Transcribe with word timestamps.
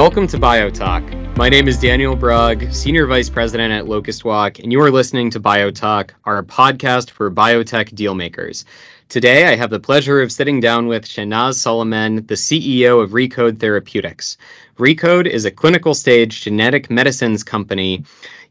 Welcome 0.00 0.28
to 0.28 0.38
BioTalk. 0.38 1.36
My 1.36 1.50
name 1.50 1.68
is 1.68 1.78
Daniel 1.78 2.16
Brugg, 2.16 2.72
Senior 2.72 3.06
Vice 3.06 3.28
President 3.28 3.70
at 3.70 3.86
Locust 3.86 4.24
Walk, 4.24 4.58
and 4.58 4.72
you 4.72 4.80
are 4.80 4.90
listening 4.90 5.28
to 5.32 5.40
BioTalk, 5.40 6.12
our 6.24 6.42
podcast 6.42 7.10
for 7.10 7.30
biotech 7.30 7.92
dealmakers. 7.92 8.64
Today, 9.10 9.44
I 9.44 9.56
have 9.56 9.68
the 9.68 9.78
pleasure 9.78 10.22
of 10.22 10.32
sitting 10.32 10.58
down 10.58 10.86
with 10.86 11.04
Shahnaz 11.04 11.58
Soliman, 11.58 12.26
the 12.26 12.34
CEO 12.34 13.02
of 13.02 13.10
Recode 13.10 13.60
Therapeutics. 13.60 14.38
Recode 14.78 15.26
is 15.26 15.44
a 15.44 15.50
clinical 15.50 15.92
stage 15.92 16.40
genetic 16.40 16.88
medicines 16.88 17.44
company 17.44 18.04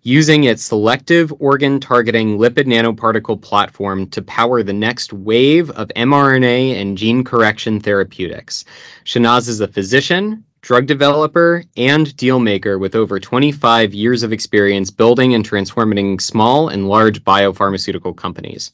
using 0.04 0.44
its 0.44 0.62
selective 0.62 1.34
organ 1.40 1.80
targeting 1.80 2.38
lipid 2.38 2.68
nanoparticle 2.68 3.42
platform 3.42 4.06
to 4.12 4.22
power 4.22 4.62
the 4.62 4.72
next 4.72 5.14
wave 5.14 5.72
of 5.72 5.88
mRNA 5.96 6.80
and 6.80 6.96
gene 6.96 7.24
correction 7.24 7.80
therapeutics. 7.80 8.66
Shahnaz 9.04 9.50
is 9.50 9.62
a 9.62 9.68
physician, 9.68 10.46
drug 10.62 10.86
developer, 10.86 11.64
and 11.78 12.16
deal 12.18 12.40
maker 12.40 12.78
with 12.78 12.96
over 12.96 13.20
25 13.20 13.94
years 13.94 14.24
of 14.24 14.34
experience 14.34 14.92
building 14.92 15.34
and 15.34 15.46
transforming 15.46 16.20
small 16.20 16.70
and 16.70 16.88
large 16.88 17.24
biopharmaceutical 17.24 18.16
companies. 18.16 18.72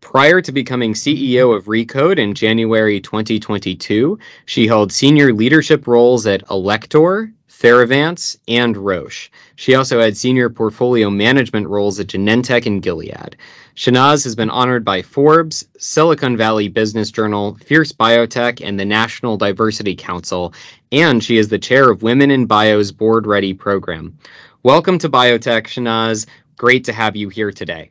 Prior 0.00 0.40
to 0.42 0.52
becoming 0.52 0.92
CEO 0.92 1.56
of 1.56 1.64
Recode 1.64 2.18
in 2.18 2.34
January 2.34 3.00
2022, 3.00 4.18
she 4.44 4.66
held 4.66 4.92
senior 4.92 5.32
leadership 5.32 5.86
roles 5.86 6.26
at 6.26 6.46
Alector, 6.48 7.32
Theravance, 7.48 8.36
and 8.46 8.76
Roche. 8.76 9.30
She 9.56 9.74
also 9.74 10.00
had 10.00 10.16
senior 10.16 10.50
portfolio 10.50 11.08
management 11.08 11.68
roles 11.68 11.98
at 12.00 12.08
Genentech 12.08 12.66
and 12.66 12.82
Gilead. 12.82 13.36
Shahnaz 13.76 14.22
has 14.22 14.36
been 14.36 14.50
honored 14.50 14.84
by 14.84 15.02
Forbes, 15.02 15.66
Silicon 15.78 16.36
Valley 16.36 16.68
Business 16.68 17.10
Journal, 17.10 17.56
Fierce 17.56 17.90
Biotech, 17.90 18.64
and 18.64 18.78
the 18.78 18.84
National 18.84 19.36
Diversity 19.36 19.96
Council, 19.96 20.54
and 20.92 21.22
she 21.22 21.38
is 21.38 21.48
the 21.48 21.58
chair 21.58 21.90
of 21.90 22.04
Women 22.04 22.30
in 22.30 22.46
Bio's 22.46 22.92
Board 22.92 23.26
Ready 23.26 23.52
program. 23.52 24.16
Welcome 24.62 24.98
to 24.98 25.08
Biotech, 25.08 25.64
Shanaz. 25.64 26.26
Great 26.56 26.84
to 26.84 26.92
have 26.92 27.16
you 27.16 27.28
here 27.28 27.50
today. 27.50 27.90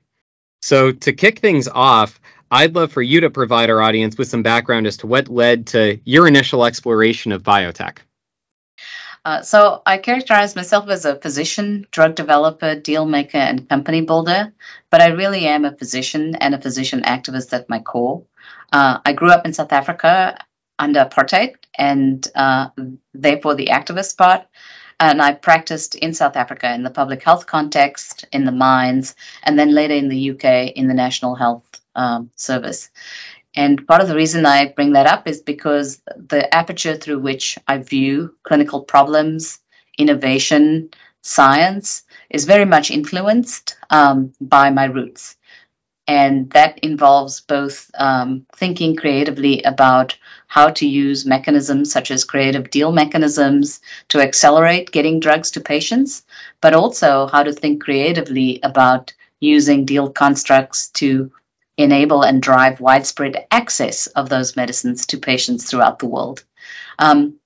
So, 0.61 0.93
to 0.93 1.11
kick 1.11 1.39
things 1.39 1.67
off, 1.67 2.17
I'd 2.49 2.75
love 2.75 2.93
for 2.93 3.01
you 3.01 3.19
to 3.19 3.29
provide 3.29 3.69
our 3.69 3.81
audience 3.81 4.17
with 4.17 4.29
some 4.29 4.41
background 4.41 4.87
as 4.87 4.95
to 4.97 5.07
what 5.07 5.27
led 5.27 5.67
to 5.67 5.99
your 6.05 6.29
initial 6.29 6.63
exploration 6.63 7.33
of 7.33 7.43
biotech. 7.43 7.97
Uh, 9.25 9.41
so 9.41 9.81
I 9.85 9.99
characterize 9.99 10.55
myself 10.55 10.89
as 10.89 11.05
a 11.05 11.15
physician, 11.15 11.87
drug 11.91 12.15
developer, 12.15 12.75
deal 12.75 13.05
maker, 13.05 13.37
and 13.37 13.69
company 13.69 14.01
builder, 14.01 14.53
but 14.89 15.01
I 15.01 15.07
really 15.07 15.47
am 15.47 15.63
a 15.63 15.75
physician 15.75 16.35
and 16.35 16.53
a 16.53 16.61
physician 16.61 17.03
activist 17.03 17.53
at 17.53 17.69
my 17.69 17.79
core. 17.79 18.25
Uh, 18.71 18.99
I 19.05 19.13
grew 19.13 19.31
up 19.31 19.45
in 19.45 19.53
South 19.53 19.71
Africa 19.71 20.37
under 20.77 21.05
apartheid, 21.05 21.55
and 21.77 22.27
uh, 22.35 22.69
therefore 23.13 23.55
the 23.55 23.67
activist 23.67 24.17
part. 24.17 24.45
And 24.99 25.21
I 25.21 25.33
practiced 25.33 25.95
in 25.95 26.13
South 26.13 26.35
Africa 26.35 26.73
in 26.73 26.83
the 26.83 26.89
public 26.89 27.23
health 27.23 27.45
context, 27.45 28.25
in 28.31 28.45
the 28.45 28.51
mines, 28.51 29.15
and 29.41 29.57
then 29.57 29.73
later 29.73 29.93
in 29.93 30.09
the 30.09 30.31
UK 30.31 30.71
in 30.75 30.87
the 30.87 30.93
National 30.93 31.35
Health 31.35 31.63
um, 31.95 32.29
Service. 32.35 32.89
And 33.55 33.85
part 33.87 34.01
of 34.01 34.07
the 34.07 34.15
reason 34.15 34.45
I 34.45 34.67
bring 34.67 34.93
that 34.93 35.05
up 35.05 35.27
is 35.27 35.41
because 35.41 36.01
the 36.15 36.53
aperture 36.53 36.95
through 36.95 37.19
which 37.19 37.57
I 37.67 37.77
view 37.77 38.35
clinical 38.43 38.81
problems, 38.81 39.59
innovation, 39.97 40.89
science 41.21 42.03
is 42.29 42.45
very 42.45 42.65
much 42.65 42.91
influenced 42.91 43.77
um, 43.89 44.33
by 44.41 44.71
my 44.71 44.85
roots. 44.85 45.37
And 46.05 46.49
that 46.51 46.79
involves 46.79 47.39
both 47.39 47.89
um, 47.97 48.45
thinking 48.55 48.97
creatively 48.97 49.61
about 49.61 50.17
how 50.47 50.69
to 50.71 50.85
use 50.85 51.25
mechanisms 51.25 51.93
such 51.93 52.11
as 52.11 52.25
creative 52.25 52.69
deal 52.69 52.91
mechanisms 52.91 53.79
to 54.09 54.19
accelerate 54.19 54.91
getting 54.91 55.21
drugs 55.21 55.51
to 55.51 55.61
patients, 55.61 56.23
but 56.59 56.73
also 56.73 57.27
how 57.27 57.43
to 57.43 57.53
think 57.53 57.81
creatively 57.81 58.59
about 58.63 59.13
using 59.39 59.85
deal 59.85 60.09
constructs 60.09 60.89
to 60.89 61.31
enable 61.77 62.21
and 62.23 62.41
drive 62.41 62.79
widespread 62.79 63.47
access 63.51 64.07
of 64.07 64.29
those 64.29 64.55
medicines 64.55 65.07
to 65.07 65.17
patients 65.17 65.69
throughout 65.69 65.99
the 65.99 66.05
world. 66.05 66.43
Um, 66.99 67.39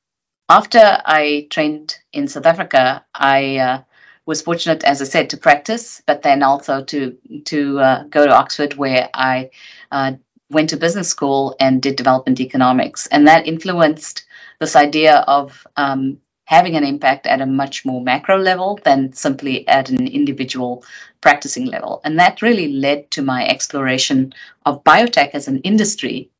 after 0.49 0.79
I 0.79 1.47
trained 1.49 1.97
in 2.13 2.27
South 2.27 2.45
Africa, 2.45 3.05
I 3.13 3.57
uh, 3.57 3.81
was 4.25 4.41
fortunate, 4.41 4.83
as 4.83 5.01
I 5.01 5.05
said, 5.05 5.29
to 5.31 5.37
practice, 5.37 6.01
but 6.05 6.21
then 6.21 6.43
also 6.43 6.83
to 6.85 7.17
to 7.45 7.79
uh, 7.79 8.03
go 8.03 8.25
to 8.25 8.35
Oxford, 8.35 8.73
where 8.75 9.09
I 9.13 9.51
uh, 9.91 10.13
went 10.49 10.69
to 10.69 10.77
business 10.77 11.09
school 11.09 11.55
and 11.59 11.81
did 11.81 11.95
development 11.95 12.39
economics, 12.39 13.07
and 13.07 13.27
that 13.27 13.47
influenced 13.47 14.25
this 14.59 14.75
idea 14.75 15.17
of 15.27 15.67
um, 15.75 16.19
having 16.47 16.77
an 16.77 16.85
impact 16.85 17.27
at 17.27 17.41
a 17.41 17.45
much 17.45 17.83
more 17.83 18.01
macro 18.01 18.37
level 18.37 18.79
than 18.85 19.11
simply 19.11 19.67
at 19.67 19.89
an 19.89 20.07
individual 20.07 20.81
practicing 21.19 21.65
level. 21.65 21.99
And 22.05 22.19
that 22.19 22.41
really 22.41 22.71
led 22.71 23.11
to 23.11 23.21
my 23.21 23.45
exploration 23.45 24.33
of 24.65 24.81
biotech 24.85 25.31
as 25.33 25.49
an 25.49 25.59
industry. 25.59 26.31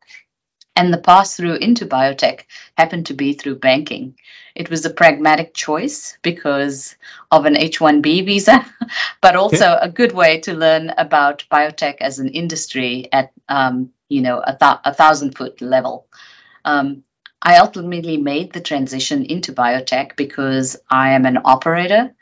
And 0.77 0.93
the 0.93 0.97
pass 0.97 1.35
through 1.35 1.55
into 1.55 1.85
biotech 1.85 2.43
happened 2.77 3.07
to 3.07 3.15
be 3.15 3.33
through 3.33 3.59
banking. 3.59 4.15
It 4.55 4.69
was 4.69 4.85
a 4.85 4.91
pragmatic 4.91 5.53
choice 5.53 6.17
because 6.21 6.95
of 7.29 7.45
an 7.45 7.57
H 7.57 7.79
1B 7.79 8.25
visa, 8.25 8.65
but 9.21 9.35
also 9.35 9.77
a 9.81 9.89
good 9.89 10.13
way 10.13 10.39
to 10.41 10.53
learn 10.53 10.93
about 10.97 11.43
biotech 11.51 11.97
as 11.99 12.19
an 12.19 12.29
industry 12.29 13.09
at 13.11 13.33
um, 13.49 13.89
you 14.07 14.21
know 14.21 14.39
a, 14.39 14.55
th- 14.55 14.81
a 14.85 14.93
thousand 14.93 15.35
foot 15.35 15.59
level. 15.59 16.07
Um, 16.63 17.03
I 17.41 17.57
ultimately 17.57 18.17
made 18.17 18.51
the 18.51 18.61
transition 18.61 19.25
into 19.25 19.53
biotech 19.53 20.15
because 20.15 20.77
I 20.89 21.11
am 21.11 21.25
an 21.25 21.39
operator 21.45 22.13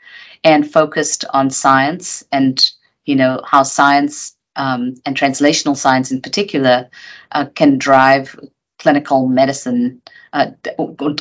and 0.44 0.70
focused 0.70 1.24
on 1.28 1.50
science 1.50 2.24
and 2.30 2.70
you 3.04 3.16
know 3.16 3.40
how 3.44 3.62
science 3.62 4.36
um, 4.56 4.94
and 5.04 5.16
translational 5.16 5.76
science 5.76 6.10
in 6.10 6.22
particular 6.22 6.90
uh, 7.32 7.46
can 7.46 7.78
drive 7.78 8.38
clinical 8.78 9.26
medicine 9.26 10.02
uh, 10.32 10.50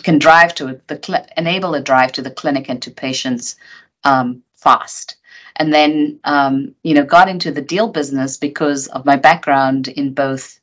can 0.03 0.19
drive 0.19 0.53
to 0.55 0.81
the 0.87 0.99
cl- 1.01 1.25
enable 1.37 1.73
a 1.73 1.81
drive 1.81 2.11
to 2.13 2.21
the 2.21 2.31
clinic 2.31 2.69
and 2.69 2.81
to 2.81 2.91
patients 2.91 3.55
um, 4.03 4.43
fast. 4.55 5.15
And 5.55 5.73
then 5.73 6.19
um, 6.23 6.75
you 6.83 6.93
know 6.95 7.05
got 7.05 7.29
into 7.29 7.51
the 7.51 7.61
deal 7.61 7.87
business 7.87 8.37
because 8.37 8.87
of 8.87 9.05
my 9.05 9.15
background 9.15 9.87
in 9.87 10.13
both 10.13 10.59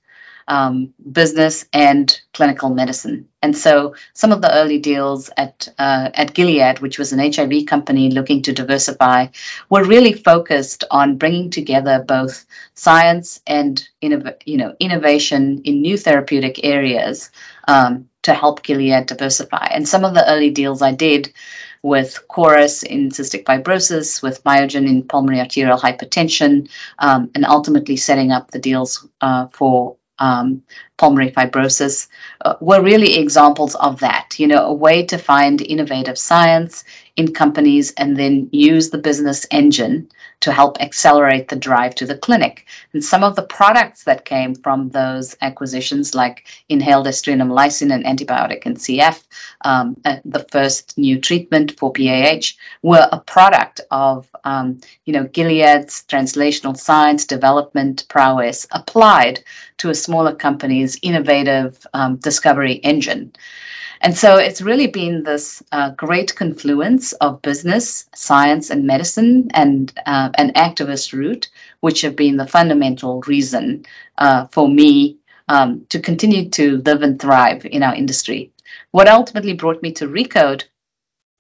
um, 0.49 0.93
business 1.11 1.65
and 1.73 2.21
clinical 2.33 2.71
medicine. 2.71 3.29
And 3.43 3.57
so 3.57 3.95
some 4.13 4.31
of 4.33 4.41
the 4.41 4.55
early 4.55 4.79
deals 4.79 5.31
at 5.37 5.69
uh, 5.79 6.11
at 6.15 6.33
Gilead, 6.33 6.79
which 6.79 6.99
was 6.99 7.13
an 7.13 7.33
HIV 7.33 7.67
company 7.67 8.11
looking 8.11 8.43
to 8.43 8.53
diversify, 8.53 9.29
were 9.69 9.85
really 9.85 10.13
focused 10.13 10.85
on 10.91 11.19
bringing 11.19 11.51
together 11.51 12.05
both 12.07 12.45
science 12.75 13.41
and 13.47 13.87
you 14.01 14.57
know 14.57 14.77
innovation 14.79 15.63
in 15.65 15.83
new 15.83 15.99
therapeutic 15.99 16.65
areas 16.65 17.31
um, 17.67 18.09
to 18.23 18.33
help 18.33 18.63
Gilead 18.63 19.07
diversify. 19.07 19.67
And 19.71 19.89
some 19.89 20.05
of 20.05 20.15
the 20.15 20.29
early 20.31 20.51
deals 20.51 20.83
I 20.83 20.93
did 20.93 21.33
with 21.83 22.29
Chorus 22.29 22.85
in 22.85 23.11
cystic 23.11 23.45
fibrosis, 23.45 24.23
with 24.23 24.45
Myogen 24.45 24.89
in 24.89 25.03
pulmonary 25.03 25.41
arterial 25.41 25.79
hypertension, 25.79 26.71
um, 26.99 27.31
and 27.35 27.45
ultimately 27.45 27.97
setting 27.97 28.31
up 28.31 28.53
the 28.53 28.61
deals 28.61 29.07
uh, 29.21 29.49
for 29.49 29.97
um, 30.19 30.63
pulmonary 30.97 31.31
fibrosis 31.33 32.09
uh, 32.45 32.55
were 32.61 32.83
really 32.83 33.19
examples 33.19 33.75
of 33.75 34.01
that. 34.01 34.39
You 34.39 34.47
know, 34.47 34.67
a 34.67 34.73
way 34.73 35.07
to 35.07 35.19
find 35.19 35.61
innovative 35.61 36.19
science 36.19 36.85
in 37.15 37.35
companies 37.35 37.93
and 37.97 38.17
then 38.17 38.49
use 38.53 38.91
the 38.91 38.99
business 38.99 39.47
engine 39.51 40.09
to 40.41 40.51
help 40.51 40.81
accelerate 40.81 41.49
the 41.49 41.57
drive 41.57 41.95
to 41.95 42.07
the 42.07 42.17
clinic. 42.17 42.67
And 42.93 43.05
some 43.05 43.23
of 43.23 43.37
the 43.37 43.43
products 43.43 44.05
that 44.05 44.25
came 44.25 44.55
from 44.55 44.89
those 44.89 45.37
acquisitions, 45.43 46.15
like 46.15 46.47
inhaled 46.69 47.07
lysine, 47.07 47.93
and 47.93 48.05
antibiotic 48.05 48.65
and 48.65 48.77
CF, 48.77 49.23
um, 49.65 49.97
uh, 50.05 50.17
the 50.25 50.47
first 50.51 50.97
new 50.97 51.21
treatment 51.21 51.79
for 51.79 51.93
PAH, 51.93 52.55
were 52.83 53.07
a 53.13 53.21
product 53.21 53.83
of 53.91 54.29
um, 54.45 54.81
you 55.05 55.13
know 55.13 55.25
Gilead's 55.25 56.05
translational 56.09 56.77
science 56.77 57.27
development 57.27 58.07
prowess 58.09 58.67
applied 58.71 59.45
to 59.79 59.91
a 59.91 59.95
smaller 59.95 60.35
company's 60.35 60.99
innovative 61.03 61.87
um, 61.93 62.17
discovery 62.17 62.75
engine. 62.75 63.33
And 64.05 64.19
so 64.19 64.37
it's 64.37 64.61
really 64.61 64.89
been 64.89 65.23
this 65.23 65.63
uh, 65.71 65.91
great 65.91 66.35
confluence 66.35 67.13
of 67.13 67.41
business, 67.41 68.09
science, 68.13 68.71
and 68.71 68.85
medicine, 68.85 69.49
and 69.55 69.93
uh, 70.05 70.31
an 70.35 70.55
activist 70.55 71.13
route, 71.13 71.49
which 71.79 72.01
have 72.01 72.17
been 72.17 72.37
the 72.37 72.49
fundamental 72.49 73.21
reason 73.29 73.87
uh, 74.19 74.49
for 74.51 74.69
me 74.69 75.19
um, 75.49 75.87
to 75.91 76.01
continue 76.01 76.51
to 76.51 76.83
live 76.85 77.03
and 77.03 77.21
thrive 77.21 77.65
in 77.65 77.85
our 77.85 77.95
industry. 77.95 78.51
What 78.91 79.07
ultimately 79.07 79.53
brought 79.53 79.83
me 79.83 79.93
to 79.93 80.09
Recode 80.09 80.65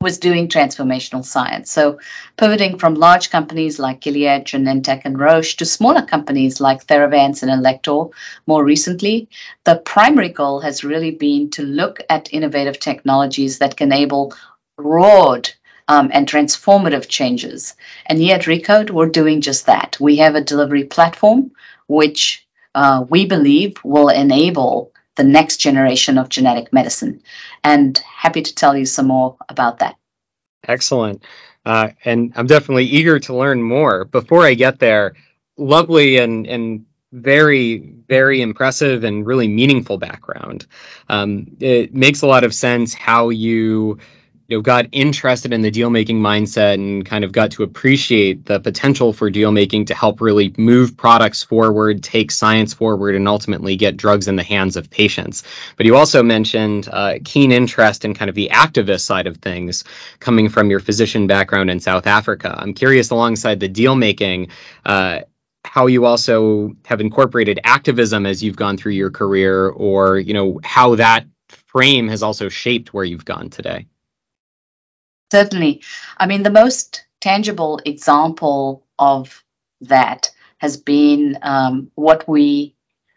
was 0.02 0.19
doing 0.19 0.49
transformational 0.49 1.25
science. 1.25 1.70
So, 1.70 2.00
pivoting 2.37 2.78
from 2.78 2.94
large 2.94 3.31
companies 3.31 3.78
like 3.78 4.00
Gilead, 4.00 4.44
Genentech, 4.44 5.02
and 5.04 5.19
Roche 5.19 5.56
to 5.56 5.64
smaller 5.64 6.02
companies 6.02 6.60
like 6.60 6.87
Theravance 6.87 7.43
and 7.43 7.50
Alector 7.50 8.10
more 8.46 8.64
recently, 8.64 9.28
the 9.64 9.76
primary 9.76 10.28
goal 10.31 10.60
has 10.60 10.84
really 10.84 11.12
been 11.12 11.50
to 11.50 11.62
look 11.62 12.00
at 12.10 12.32
innovative 12.32 12.78
technologies 12.78 13.58
that 13.58 13.76
can 13.76 13.93
enable 13.93 14.34
broad 14.76 15.50
um, 15.88 16.10
and 16.12 16.26
transformative 16.26 17.08
changes. 17.08 17.75
And 18.06 18.22
at 18.22 18.43
Recode, 18.43 18.90
we're 18.90 19.08
doing 19.08 19.40
just 19.40 19.66
that. 19.66 19.99
We 20.00 20.16
have 20.16 20.34
a 20.34 20.40
delivery 20.40 20.84
platform 20.84 21.52
which 21.87 22.46
uh, 22.75 23.04
we 23.08 23.26
believe 23.26 23.76
will 23.84 24.08
enable 24.08 24.92
the 25.17 25.25
next 25.25 25.59
generation 25.59 26.19
of 26.19 26.29
genetic 26.29 26.73
medicine. 26.73 27.23
And 27.62 27.97
happy 27.99 28.43
to 28.43 28.55
tell 28.55 28.76
you 28.76 28.87
some 28.87 29.09
more 29.09 29.37
about 29.49 29.79
that. 29.79 29.97
Excellent. 30.67 31.25
Uh, 31.64 31.91
and 32.05 32.32
I'm 32.35 32.47
definitely 32.47 32.87
eager 32.87 33.19
to 33.20 33.37
learn 33.37 33.62
more. 33.62 34.05
Before 34.05 34.44
I 34.44 34.55
get 34.55 34.79
there, 34.79 35.14
lovely 35.56 36.17
and, 36.19 36.47
and 36.47 36.87
very, 37.12 37.79
very 38.09 38.41
impressive 38.41 39.05
and 39.05 39.26
really 39.26 39.49
meaningful 39.49 39.99
background. 39.99 40.67
Um, 41.09 41.56
it 41.61 41.94
makes 41.94 42.23
a 42.23 42.26
lot 42.26 42.44
of 42.44 42.55
sense 42.55 42.94
how 42.94 43.29
you 43.29 43.99
you 44.52 44.58
know 44.58 44.62
got 44.62 44.87
interested 44.93 45.50
in 45.54 45.62
the 45.62 45.70
deal 45.70 45.88
making 45.88 46.20
mindset 46.20 46.75
and 46.75 47.06
kind 47.06 47.25
of 47.25 47.32
got 47.32 47.52
to 47.52 47.62
appreciate 47.62 48.44
the 48.44 48.60
potential 48.60 49.14
for 49.14 49.31
deal 49.31 49.50
making 49.50 49.87
to 49.87 49.94
help 49.94 50.20
really 50.20 50.52
move 50.58 50.94
products 50.94 51.43
forward 51.43 52.02
take 52.02 52.31
science 52.31 52.75
forward 52.75 53.14
and 53.14 53.26
ultimately 53.26 53.76
get 53.76 53.96
drugs 53.96 54.28
in 54.28 54.37
the 54.37 54.43
hands 54.43 54.76
of 54.76 54.90
patients. 54.90 55.43
But 55.78 55.87
you 55.87 55.96
also 55.96 56.22
mentioned 56.22 56.87
uh, 56.93 57.14
keen 57.25 57.50
interest 57.50 58.04
in 58.04 58.12
kind 58.12 58.28
of 58.28 58.34
the 58.34 58.50
activist 58.52 59.00
side 59.00 59.26
of 59.26 59.38
things 59.38 59.84
coming 60.20 60.50
from 60.50 60.69
your 60.69 60.81
physician 60.81 61.26
background 61.26 61.70
in 61.70 61.81
south 61.81 62.06
africa. 62.06 62.54
I'm 62.54 62.75
curious 62.75 63.08
alongside 63.08 63.58
the 63.58 63.69
deal 63.69 63.94
making 63.94 64.49
uh, 64.84 65.20
how 65.64 65.87
you 65.87 66.04
also 66.04 66.72
have 66.84 67.00
incorporated 67.00 67.58
activism 67.64 68.26
as 68.26 68.43
you've 68.43 68.56
gone 68.56 68.76
through 68.76 68.93
your 68.93 69.10
career 69.10 69.70
or 69.70 70.19
you 70.19 70.34
know 70.34 70.60
how 70.62 70.96
that 70.96 71.25
frame 71.49 72.06
has 72.08 72.22
also 72.22 72.50
shaped 72.50 72.93
where 72.93 73.04
you've 73.04 73.25
gone 73.25 73.49
today 73.49 73.87
Certainly. 75.32 75.82
I 76.19 76.26
mean, 76.26 76.43
the 76.43 76.50
most 76.62 77.05
tangible 77.20 77.81
example 77.87 78.84
of 78.99 79.43
that 79.81 80.31
has 80.58 80.76
been 80.76 81.38
um, 81.43 81.90
what 81.94 82.29
we 82.29 82.75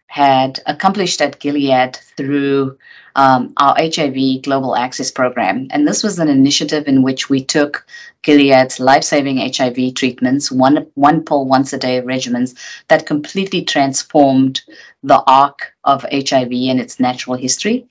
had 0.08 0.60
accomplished 0.66 1.22
at 1.22 1.40
Gilead 1.40 1.98
through 2.16 2.78
um, 3.16 3.54
our 3.58 3.76
HIV 3.78 4.44
Global 4.44 4.76
Access 4.76 5.12
Program. 5.12 5.68
And 5.72 5.88
this 5.88 6.04
was 6.04 6.20
an 6.20 6.28
initiative 6.28 6.88
in 6.88 7.02
which 7.02 7.30
we 7.30 7.44
took 7.44 7.86
Gilead's 8.24 8.80
life 8.80 9.04
saving 9.04 9.38
HIV 9.38 9.94
treatments, 9.94 10.52
one, 10.52 10.88
one 10.96 11.24
pill 11.24 11.46
once 11.46 11.74
a 11.74 11.78
day 11.78 12.02
regimens, 12.02 12.56
that 12.88 13.06
completely 13.06 13.64
transformed 13.64 14.62
the 15.04 15.22
arc 15.26 15.74
of 15.84 16.06
HIV 16.12 16.52
and 16.52 16.80
its 16.80 17.00
natural 17.00 17.38
history, 17.38 17.88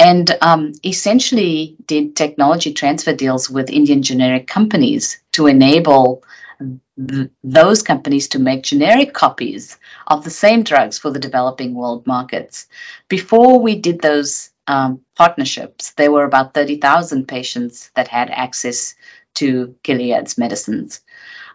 and 0.00 0.28
um, 0.42 0.72
essentially 0.84 1.76
did 1.86 2.16
technology 2.16 2.72
transfer 2.72 3.14
deals 3.14 3.48
with 3.48 3.70
Indian 3.70 4.02
generic 4.02 4.48
companies 4.48 5.20
to 5.32 5.46
enable 5.46 6.24
th- 6.60 7.30
those 7.42 7.82
companies 7.82 8.28
to 8.28 8.38
make 8.38 8.62
generic 8.62 9.12
copies 9.12 9.78
of 10.06 10.24
the 10.24 10.30
same 10.30 10.62
drugs 10.62 10.98
for 10.98 11.10
the 11.10 11.18
developing 11.18 11.74
world 11.74 12.06
markets. 12.06 12.66
Before 13.08 13.60
we 13.60 13.76
did 13.76 14.00
those 14.00 14.50
um, 14.66 15.00
partnerships, 15.16 15.92
there 15.92 16.10
were 16.10 16.24
about 16.24 16.54
30,000 16.54 17.26
patients 17.26 17.90
that 17.94 18.08
had 18.08 18.30
access 18.30 18.94
to 19.36 19.76
Gilead's 19.82 20.36
medicines. 20.36 21.00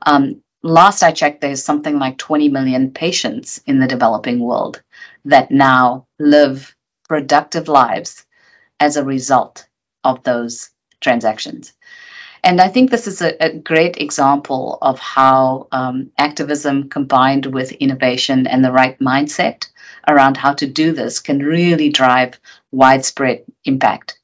Um, 0.06 0.42
last 0.64 1.04
I 1.04 1.12
checked, 1.12 1.42
there's 1.42 1.64
something 1.64 2.00
like 2.00 2.18
20 2.18 2.50
million 2.50 2.92
patients 2.92 3.62
in 3.66 3.80
the 3.80 3.88
developing 3.88 4.40
world 4.40 4.82
that 5.26 5.52
now 5.52 6.08
live 6.20 6.76
productive 7.08 7.68
lives 7.68 8.26
as 8.80 8.98
a 8.98 9.04
result 9.04 9.68
of 10.04 10.24
those 10.24 10.70
transactions. 11.00 11.74
And 12.44 12.60
I 12.60 12.68
think 12.68 12.92
this 12.92 13.07
is 13.07 13.22
a, 13.22 13.42
a 13.42 13.57
great 13.57 13.98
example 13.98 14.78
of 14.81 15.00
how 15.00 15.68
um, 15.72 16.12
activism 16.18 16.90
combined 16.90 17.45
with 17.45 17.72
innovation 17.72 18.48
and 18.48 18.63
the 18.63 18.72
right 18.72 19.00
mindset 19.00 19.69
around 20.07 20.36
how 20.36 20.54
to 20.56 20.68
do 20.68 20.92
this 20.92 21.22
can 21.22 21.40
really 21.40 21.90
drive 21.90 22.38
widespread 22.72 23.45
impact. 23.63 24.19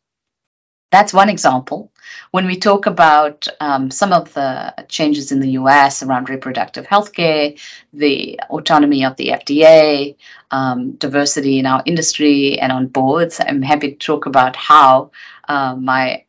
That's 0.91 1.13
one 1.13 1.29
example. 1.29 1.91
When 2.31 2.47
we 2.47 2.57
talk 2.57 2.87
about 2.87 3.47
um, 3.59 3.91
some 3.91 4.11
of 4.11 4.33
the 4.33 4.73
changes 4.87 5.31
in 5.31 5.39
the 5.39 5.51
US 5.51 6.01
around 6.01 6.29
reproductive 6.29 6.87
health 6.87 7.13
care, 7.13 7.53
the 7.93 8.39
autonomy 8.49 9.05
of 9.05 9.15
the 9.15 9.27
FDA, 9.29 10.15
um, 10.49 10.93
diversity 10.93 11.59
in 11.59 11.67
our 11.67 11.83
industry 11.85 12.59
and 12.59 12.71
on 12.71 12.87
boards, 12.87 13.39
I'm 13.39 13.61
happy 13.61 13.91
to 13.91 13.97
talk 13.97 14.25
about 14.25 14.55
how 14.55 15.11
uh, 15.47 15.75
my 15.75 16.25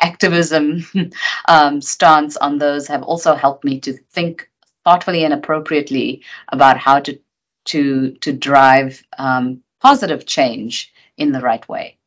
activism 0.00 0.84
um, 1.48 1.80
stance 1.80 2.36
on 2.36 2.58
those 2.58 2.88
have 2.88 3.02
also 3.04 3.34
helped 3.36 3.64
me 3.64 3.80
to 3.80 3.92
think 4.10 4.50
thoughtfully 4.84 5.24
and 5.24 5.32
appropriately 5.34 6.24
about 6.48 6.78
how 6.78 7.00
to 7.00 7.18
to 7.66 8.12
to 8.20 8.32
drive 8.32 9.02
um, 9.16 9.62
positive 9.80 10.26
change 10.26 10.92
in 11.16 11.32
the 11.32 11.40
right 11.40 11.66
way. 11.68 11.98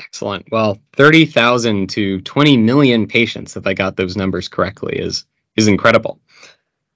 Excellent. 0.00 0.50
Well, 0.50 0.80
30,000 0.96 1.88
to 1.90 2.20
20 2.20 2.56
million 2.56 3.06
patients, 3.06 3.56
if 3.56 3.66
I 3.66 3.74
got 3.74 3.96
those 3.96 4.16
numbers 4.16 4.48
correctly, 4.48 4.98
is 4.98 5.24
is 5.56 5.68
incredible. 5.68 6.20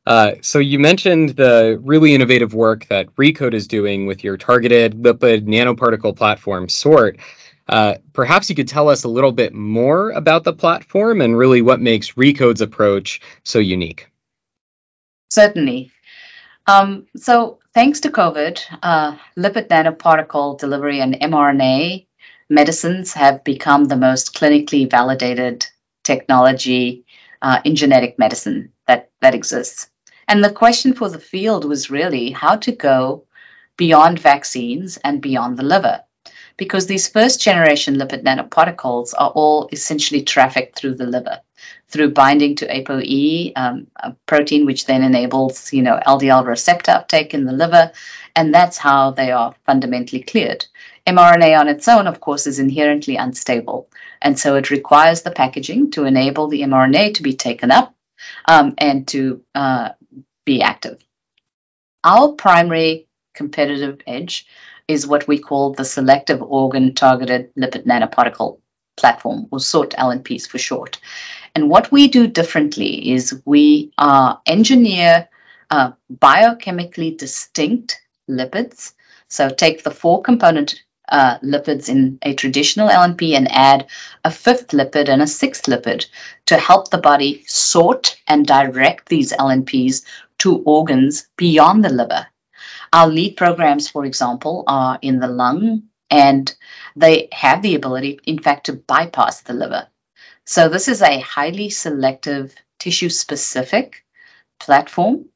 Uh, 0.05 0.33
so 0.41 0.59
you 0.59 0.79
mentioned 0.79 1.31
the 1.31 1.79
really 1.85 2.15
innovative 2.15 2.55
work 2.55 2.87
that 2.87 3.15
Recode 3.17 3.55
is 3.55 3.69
doing 3.69 4.07
with 4.07 4.25
your 4.25 4.37
targeted 4.37 4.95
lipid 4.95 5.47
nanoparticle 5.47 6.17
platform, 6.17 6.69
SORT. 6.69 7.19
Uh, 7.69 7.97
perhaps 8.15 8.49
you 8.49 8.57
could 8.57 8.67
tell 8.67 8.89
us 8.89 9.05
a 9.05 9.09
little 9.09 9.31
bit 9.33 9.53
more 9.53 10.11
about 10.13 10.43
the 10.43 10.55
platform 10.55 11.21
and 11.21 11.37
really 11.37 11.61
what 11.61 11.81
makes 11.81 12.13
Recode's 12.13 12.63
approach 12.63 13.21
so 13.45 13.59
unique. 13.59 14.11
Certainly. 15.31 15.93
Um, 16.67 17.07
so, 17.15 17.59
thanks 17.75 18.01
to 18.01 18.11
COVID, 18.11 18.61
uh, 18.83 19.17
lipid 19.37 19.69
nanoparticle 19.69 20.59
delivery 20.59 21.01
and 21.01 21.15
mRNA 21.15 22.08
medicines 22.49 23.13
have 23.15 23.45
become 23.45 23.85
the 23.85 23.97
most 23.97 24.35
clinically 24.35 24.91
validated 24.91 25.67
technology 26.05 27.05
uh, 27.43 27.61
in 27.65 27.77
genetic 27.77 28.19
medicine 28.19 28.73
that, 28.87 29.11
that 29.21 29.35
exists. 29.35 29.91
And 30.27 30.43
the 30.43 30.53
question 30.53 30.95
for 30.95 31.09
the 31.09 31.19
field 31.19 31.65
was 31.65 31.91
really 31.91 32.31
how 32.31 32.57
to 32.57 32.73
go 32.73 33.25
beyond 33.77 34.19
vaccines 34.19 34.99
and 34.99 35.23
beyond 35.23 35.57
the 35.57 35.63
liver. 35.63 36.03
Because 36.57 36.87
these 36.87 37.09
first 37.09 37.41
generation 37.41 37.97
lipid 37.97 38.25
nanoparticles 38.25 39.15
are 39.17 39.31
all 39.31 39.69
essentially 39.71 40.23
trafficked 40.23 40.79
through 40.79 40.97
the 40.97 41.07
liver 41.07 41.41
through 41.89 42.11
binding 42.11 42.55
to 42.57 42.67
ApoE, 42.67 43.53
um, 43.57 43.87
a 43.97 44.15
protein 44.27 44.67
which 44.67 44.87
then 44.87 45.03
enables, 45.03 45.73
you 45.73 45.83
know, 45.83 45.99
LDL 46.07 46.47
receptor 46.47 46.93
uptake 46.93 47.35
in 47.35 47.45
the 47.45 47.53
liver, 47.53 47.93
and 48.37 48.55
that's 48.55 48.79
how 48.79 49.11
they 49.11 49.33
are 49.33 49.55
fundamentally 49.65 50.23
cleared 50.23 50.67
mRNA 51.09 51.59
on 51.59 51.69
its 51.69 51.89
own, 51.89 52.07
of 52.07 52.21
course, 52.21 52.47
is 52.47 52.59
inherently 52.59 53.17
unstable. 53.17 53.89
And 54.21 54.39
so 54.39 54.57
it 54.57 54.71
requires 54.71 55.23
the 55.23 55.31
packaging 55.31 55.91
to 55.93 56.05
enable 56.05 56.49
the 56.49 56.63
mRNA 56.63 57.15
to 57.15 57.23
be 57.23 57.35
taken 57.35 57.71
up 57.71 57.95
um, 58.47 58.75
and 58.77 59.09
to 59.09 59.43
uh, 59.55 59.91
be 60.45 60.61
active. 60.61 60.99
Our 62.05 62.33
primary 62.33 63.09
competitive 63.35 64.01
edge 64.07 64.47
is 64.87 65.07
what 65.07 65.27
we 65.27 65.39
call 65.39 65.73
the 65.73 65.85
selective 65.85 66.43
organ 66.43 66.95
targeted 66.95 67.55
lipid 67.55 67.87
nanoparticle 67.87 68.61
platform, 68.97 69.47
or 69.51 69.61
SORT 69.61 69.95
LNPs 69.97 70.47
for 70.47 70.59
short. 70.59 71.01
And 71.59 71.69
what 71.69 71.91
we 71.91 72.07
do 72.07 72.29
differently 72.29 73.11
is 73.11 73.43
we 73.45 73.91
uh, 73.99 74.37
engineer 74.47 75.29
uh, 75.69 75.91
biochemically 76.09 77.19
distinct 77.19 78.01
lipids. 78.31 78.93
So 79.27 79.49
take 79.49 79.83
the 79.83 79.91
four 79.91 80.23
component 80.23 80.81
uh, 81.09 81.41
lipids 81.41 81.89
in 81.89 82.21
a 82.23 82.35
traditional 82.35 82.89
LNP 82.89 83.37
and 83.37 83.51
add 83.51 83.89
a 84.25 84.31
fifth 84.31 84.69
lipid 84.69 85.09
and 85.09 85.21
a 85.21 85.27
sixth 85.27 85.65
lipid 85.65 86.07
to 86.47 86.57
help 86.57 86.91
the 86.91 86.99
body 86.99 87.43
sort 87.49 88.21
and 88.29 88.47
direct 88.47 89.09
these 89.09 89.33
LNPs 89.33 90.05
to 90.39 90.59
organs 90.59 91.27
beyond 91.37 91.85
the 91.85 91.93
liver. 91.93 92.29
Our 92.93 93.09
lead 93.09 93.37
programs, 93.37 93.89
for 93.89 94.05
example, 94.05 94.63
are 94.69 95.01
in 95.03 95.19
the 95.19 95.27
lung 95.27 95.89
and 96.09 96.55
they 96.95 97.31
have 97.33 97.63
the 97.63 97.75
ability, 97.75 98.21
in 98.27 98.39
fact, 98.39 98.67
to 98.67 98.75
bypass 98.75 99.41
the 99.41 99.55
liver. 99.55 99.89
So, 100.51 100.71
this 100.71 100.89
is 100.89 101.03
a 101.03 101.21
highly 101.21 101.69
selective, 101.69 102.55
tissue 102.79 103.11
specific 103.11 104.07
platform 104.59 105.27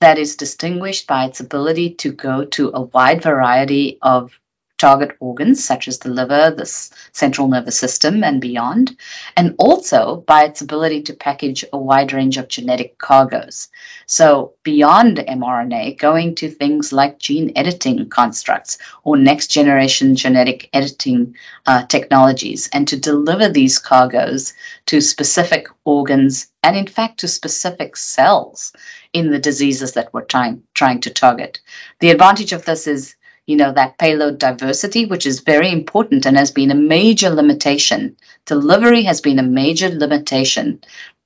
that 0.00 0.18
is 0.18 0.36
distinguished 0.36 1.06
by 1.06 1.26
its 1.26 1.40
ability 1.40 1.96
to 1.96 2.12
go 2.12 2.46
to 2.46 2.70
a 2.72 2.80
wide 2.80 3.22
variety 3.22 3.98
of 4.00 4.32
target 4.78 5.16
organs 5.20 5.64
such 5.64 5.88
as 5.88 5.98
the 5.98 6.08
liver, 6.08 6.50
the 6.50 6.66
central 7.12 7.48
nervous 7.48 7.78
system, 7.78 8.24
and 8.24 8.40
beyond, 8.40 8.96
and 9.36 9.54
also 9.58 10.16
by 10.26 10.44
its 10.44 10.60
ability 10.60 11.02
to 11.02 11.14
package 11.14 11.64
a 11.72 11.78
wide 11.78 12.12
range 12.12 12.36
of 12.36 12.48
genetic 12.48 12.98
cargoes. 12.98 13.68
So, 14.06 14.54
beyond 14.62 15.18
mRNA, 15.18 15.98
going 15.98 16.34
to 16.36 16.50
things 16.50 16.92
like 16.92 17.18
gene 17.18 17.52
editing 17.56 18.08
constructs 18.08 18.78
or 19.04 19.16
next 19.16 19.48
generation 19.48 20.16
genetic 20.16 20.68
editing 20.72 21.36
uh, 21.66 21.86
technologies, 21.86 22.68
and 22.72 22.86
to 22.88 22.96
deliver 22.98 23.48
these 23.48 23.78
cargoes 23.78 24.54
to 24.86 25.00
specific 25.00 25.68
organs 25.84 26.48
and, 26.62 26.76
in 26.76 26.86
fact, 26.86 27.20
to 27.20 27.28
specific 27.28 27.96
cells 27.96 28.72
in 29.12 29.30
the 29.30 29.38
diseases 29.38 29.92
that 29.92 30.12
we're 30.12 30.24
trying, 30.24 30.62
trying 30.74 31.00
to 31.02 31.10
target. 31.10 31.60
The 32.00 32.10
advantage 32.10 32.52
of 32.52 32.64
this 32.64 32.86
is 32.86 33.14
you 33.46 33.56
know, 33.56 33.72
that 33.72 33.98
payload 33.98 34.38
diversity, 34.38 35.04
which 35.04 35.26
is 35.26 35.40
very 35.40 35.70
important 35.70 36.26
and 36.26 36.36
has 36.36 36.50
been 36.50 36.70
a 36.70 36.74
major 36.74 37.30
limitation. 37.30 38.16
Delivery 38.46 39.02
has 39.02 39.20
been 39.20 39.38
a 39.38 39.42
major 39.42 39.88
limitation 39.88 40.80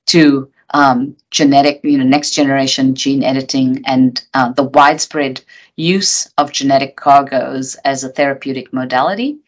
to 0.07 0.51
um, 0.71 1.15
genetic, 1.31 1.81
you 1.83 1.97
know, 1.97 2.03
next 2.03 2.31
generation 2.31 2.95
gene 2.95 3.23
editing 3.23 3.83
and 3.85 4.23
uh, 4.33 4.51
the 4.51 4.63
widespread 4.63 5.41
use 5.75 6.29
of 6.37 6.51
genetic 6.51 6.95
cargoes 6.95 7.75
as 7.85 8.03
a 8.03 8.09
therapeutic 8.09 8.73
modality. 8.73 9.39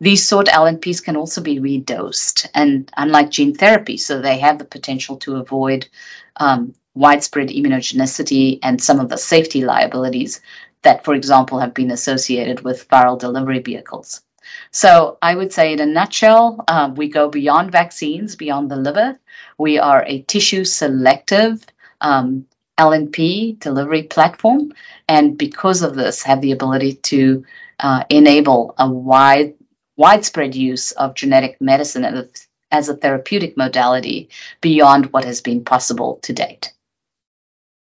These 0.00 0.26
sort 0.26 0.46
LNPs 0.46 1.04
can 1.04 1.16
also 1.16 1.42
be 1.42 1.60
redosed, 1.60 2.48
and 2.54 2.90
unlike 2.96 3.30
gene 3.30 3.54
therapy, 3.54 3.96
so 3.96 4.20
they 4.20 4.38
have 4.38 4.58
the 4.58 4.64
potential 4.64 5.16
to 5.18 5.36
avoid 5.36 5.88
um, 6.36 6.74
widespread 6.94 7.48
immunogenicity 7.48 8.58
and 8.62 8.82
some 8.82 9.00
of 9.00 9.08
the 9.08 9.18
safety 9.18 9.64
liabilities 9.64 10.40
that, 10.82 11.04
for 11.04 11.14
example, 11.14 11.58
have 11.58 11.74
been 11.74 11.90
associated 11.90 12.62
with 12.62 12.88
viral 12.88 13.18
delivery 13.18 13.60
vehicles. 13.60 14.22
So 14.70 15.18
I 15.22 15.34
would 15.34 15.52
say, 15.52 15.72
in 15.72 15.80
a 15.80 15.86
nutshell, 15.86 16.64
um, 16.68 16.94
we 16.94 17.08
go 17.08 17.28
beyond 17.28 17.72
vaccines, 17.72 18.36
beyond 18.36 18.70
the 18.70 18.76
liver. 18.76 19.18
We 19.58 19.78
are 19.78 20.04
a 20.06 20.22
tissue 20.22 20.64
selective 20.64 21.64
um, 22.00 22.46
LNP 22.78 23.60
delivery 23.60 24.04
platform, 24.04 24.72
and 25.08 25.38
because 25.38 25.82
of 25.82 25.94
this, 25.94 26.22
have 26.24 26.40
the 26.40 26.52
ability 26.52 26.94
to 26.94 27.44
uh, 27.78 28.04
enable 28.10 28.74
a 28.78 28.90
wide, 28.90 29.54
widespread 29.96 30.54
use 30.54 30.92
of 30.92 31.14
genetic 31.14 31.60
medicine 31.60 32.04
as 32.04 32.48
as 32.72 32.88
a 32.88 32.96
therapeutic 32.96 33.56
modality 33.56 34.30
beyond 34.62 35.12
what 35.12 35.24
has 35.24 35.42
been 35.42 35.62
possible 35.62 36.18
to 36.22 36.32
date. 36.32 36.72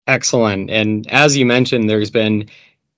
Excellent. 0.08 0.72
And 0.72 1.10
as 1.10 1.38
you 1.38 1.46
mentioned, 1.46 1.88
there's 1.88 2.10
been 2.10 2.50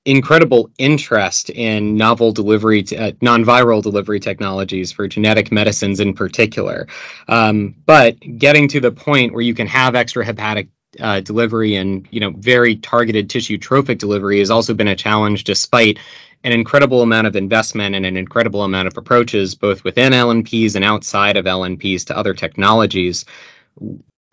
incredible 0.06 0.70
interest 0.78 1.50
in 1.50 1.96
novel 1.96 2.34
delivery, 2.34 2.86
uh, 2.98 3.14
non-viral 3.22 3.82
delivery 3.82 4.20
technologies 4.20 4.92
for 4.92 5.08
genetic 5.08 5.52
medicines 5.52 6.00
in 6.00 6.14
particular. 6.14 6.88
Um, 7.28 7.76
but 7.86 8.20
getting 8.20 8.68
to 8.70 8.80
the 8.82 8.92
point 8.92 9.34
where 9.34 9.42
you 9.42 9.54
can 9.54 9.68
have 9.68 9.94
extrahepatic 9.94 10.68
uh, 11.00 11.22
delivery 11.22 11.76
and 11.76 12.08
you 12.12 12.20
know 12.20 12.32
very 12.32 12.76
targeted 12.76 13.30
tissue 13.30 13.58
trophic 13.58 13.98
delivery 13.98 14.40
has 14.40 14.52
also 14.52 14.74
been 14.74 14.90
a 14.90 14.96
challenge, 14.96 15.44
despite 15.44 16.00
an 16.44 16.52
incredible 16.52 17.02
amount 17.02 17.26
of 17.26 17.36
investment 17.36 17.96
and 17.96 18.06
an 18.06 18.18
incredible 18.18 18.64
amount 18.64 18.88
of 18.88 18.98
approaches, 18.98 19.56
both 19.56 19.84
within 19.84 20.12
LNPs 20.12 20.76
and 20.76 20.84
outside 20.84 21.38
of 21.38 21.46
LNPs 21.46 22.08
to 22.08 22.18
other 22.18 22.34
technologies. 22.34 23.26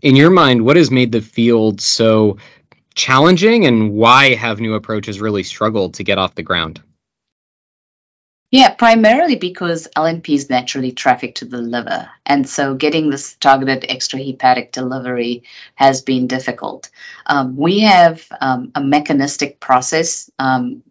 In 0.01 0.15
your 0.15 0.29
mind, 0.29 0.65
what 0.65 0.75
has 0.75 0.91
made 0.91 1.11
the 1.11 1.21
field 1.21 1.79
so 1.79 2.37
challenging 2.95 3.65
and 3.65 3.93
why 3.93 4.35
have 4.35 4.59
new 4.59 4.73
approaches 4.73 5.21
really 5.21 5.43
struggled 5.43 5.95
to 5.95 6.03
get 6.03 6.17
off 6.17 6.35
the 6.35 6.43
ground? 6.43 6.81
Yeah, 8.51 8.73
primarily 8.73 9.37
because 9.37 9.87
LNPs 9.95 10.49
naturally 10.49 10.91
traffic 10.91 11.35
to 11.35 11.45
the 11.45 11.59
liver. 11.59 12.09
And 12.25 12.47
so 12.47 12.75
getting 12.75 13.09
this 13.09 13.35
targeted 13.35 13.83
extrahepatic 13.83 14.73
delivery 14.73 15.43
has 15.75 16.01
been 16.01 16.27
difficult. 16.27 16.89
Um, 17.25 17.55
we 17.55 17.79
have 17.79 18.27
um, 18.41 18.73
a 18.75 18.83
mechanistic 18.83 19.61
process 19.61 20.29
um, 20.37 20.83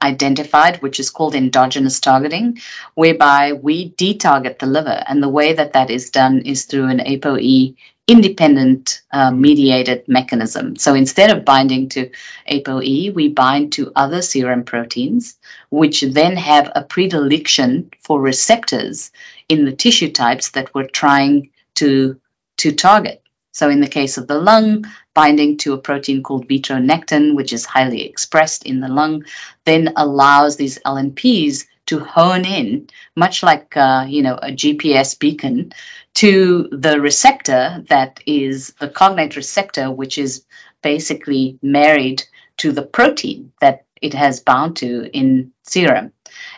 identified, 0.00 0.80
which 0.80 1.00
is 1.00 1.10
called 1.10 1.34
endogenous 1.34 1.98
targeting, 1.98 2.60
whereby 2.94 3.52
we 3.52 3.90
detarget 3.90 4.60
the 4.60 4.66
liver. 4.66 5.02
And 5.04 5.20
the 5.20 5.28
way 5.28 5.54
that 5.54 5.72
that 5.72 5.90
is 5.90 6.10
done 6.10 6.42
is 6.42 6.66
through 6.66 6.86
an 6.86 7.00
ApoE 7.00 7.74
independent 8.08 9.02
uh, 9.12 9.30
mediated 9.30 10.08
mechanism. 10.08 10.76
So 10.76 10.94
instead 10.94 11.30
of 11.30 11.44
binding 11.44 11.90
to 11.90 12.10
ApoE, 12.50 13.14
we 13.14 13.28
bind 13.28 13.74
to 13.74 13.92
other 13.94 14.22
serum 14.22 14.64
proteins, 14.64 15.36
which 15.70 16.00
then 16.00 16.36
have 16.36 16.72
a 16.74 16.82
predilection 16.82 17.90
for 18.00 18.18
receptors 18.18 19.12
in 19.48 19.66
the 19.66 19.72
tissue 19.72 20.10
types 20.10 20.50
that 20.52 20.74
we're 20.74 20.86
trying 20.86 21.50
to, 21.74 22.18
to 22.56 22.72
target. 22.72 23.22
So 23.52 23.68
in 23.68 23.80
the 23.80 23.88
case 23.88 24.16
of 24.16 24.26
the 24.26 24.38
lung, 24.38 24.86
binding 25.14 25.58
to 25.58 25.74
a 25.74 25.78
protein 25.78 26.22
called 26.22 26.48
vitronectin, 26.48 27.34
which 27.34 27.52
is 27.52 27.66
highly 27.66 28.06
expressed 28.06 28.64
in 28.64 28.80
the 28.80 28.88
lung, 28.88 29.24
then 29.64 29.92
allows 29.96 30.56
these 30.56 30.78
LNPs 30.78 31.66
to 31.88 31.98
hone 31.98 32.44
in, 32.44 32.88
much 33.16 33.42
like 33.42 33.76
uh, 33.76 34.04
you 34.08 34.22
know 34.22 34.34
a 34.34 34.52
GPS 34.52 35.18
beacon, 35.18 35.72
to 36.14 36.68
the 36.72 37.00
receptor 37.00 37.84
that 37.88 38.20
is 38.26 38.74
the 38.80 38.88
cognate 38.88 39.36
receptor, 39.36 39.90
which 39.90 40.18
is 40.18 40.44
basically 40.82 41.58
married 41.62 42.22
to 42.58 42.72
the 42.72 42.82
protein 42.82 43.52
that 43.60 43.84
it 44.00 44.14
has 44.14 44.40
bound 44.40 44.76
to 44.76 45.08
in 45.12 45.52
serum. 45.64 46.12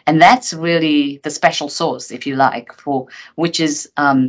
And 0.06 0.20
that's 0.20 0.52
really 0.52 1.20
the 1.22 1.30
special 1.30 1.68
source, 1.68 2.10
if 2.10 2.26
you 2.26 2.36
like, 2.36 2.72
for 2.72 3.08
which 3.34 3.60
is 3.60 3.90
um, 3.96 4.28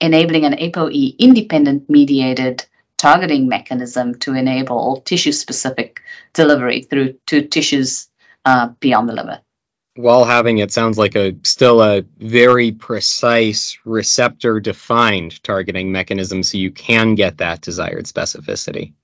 enabling 0.00 0.44
an 0.44 0.54
ApoE 0.54 1.18
independent 1.18 1.88
mediated 1.88 2.66
targeting 2.96 3.48
mechanism 3.48 4.14
to 4.14 4.34
enable 4.34 5.00
tissue 5.00 5.32
specific 5.32 6.00
delivery 6.32 6.82
through 6.82 7.14
to 7.26 7.46
tissues 7.46 8.08
uh, 8.44 8.68
beyond 8.80 9.08
the 9.08 9.12
liver 9.12 9.40
while 9.94 10.24
having 10.24 10.58
it 10.58 10.72
sounds 10.72 10.96
like 10.96 11.14
a 11.16 11.34
still 11.42 11.82
a 11.82 12.02
very 12.18 12.72
precise 12.72 13.78
receptor 13.84 14.60
defined 14.60 15.42
targeting 15.42 15.92
mechanism 15.92 16.42
so 16.42 16.58
you 16.58 16.70
can 16.70 17.14
get 17.14 17.38
that 17.38 17.60
desired 17.60 18.06
specificity. 18.06 18.94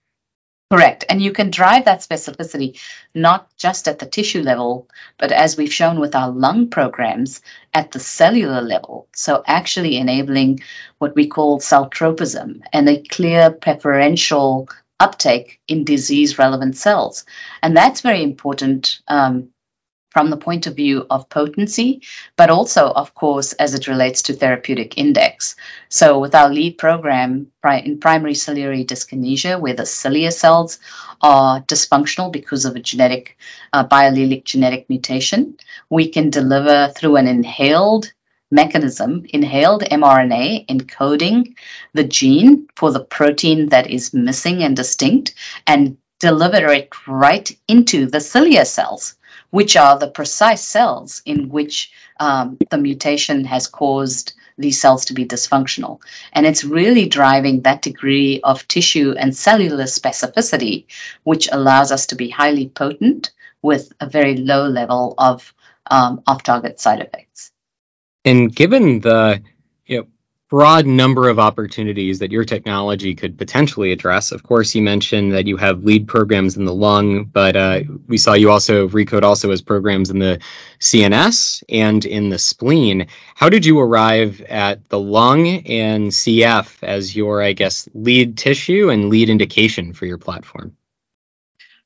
Correct. 0.71 1.07
And 1.09 1.23
you 1.23 1.33
can 1.33 1.51
drive 1.51 1.87
that 1.87 2.01
specificity 2.01 2.79
not 3.15 3.49
just 3.57 3.89
at 3.89 3.99
the 3.99 4.07
tissue 4.07 4.43
level 4.43 4.89
but 5.19 5.33
as 5.33 5.57
we've 5.57 5.73
shown 5.73 5.99
with 5.99 6.15
our 6.15 6.31
lung 6.31 6.69
programs 6.69 7.41
at 7.73 7.91
the 7.91 8.01
cellular 8.01 8.61
level. 8.61 9.09
So 9.15 9.43
actually 9.47 9.97
enabling 9.97 10.61
what 10.99 11.15
we 11.15 11.29
call 11.29 11.61
cell 11.61 11.89
tropism 11.89 12.63
and 12.73 12.89
a 12.89 13.03
clear 13.03 13.51
preferential 13.51 14.69
uptake 15.01 15.61
in 15.69 15.85
disease 15.85 16.39
relevant 16.39 16.77
cells. 16.77 17.25
And 17.63 17.77
that's 17.77 18.01
very 18.01 18.23
important 18.23 19.01
um, 19.09 19.51
from 20.11 20.31
the 20.31 20.37
point 20.37 20.67
of 20.67 20.75
view 20.77 21.07
of 21.11 21.29
potency, 21.29 22.03
but 22.37 22.51
also, 22.51 22.89
of 22.91 23.15
course, 23.15 23.53
as 23.55 23.75
it 23.75 23.89
relates 23.89 24.23
to 24.23 24.33
therapeutic 24.33 24.97
index. 24.97 25.55
So, 25.89 26.19
with 26.19 26.35
our 26.35 26.49
lead 26.49 26.79
program 26.79 27.53
in 27.65 28.01
primary 28.01 28.35
ciliary 28.35 28.85
dyskinesia, 28.85 29.61
where 29.61 29.75
the 29.75 29.87
cilia 29.87 30.31
cells 30.31 30.79
are 31.21 31.61
dysfunctional 31.63 32.33
because 32.33 32.65
of 32.65 32.77
a 32.77 32.81
genetic, 32.81 33.37
uh, 33.73 33.87
biallelic 33.87 34.45
genetic 34.45 34.89
mutation, 34.89 35.57
we 35.91 36.09
can 36.09 36.31
deliver 36.31 36.93
through 36.97 37.17
an 37.17 37.27
inhaled 37.27 38.11
mechanism, 38.51 39.27
inhaled 39.29 39.83
mRNA 39.83 40.67
encoding 40.69 41.55
the 41.93 42.05
gene 42.05 42.67
for 42.77 42.91
the 42.91 43.05
protein 43.05 43.69
that 43.69 43.91
is 43.91 44.15
missing 44.15 44.63
and 44.63 44.75
distinct, 44.75 45.35
and 45.67 45.99
deliver 46.19 46.73
it 46.73 46.89
right 47.07 47.57
into 47.69 48.07
the 48.07 48.21
cilia 48.21 48.65
cells 48.65 49.15
which 49.51 49.77
are 49.77 49.99
the 49.99 50.11
precise 50.11 50.63
cells 50.63 51.23
in 51.25 51.49
which 51.49 51.91
um, 52.21 52.59
the 52.71 52.79
mutation 52.79 53.45
has 53.45 53.67
caused 53.67 54.35
these 54.59 54.81
cells 54.81 55.07
to 55.07 55.15
be 55.15 55.25
dysfunctional. 55.25 56.01
And 56.33 56.45
it's 56.45 56.65
really 56.65 57.09
driving 57.09 57.63
that 57.63 57.83
degree 57.83 58.41
of 58.43 58.67
tissue 58.67 59.15
and 59.17 59.35
cellular 59.35 59.85
specificity, 59.85 60.87
which 61.23 61.49
allows 61.51 61.93
us 61.93 62.07
to 62.07 62.17
be 62.17 62.29
highly 62.29 62.69
potent 62.69 63.31
with 63.63 63.93
a 64.01 64.09
very 64.09 64.37
low 64.37 64.69
level 64.69 65.15
of 65.17 65.55
um, 65.91 66.23
off 66.27 66.43
target 66.43 66.81
side 66.81 67.01
effects. 67.01 67.53
And 68.25 68.55
given 68.55 69.01
the 69.01 69.43
broad 70.49 70.87
number 70.87 71.29
of 71.29 71.39
opportunities 71.39 72.21
that 72.21 72.33
your 72.33 72.45
technology 72.45 73.15
could 73.15 73.37
potentially 73.37 73.93
address. 73.93 74.33
Of 74.33 74.43
course, 74.43 74.75
you 74.75 74.81
mentioned 74.81 75.33
that 75.33 75.47
you 75.47 75.59
have 75.59 75.85
lead 75.85 76.09
programs 76.09 76.57
in 76.57 76.65
the 76.65 76.75
lung, 76.75 77.25
but 77.25 77.55
uh, 77.55 77.81
we 78.07 78.17
saw 78.17 78.33
you 78.33 78.51
also 78.51 78.89
ReCODE 78.89 79.25
also 79.25 79.51
has 79.51 79.61
programs 79.61 80.09
in 80.09 80.19
the 80.19 80.41
CNS 80.81 81.63
and 81.69 82.05
in 82.05 82.31
the 82.31 82.39
spleen. 82.39 83.09
How 83.35 83.51
did 83.51 83.67
you 83.67 83.79
arrive 83.79 84.41
at 84.41 84.89
the 84.89 84.99
lung 84.99 85.47
and 85.47 86.11
CF 86.11 86.83
as 86.83 87.15
your, 87.15 87.43
I 87.43 87.53
guess, 87.53 87.87
lead 87.93 88.39
tissue 88.39 88.89
and 88.89 89.11
lead 89.11 89.29
indication 89.29 89.93
for 89.93 90.07
your 90.07 90.19
platform? 90.19 90.77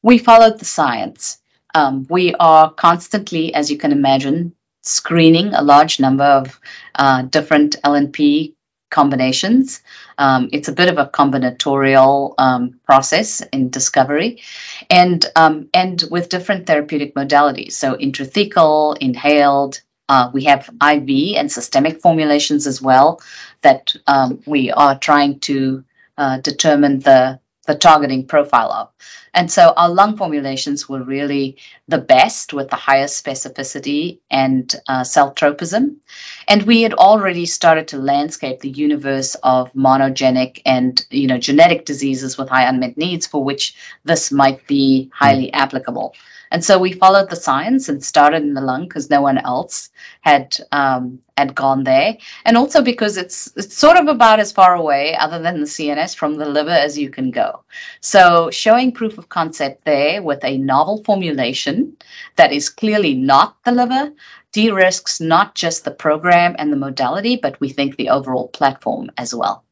We 0.03 0.19
followed 0.19 0.61
the 0.61 0.65
science. 0.65 1.39
Um, 1.75 2.07
we 2.09 2.35
are 2.35 2.71
constantly, 2.73 3.55
as 3.55 3.71
you 3.71 3.79
can 3.79 3.93
imagine, 3.93 4.55
screening 4.83 5.55
a 5.55 5.63
large 5.63 6.01
number 6.01 6.25
of 6.25 6.61
uh, 6.95 7.23
different 7.23 7.77
LNP 7.83 8.55
combinations. 8.91 9.81
Um, 10.19 10.51
it's 10.53 10.69
a 10.69 10.73
bit 10.73 10.89
of 10.89 10.99
a 10.99 11.07
combinatorial 11.07 12.35
um, 12.39 12.79
process 12.85 13.41
in 13.41 13.71
discovery, 13.71 14.43
and 14.91 15.25
um, 15.35 15.69
and 15.75 16.05
with 16.11 16.29
different 16.29 16.67
therapeutic 16.67 17.15
modalities. 17.15 17.73
So 17.73 17.95
intrathecal, 17.95 18.99
inhaled. 18.99 19.81
Uh, 20.09 20.31
we 20.35 20.45
have 20.45 20.69
IV 20.69 21.37
and 21.37 21.51
systemic 21.51 22.03
formulations 22.03 22.67
as 22.67 22.83
well 22.83 23.23
that 23.63 23.95
um, 24.07 24.43
we 24.47 24.71
are 24.71 24.99
trying 24.99 25.41
to 25.41 25.85
uh, 26.19 26.39
determine 26.39 26.99
the 26.99 27.41
the 27.67 27.75
targeting 27.75 28.27
profile 28.27 28.73
of. 28.73 28.89
And 29.35 29.51
so 29.51 29.73
our 29.77 29.89
lung 29.89 30.17
formulations 30.17 30.89
were 30.89 31.03
really 31.03 31.57
the 31.89 31.99
best 31.99 32.53
with 32.53 32.69
the 32.69 32.77
highest 32.77 33.25
specificity 33.25 34.19
and 34.31 34.75
uh, 34.89 35.05
cell 35.05 35.33
tropism. 35.33 36.01
And 36.47 36.65
we 36.65 36.83
had 36.83 36.93
already 36.93 37.47
started 37.47 37.89
to 37.89 37.99
landscape 37.99 38.61
the 38.61 38.69
universe 38.69 39.35
of 39.37 39.73
monogenic 39.73 40.61
and 40.67 41.05
you 41.11 41.29
know 41.29 41.39
genetic 41.39 41.87
diseases 41.87 42.37
with 42.37 42.51
high 42.51 42.69
unmet 42.69 42.99
needs 42.99 43.27
for 43.27 43.43
which 43.43 43.75
this 44.05 44.33
might 44.33 44.67
be 44.67 45.11
highly 45.15 45.53
applicable. 45.53 46.15
And 46.53 46.63
so 46.63 46.79
we 46.79 46.93
followed 46.93 47.31
the 47.31 47.37
science 47.37 47.89
and 47.89 48.05
started 48.05 48.43
in 48.43 48.53
the 48.53 48.61
lung 48.61 48.83
because 48.83 49.09
no 49.09 49.23
one 49.23 49.39
else 49.39 49.89
had 50.21 50.59
um, 50.71 51.21
had 51.37 51.55
gone 51.55 51.83
there, 51.83 52.19
and 52.45 52.59
also 52.59 52.83
because 52.83 53.17
it's 53.17 53.51
it's 53.57 53.75
sort 53.75 53.97
of 53.97 54.07
about 54.07 54.39
as 54.39 54.53
far 54.53 54.75
away, 54.75 55.17
other 55.17 55.41
than 55.41 55.61
the 55.61 55.67
CNS, 55.67 56.15
from 56.15 56.37
the 56.37 56.45
liver 56.45 56.71
as 56.71 56.99
you 56.99 57.09
can 57.09 57.31
go. 57.31 57.65
So 58.01 58.51
showing 58.51 58.93
proof 58.93 59.17
of 59.17 59.31
concept 59.31 59.87
there 59.87 60.23
with 60.23 60.45
a 60.45 60.59
novel 60.59 61.03
formulation 61.03 61.97
that 62.37 62.53
is 62.53 62.69
clearly 62.69 63.15
not 63.15 63.57
the 63.65 63.73
liver 63.73 64.13
de-risks 64.53 65.21
not 65.21 65.55
just 65.55 65.85
the 65.85 65.91
program 65.91 66.55
and 66.59 66.71
the 66.71 66.77
modality, 66.77 67.37
but 67.37 67.59
we 67.61 67.71
think 67.71 67.97
the 67.97 68.11
overall 68.11 68.49
platform 68.49 69.11
as 69.17 69.35
well. 69.35 69.65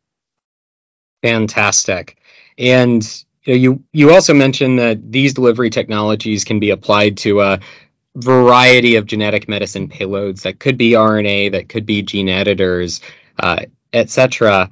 Fantastic. 1.22 2.16
And 2.56 3.25
you 3.44 3.82
you 3.92 4.12
also 4.12 4.35
mentioned 4.35 4.78
that 4.78 5.12
these 5.12 5.35
delivery 5.35 5.70
technologies 5.70 6.44
can 6.44 6.61
be 6.61 6.70
applied 6.70 7.18
to 7.18 7.40
a 7.40 7.61
variety 8.14 8.97
of 8.97 9.06
genetic 9.06 9.49
medicine 9.49 9.88
payloads 9.88 10.42
that 10.42 10.59
could 10.59 10.76
be 10.76 10.92
RNA, 10.92 11.52
that 11.52 11.68
could 11.68 11.87
be 11.87 12.02
gene 12.02 12.28
editors, 12.28 13.00
uh, 13.38 13.64
etc. 13.92 14.70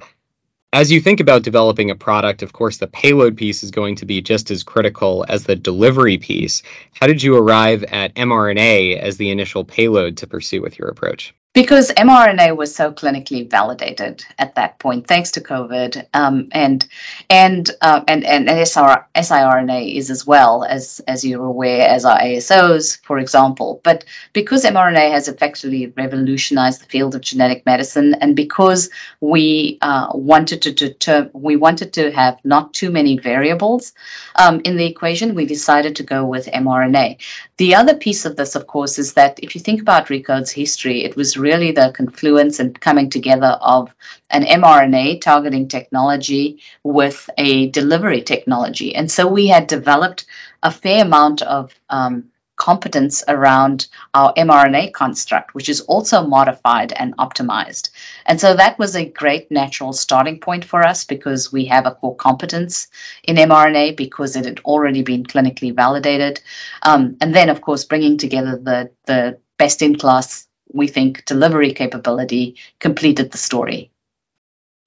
As 0.71 0.91
you 0.91 1.01
think 1.01 1.19
about 1.19 1.41
developing 1.41 1.89
a 1.89 1.95
product, 1.95 2.43
of 2.43 2.53
course, 2.53 2.77
the 2.77 2.85
payload 2.85 3.37
piece 3.37 3.63
is 3.63 3.71
going 3.71 3.95
to 3.95 4.05
be 4.05 4.21
just 4.21 4.51
as 4.51 4.63
critical 4.63 5.25
as 5.27 5.43
the 5.43 5.55
delivery 5.55 6.19
piece. 6.19 6.61
How 6.93 7.07
did 7.07 7.23
you 7.23 7.35
arrive 7.37 7.83
at 7.85 8.13
mRNA 8.13 8.99
as 8.99 9.17
the 9.17 9.31
initial 9.31 9.65
payload 9.65 10.17
to 10.17 10.27
pursue 10.27 10.61
with 10.61 10.77
your 10.77 10.89
approach? 10.89 11.33
Because 11.53 11.89
mRNA 11.91 12.55
was 12.55 12.75
so 12.75 12.91
clinically 12.91 13.49
validated 13.49 14.23
at 14.37 14.53
that 14.55 14.77
point, 14.77 15.07
thanks 15.07 15.31
to 15.31 15.41
COVID, 15.41 16.05
um, 16.13 16.49
and 16.51 16.87
and 17.27 17.69
uh, 17.81 18.01
and 18.07 18.23
and 18.23 18.47
SR, 18.47 19.07
siRNA 19.15 19.95
is 19.95 20.11
as 20.11 20.27
well 20.27 20.63
as 20.63 21.01
as 21.07 21.25
you're 21.25 21.43
aware 21.43 21.87
as 21.87 22.05
our 22.05 22.19
ASOs, 22.19 22.99
for 23.03 23.17
example. 23.17 23.81
But 23.83 24.05
because 24.31 24.63
mRNA 24.63 25.11
has 25.11 25.27
effectively 25.27 25.87
revolutionized 25.97 26.81
the 26.81 26.85
field 26.85 27.15
of 27.15 27.21
genetic 27.21 27.65
medicine, 27.65 28.13
and 28.13 28.35
because 28.35 28.91
we 29.19 29.79
uh, 29.81 30.11
wanted 30.13 30.61
to 30.63 30.71
deter- 30.71 31.31
we 31.33 31.55
wanted 31.55 31.93
to 31.93 32.11
have 32.11 32.39
not 32.43 32.75
too 32.75 32.91
many 32.91 33.17
variables 33.17 33.93
um, 34.35 34.61
in 34.65 34.77
the 34.77 34.85
equation, 34.85 35.33
we 35.33 35.47
decided 35.47 35.95
to 35.95 36.03
go 36.03 36.25
with 36.25 36.45
mRNA. 36.45 37.17
The 37.57 37.73
other 37.75 37.95
piece 37.95 38.25
of 38.25 38.35
this, 38.35 38.55
of 38.55 38.67
course, 38.67 38.99
is 38.99 39.13
that 39.15 39.39
if 39.41 39.55
you 39.55 39.61
think 39.61 39.81
about 39.81 40.09
Recode's 40.09 40.51
history, 40.51 41.03
it 41.03 41.15
was 41.15 41.38
really 41.39 41.71
the 41.71 41.91
confluence 41.95 42.59
and 42.59 42.79
coming 42.79 43.09
together 43.09 43.57
of 43.61 43.93
an 44.29 44.43
mRNA 44.43 45.21
targeting 45.21 45.67
technology 45.67 46.61
with 46.83 47.29
a 47.37 47.69
delivery 47.69 48.21
technology. 48.21 48.93
And 48.95 49.09
so 49.09 49.27
we 49.27 49.47
had 49.47 49.67
developed 49.67 50.25
a 50.61 50.71
fair 50.71 51.03
amount 51.03 51.41
of 51.41 51.73
um, 51.89 52.29
competence 52.59 53.23
around 53.27 53.87
our 54.13 54.33
mRNA 54.33 54.91
construct, 54.91 55.55
which 55.55 55.69
is 55.69 55.81
also 55.81 56.27
modified 56.27 56.91
and 56.91 57.17
optimized. 57.17 57.89
And 58.25 58.39
so 58.39 58.53
that 58.53 58.77
was 58.77 58.95
a 58.95 59.05
great 59.05 59.49
natural 59.49 59.93
starting 59.93 60.39
point 60.39 60.65
for 60.65 60.85
us 60.85 61.05
because 61.05 61.51
we 61.51 61.65
have 61.65 61.87
a 61.87 61.95
core 61.95 62.15
competence 62.15 62.89
in 63.23 63.37
mRNA 63.37 63.95
because 63.95 64.35
it 64.35 64.45
had 64.45 64.59
already 64.59 65.01
been 65.01 65.23
clinically 65.23 65.73
validated. 65.73 66.41
Um, 66.83 67.15
and 67.21 67.33
then, 67.33 67.49
of 67.49 67.61
course, 67.61 67.85
bringing 67.85 68.17
together 68.17 68.59
the, 68.61 68.91
the 69.05 69.39
best 69.57 69.81
in 69.81 69.97
class, 69.97 70.48
we 70.71 70.87
think, 70.87 71.25
delivery 71.25 71.73
capability 71.73 72.55
completed 72.79 73.31
the 73.31 73.37
story. 73.37 73.91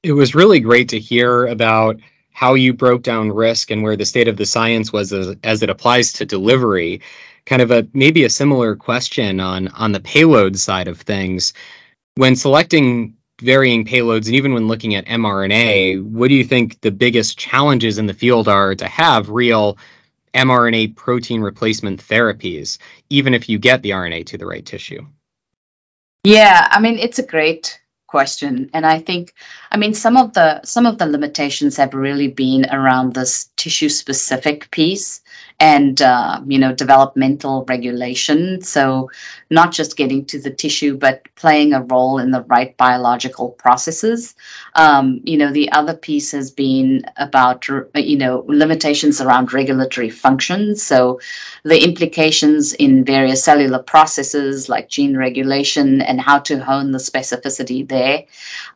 It 0.03 0.13
was 0.13 0.35
really 0.35 0.61
great 0.61 0.91
to 0.91 0.99
hear 0.99 1.47
about 1.47 2.01
how 2.33 2.55
you 2.55 2.73
broke 2.73 3.03
down 3.03 3.31
risk 3.31 3.71
and 3.71 3.83
where 3.83 3.97
the 3.97 4.07
state 4.07 4.29
of 4.29 4.37
the 4.37 4.47
science 4.47 4.93
was 4.93 5.13
as, 5.13 5.37
as 5.45 5.63
it 5.63 5.71
applies 5.71 6.15
to 6.15 6.25
delivery 6.25 7.03
kind 7.45 7.63
of 7.63 7.71
a 7.71 7.87
maybe 7.93 8.25
a 8.25 8.31
similar 8.31 8.77
question 8.77 9.41
on 9.41 9.69
on 9.69 9.93
the 9.93 10.01
payload 10.01 10.57
side 10.59 10.89
of 10.89 11.01
things. 11.01 11.53
When 12.15 12.37
selecting 12.37 13.17
varying 13.41 13.85
payloads 13.85 14.27
and 14.27 14.37
even 14.37 14.55
when 14.55 14.69
looking 14.69 14.95
at 14.95 15.07
mRNA, 15.07 16.03
what 16.05 16.29
do 16.29 16.35
you 16.35 16.45
think 16.45 16.81
the 16.81 16.91
biggest 16.93 17.39
challenges 17.39 17.99
in 17.99 18.07
the 18.07 18.15
field 18.15 18.49
are 18.49 18.75
to 18.75 18.87
have 18.87 19.31
real 19.31 19.79
mRNA 20.35 20.95
protein 20.97 21.41
replacement 21.41 22.07
therapies, 22.07 22.79
even 23.11 23.35
if 23.35 23.49
you 23.49 23.59
get 23.59 23.83
the 23.83 23.91
RNA 23.91 24.27
to 24.27 24.39
the 24.39 24.47
right 24.47 24.65
tissue? 24.65 25.05
Yeah, 26.25 26.69
I 26.71 26.81
mean, 26.81 26.99
it's 26.99 27.19
a 27.19 27.27
great 27.27 27.79
question 28.07 28.69
and 28.75 28.85
i 28.85 28.99
think 28.99 29.33
i 29.71 29.79
mean 29.79 29.95
some 29.95 30.19
of 30.19 30.35
the 30.35 30.61
some 30.65 30.85
of 30.85 30.99
the 30.99 31.07
limitations 31.07 31.79
have 31.79 31.95
really 31.95 32.29
been 32.29 32.67
around 32.71 33.15
this 33.15 33.49
tissue 33.57 33.89
specific 33.89 34.71
piece 34.71 35.23
and 35.59 36.03
uh, 36.03 36.39
you 36.47 36.59
know 36.59 36.75
developmental 36.75 37.65
regulation. 37.67 38.61
So 38.61 39.11
not 39.53 39.71
just 39.71 39.97
getting 39.97 40.25
to 40.25 40.41
the 40.41 40.51
tissue 40.51 40.97
but 40.97 41.23
playing 41.37 41.75
a 41.75 41.83
role 41.83 42.19
in 42.19 42.31
the 42.31 42.43
right 42.43 42.75
biological 42.77 43.51
processes. 43.51 44.35
Um, 44.75 45.21
you 45.25 45.37
know 45.37 45.53
the 45.53 45.73
other 45.73 45.95
piece 45.95 46.33
has 46.33 46.51
been 46.51 47.05
about 47.17 47.69
you 47.69 48.17
know 48.17 48.45
limitations 48.49 49.21
around 49.21 49.53
regulatory 49.53 50.09
functions. 50.09 50.83
So 50.83 51.21
the 51.65 51.85
implications 51.85 52.73
in 52.73 53.05
various 53.05 53.45
cellular 53.45 53.83
processes 53.83 54.69
like 54.69 54.89
gene 54.89 55.17
regulation 55.17 56.01
and 56.01 56.21
how 56.21 56.39
to 56.41 56.59
hone 56.59 56.93
the 56.93 56.99
specificity 56.99 57.87
there. 57.87 58.25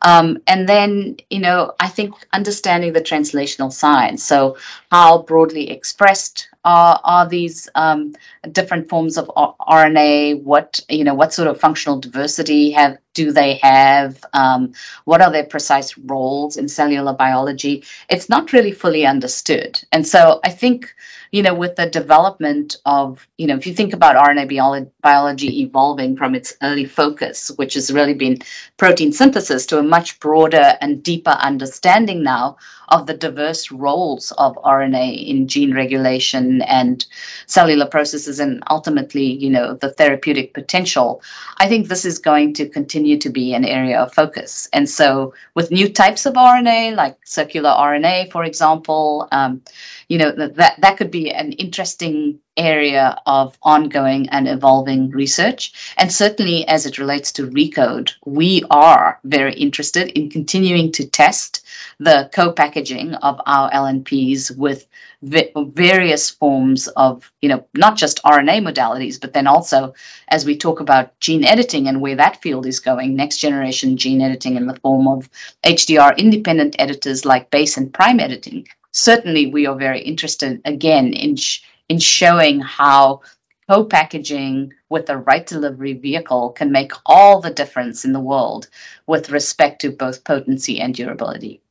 Um, 0.01 0.37
and 0.45 0.69
then 0.69 1.17
you 1.29 1.39
know 1.39 1.73
i 1.79 1.87
think 1.87 2.13
understanding 2.31 2.93
the 2.93 3.01
translational 3.01 3.71
science. 3.71 4.23
So 4.23 4.57
how 4.91 5.23
broadly 5.23 5.71
expressed 5.71 6.49
are, 6.67 6.99
are 7.03 7.27
these 7.29 7.69
um, 7.75 8.13
different 8.51 8.89
forms 8.89 9.17
of 9.17 9.27
RNA? 9.27 10.43
What 10.43 10.66
you 10.89 11.03
know, 11.03 11.13
what 11.13 11.33
sort 11.33 11.47
of 11.47 11.59
functional 11.59 11.99
diversity 11.99 12.71
have 12.71 12.97
do 13.13 13.31
they 13.31 13.55
have? 13.55 14.23
Um, 14.33 14.73
what 15.05 15.21
are 15.21 15.31
their 15.31 15.45
precise 15.45 15.97
roles 15.97 16.57
in 16.57 16.67
cellular 16.67 17.13
biology? 17.13 17.83
It's 18.09 18.29
not 18.29 18.53
really 18.53 18.71
fully 18.71 19.05
understood, 19.05 19.81
and 19.91 20.05
so 20.07 20.39
I 20.43 20.49
think 20.49 20.95
you 21.31 21.43
know, 21.43 21.53
with 21.53 21.75
the 21.75 21.89
development 21.89 22.77
of, 22.85 23.27
you 23.37 23.47
know, 23.47 23.55
if 23.55 23.67
you 23.67 23.73
think 23.73 23.93
about 23.93 24.15
RNA 24.15 24.91
biology 25.01 25.61
evolving 25.61 26.17
from 26.17 26.35
its 26.35 26.55
early 26.61 26.85
focus, 26.85 27.49
which 27.55 27.73
has 27.75 27.91
really 27.91 28.13
been 28.13 28.39
protein 28.77 29.11
synthesis, 29.11 29.67
to 29.67 29.79
a 29.79 29.83
much 29.83 30.19
broader 30.19 30.73
and 30.81 31.03
deeper 31.03 31.31
understanding 31.31 32.23
now 32.23 32.57
of 32.87 33.05
the 33.05 33.13
diverse 33.13 33.71
roles 33.71 34.31
of 34.31 34.55
RNA 34.55 35.27
in 35.27 35.47
gene 35.47 35.73
regulation 35.73 36.61
and 36.61 37.05
cellular 37.45 37.85
processes, 37.85 38.39
and 38.39 38.63
ultimately, 38.69 39.25
you 39.25 39.49
know, 39.49 39.73
the 39.73 39.91
therapeutic 39.91 40.53
potential, 40.53 41.21
I 41.57 41.67
think 41.67 41.87
this 41.87 42.05
is 42.05 42.19
going 42.19 42.53
to 42.55 42.69
continue 42.69 43.17
to 43.19 43.29
be 43.29 43.53
an 43.53 43.65
area 43.65 43.99
of 43.99 44.13
focus. 44.13 44.69
And 44.71 44.89
so, 44.89 45.33
with 45.53 45.71
new 45.71 45.89
types 45.89 46.25
of 46.25 46.35
RNA, 46.35 46.95
like 46.95 47.17
circular 47.25 47.71
RNA, 47.71 48.31
for 48.31 48.45
example, 48.45 49.27
um, 49.31 49.61
you 50.07 50.17
know 50.17 50.31
that 50.31 50.79
that 50.79 50.97
could 50.97 51.11
be 51.11 51.16
an 51.25 51.51
interesting 51.53 52.39
area 52.55 53.17
of 53.25 53.57
ongoing 53.61 54.29
and 54.29 54.47
evolving 54.47 55.11
research. 55.11 55.93
And 55.97 56.11
certainly 56.11 56.67
as 56.67 56.85
it 56.85 56.97
relates 56.97 57.33
to 57.33 57.47
recode 57.47 58.11
we 58.25 58.63
are 58.69 59.19
very 59.23 59.53
interested 59.53 60.09
in 60.09 60.29
continuing 60.29 60.91
to 60.93 61.07
test 61.07 61.65
the 61.99 62.29
co-packaging 62.33 63.15
of 63.15 63.41
our 63.45 63.71
lnps 63.71 64.55
with 64.55 64.87
various 65.21 66.29
forms 66.29 66.87
of 66.89 67.31
you 67.41 67.49
know 67.49 67.65
not 67.73 67.97
just 67.97 68.21
rna 68.23 68.61
modalities 68.61 69.19
but 69.19 69.33
then 69.33 69.47
also 69.47 69.93
as 70.27 70.45
we 70.45 70.57
talk 70.57 70.79
about 70.79 71.19
gene 71.19 71.43
editing 71.43 71.87
and 71.87 72.01
where 72.01 72.15
that 72.15 72.41
field 72.41 72.65
is 72.65 72.79
going 72.79 73.15
next 73.15 73.37
generation 73.37 73.97
gene 73.97 74.21
editing 74.21 74.55
in 74.55 74.67
the 74.67 74.79
form 74.81 75.07
of 75.07 75.29
hdr 75.63 76.15
independent 76.17 76.75
editors 76.77 77.25
like 77.25 77.49
base 77.49 77.77
and 77.77 77.93
prime 77.93 78.19
editing 78.19 78.67
certainly 78.91 79.47
we 79.47 79.67
are 79.67 79.75
very 79.75 80.01
interested 80.01 80.61
again 80.65 81.13
in 81.13 81.35
sh- 81.35 81.61
in 81.89 81.99
showing 81.99 82.59
how 82.59 83.21
co 83.69 83.85
packaging 83.85 84.73
with 84.89 85.05
the 85.05 85.17
right 85.17 85.45
delivery 85.45 85.93
vehicle 85.93 86.51
can 86.51 86.71
make 86.71 86.91
all 87.05 87.41
the 87.41 87.49
difference 87.49 88.05
in 88.05 88.13
the 88.13 88.19
world 88.19 88.69
with 89.05 89.29
respect 89.29 89.81
to 89.81 89.91
both 89.91 90.23
potency 90.23 90.79
and 90.79 90.95
durability. 90.95 91.61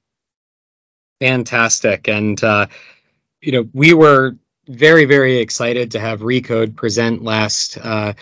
Fantastic. 1.21 2.09
And, 2.09 2.43
uh, 2.45 2.67
you 3.41 3.53
know, 3.53 3.69
we 3.73 3.95
were 3.95 4.37
very, 4.69 5.07
very 5.07 5.39
excited 5.39 5.93
to 5.93 6.01
have 6.01 6.21
Recode 6.21 6.77
present 6.77 7.23
last. 7.23 7.79
Uh, 7.79 8.13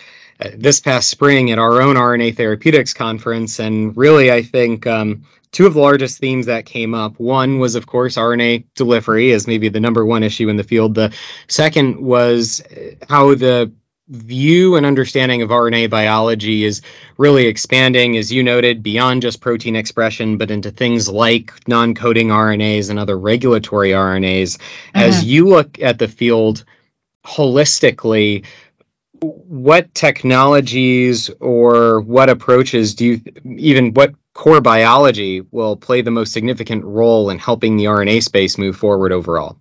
this 0.53 0.79
past 0.79 1.09
spring 1.09 1.51
at 1.51 1.59
our 1.59 1.81
own 1.81 1.95
RNA 1.95 2.35
therapeutics 2.35 2.93
conference. 2.93 3.59
And 3.59 3.95
really, 3.95 4.31
I 4.31 4.41
think 4.41 4.85
um, 4.85 5.25
two 5.55 5.65
of 5.65 5.73
the 5.73 5.79
largest 5.79 6.17
themes 6.17 6.47
that 6.47 6.65
came 6.65 6.93
up 6.93 7.17
one 7.17 7.59
was, 7.59 7.75
of 7.75 7.87
course, 7.87 8.17
RNA 8.17 8.65
delivery 8.75 9.31
as 9.31 9.47
maybe 9.47 9.69
the 9.69 9.79
number 9.79 10.05
one 10.05 10.21
issue 10.21 10.49
in 10.49 10.57
the 10.57 10.65
field. 10.65 10.95
The 10.95 11.13
second 11.47 12.01
was 12.01 12.61
how 13.07 13.35
the 13.35 13.71
view 14.09 14.75
and 14.75 14.85
understanding 14.85 15.43
of 15.43 15.51
RNA 15.51 15.89
biology 15.89 16.65
is 16.65 16.81
really 17.17 17.45
expanding, 17.45 18.17
as 18.17 18.33
you 18.33 18.43
noted, 18.43 18.83
beyond 18.83 19.21
just 19.21 19.39
protein 19.39 19.77
expression, 19.77 20.37
but 20.37 20.51
into 20.51 20.71
things 20.71 21.07
like 21.07 21.53
non 21.69 21.95
coding 21.95 22.27
RNAs 22.27 22.89
and 22.89 22.99
other 22.99 23.17
regulatory 23.17 23.91
RNAs. 23.91 24.57
Mm-hmm. 24.57 24.97
As 24.97 25.23
you 25.23 25.47
look 25.47 25.81
at 25.81 25.99
the 25.99 26.09
field 26.09 26.65
holistically, 27.25 28.43
what 29.21 29.95
technologies 29.95 31.29
or 31.39 32.01
what 32.01 32.29
approaches 32.29 32.95
do 32.95 33.05
you 33.05 33.21
even 33.45 33.93
what 33.93 34.13
core 34.35 34.61
biology 34.61 35.41
will 35.51 35.75
play 35.75 36.01
the 36.01 36.11
most 36.11 36.33
significant 36.33 36.83
role 36.83 37.31
in 37.31 37.39
helping 37.39 37.77
the 37.77 37.85
RNA 37.85 38.21
space 38.21 38.59
move 38.59 38.75
forward 38.75 39.11
overall? 39.11 39.57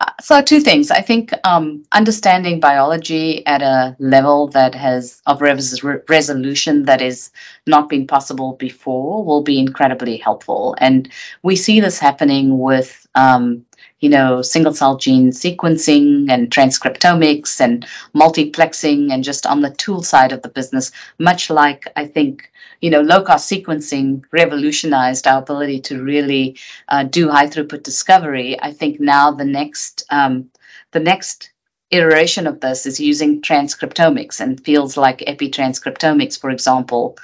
Uh, 0.00 0.12
so 0.20 0.42
two 0.42 0.60
things. 0.60 0.90
I 0.90 1.00
think 1.00 1.32
um, 1.44 1.82
understanding 1.90 2.60
biology 2.60 3.44
at 3.46 3.62
a 3.62 3.96
level 3.98 4.48
that 4.48 4.74
has 4.74 5.20
of 5.26 5.40
res- 5.40 5.82
resolution 6.08 6.84
that 6.84 7.02
is 7.02 7.30
not 7.66 7.88
been 7.88 8.06
possible 8.06 8.52
before 8.52 9.24
will 9.24 9.42
be 9.42 9.58
incredibly 9.58 10.18
helpful. 10.18 10.76
And 10.78 11.10
we 11.42 11.56
see 11.56 11.80
this 11.80 11.98
happening 11.98 12.58
with 12.58 13.06
um, 13.14 13.64
you 14.00 14.08
know, 14.08 14.42
single 14.42 14.74
cell 14.74 14.96
gene 14.96 15.30
sequencing 15.30 16.30
and 16.30 16.50
transcriptomics 16.50 17.60
and 17.60 17.86
multiplexing 18.14 19.12
and 19.12 19.22
just 19.22 19.46
on 19.46 19.60
the 19.60 19.70
tool 19.70 20.02
side 20.02 20.32
of 20.32 20.42
the 20.42 20.48
business, 20.48 20.90
much 21.18 21.50
like 21.50 21.86
I 21.94 22.06
think, 22.06 22.50
you 22.80 22.90
know, 22.90 23.02
low 23.02 23.22
cost 23.22 23.50
sequencing 23.50 24.24
revolutionized 24.32 25.26
our 25.26 25.42
ability 25.42 25.80
to 25.82 26.02
really 26.02 26.58
uh, 26.88 27.04
do 27.04 27.28
high 27.28 27.46
throughput 27.46 27.82
discovery. 27.82 28.58
I 28.60 28.72
think 28.72 29.00
now 29.00 29.32
the 29.32 29.44
next, 29.44 30.04
um, 30.10 30.50
the 30.92 31.00
next 31.00 31.50
iteration 31.90 32.46
of 32.46 32.60
this 32.60 32.86
is 32.86 33.00
using 33.00 33.42
transcriptomics 33.42 34.40
and 34.40 34.64
fields 34.64 34.96
like 34.96 35.18
epitranscriptomics, 35.18 36.40
for 36.40 36.50
example, 36.50 37.18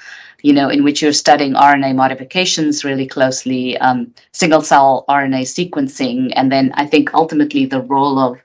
you 0.46 0.52
know, 0.52 0.68
in 0.68 0.85
which 0.85 1.02
you're 1.02 1.12
studying 1.12 1.54
RNA 1.54 1.96
modifications 1.96 2.85
really 2.85 3.09
closely, 3.09 3.76
um, 3.78 4.14
single 4.30 4.62
cell 4.62 5.04
RNA 5.09 5.42
sequencing, 5.42 6.32
and 6.37 6.52
then 6.52 6.70
I 6.74 6.87
think 6.87 7.14
ultimately 7.14 7.66
the 7.66 7.80
role 7.80 8.16
of 8.20 8.38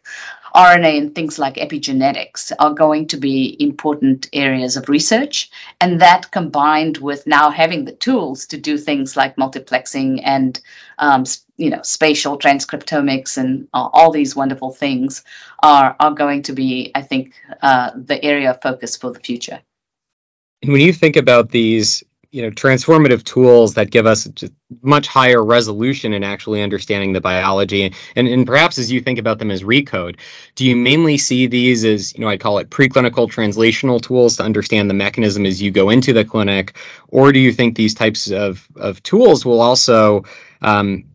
RNA 0.56 0.98
and 0.98 1.14
things 1.14 1.38
like 1.38 1.58
epigenetics 1.58 2.52
are 2.58 2.74
going 2.74 3.06
to 3.10 3.18
be 3.18 3.56
important 3.60 4.30
areas 4.34 4.78
of 4.78 4.90
research. 4.90 5.52
And 5.80 6.02
that 6.02 6.32
combined 6.32 6.98
with 6.98 7.28
now 7.28 7.52
having 7.52 7.86
the 7.86 8.00
tools 8.08 8.48
to 8.48 8.58
do 8.58 8.80
things 8.80 9.16
like 9.16 9.36
multiplexing 9.36 10.22
and, 10.24 10.60
um, 10.98 11.24
you 11.58 11.70
know, 11.70 11.84
spatial 11.84 12.40
transcriptomics 12.40 13.38
and 13.38 13.68
uh, 13.76 13.90
all 13.94 14.12
these 14.12 14.36
wonderful 14.36 14.72
things 14.72 15.24
are, 15.62 15.96
are 16.00 16.16
going 16.16 16.42
to 16.44 16.54
be, 16.54 16.92
I 16.96 17.04
think, 17.04 17.36
uh, 17.62 17.92
the 17.96 18.22
area 18.26 18.50
of 18.50 18.62
focus 18.64 18.98
for 18.98 19.12
the 19.12 19.20
future. 19.20 19.62
And 20.62 20.72
when 20.72 20.82
you 20.82 20.94
think 20.94 21.16
about 21.16 21.50
these, 21.50 22.04
you 22.32 22.44
know, 22.44 22.52
transformative 22.52 23.24
tools 23.24 23.74
that 23.74 23.92
give 23.92 24.06
us 24.06 24.28
much 24.82 25.08
higher 25.08 25.44
resolution 25.44 26.14
in 26.14 26.24
actually 26.24 26.62
understanding 26.62 27.12
the 27.12 27.20
biology, 27.20 27.94
and, 28.16 28.28
and 28.28 28.46
perhaps 28.46 28.78
as 28.78 28.92
you 28.92 29.02
think 29.02 29.20
about 29.20 29.40
them 29.40 29.52
as 29.52 29.64
recode, 29.64 30.18
do 30.56 30.66
you 30.66 30.76
mainly 30.76 31.18
see 31.18 31.48
these 31.48 31.84
as, 31.84 32.14
you 32.14 32.22
know, 32.22 32.30
I'd 32.30 32.40
call 32.40 32.60
it 32.60 32.70
preclinical 32.70 33.30
translational 33.30 34.02
tools 34.02 34.38
to 34.38 34.44
understand 34.44 34.90
the 34.90 34.94
mechanism 34.94 35.46
as 35.46 35.62
you 35.62 35.72
go 35.72 35.90
into 35.90 36.14
the 36.14 36.24
clinic, 36.24 36.78
or 37.08 37.32
do 37.32 37.40
you 37.40 37.52
think 37.52 37.76
these 37.76 37.96
types 37.96 38.32
of, 38.32 38.66
of 38.76 39.04
tools 39.04 39.46
will 39.46 39.60
also 39.60 40.24
um, 40.62 41.06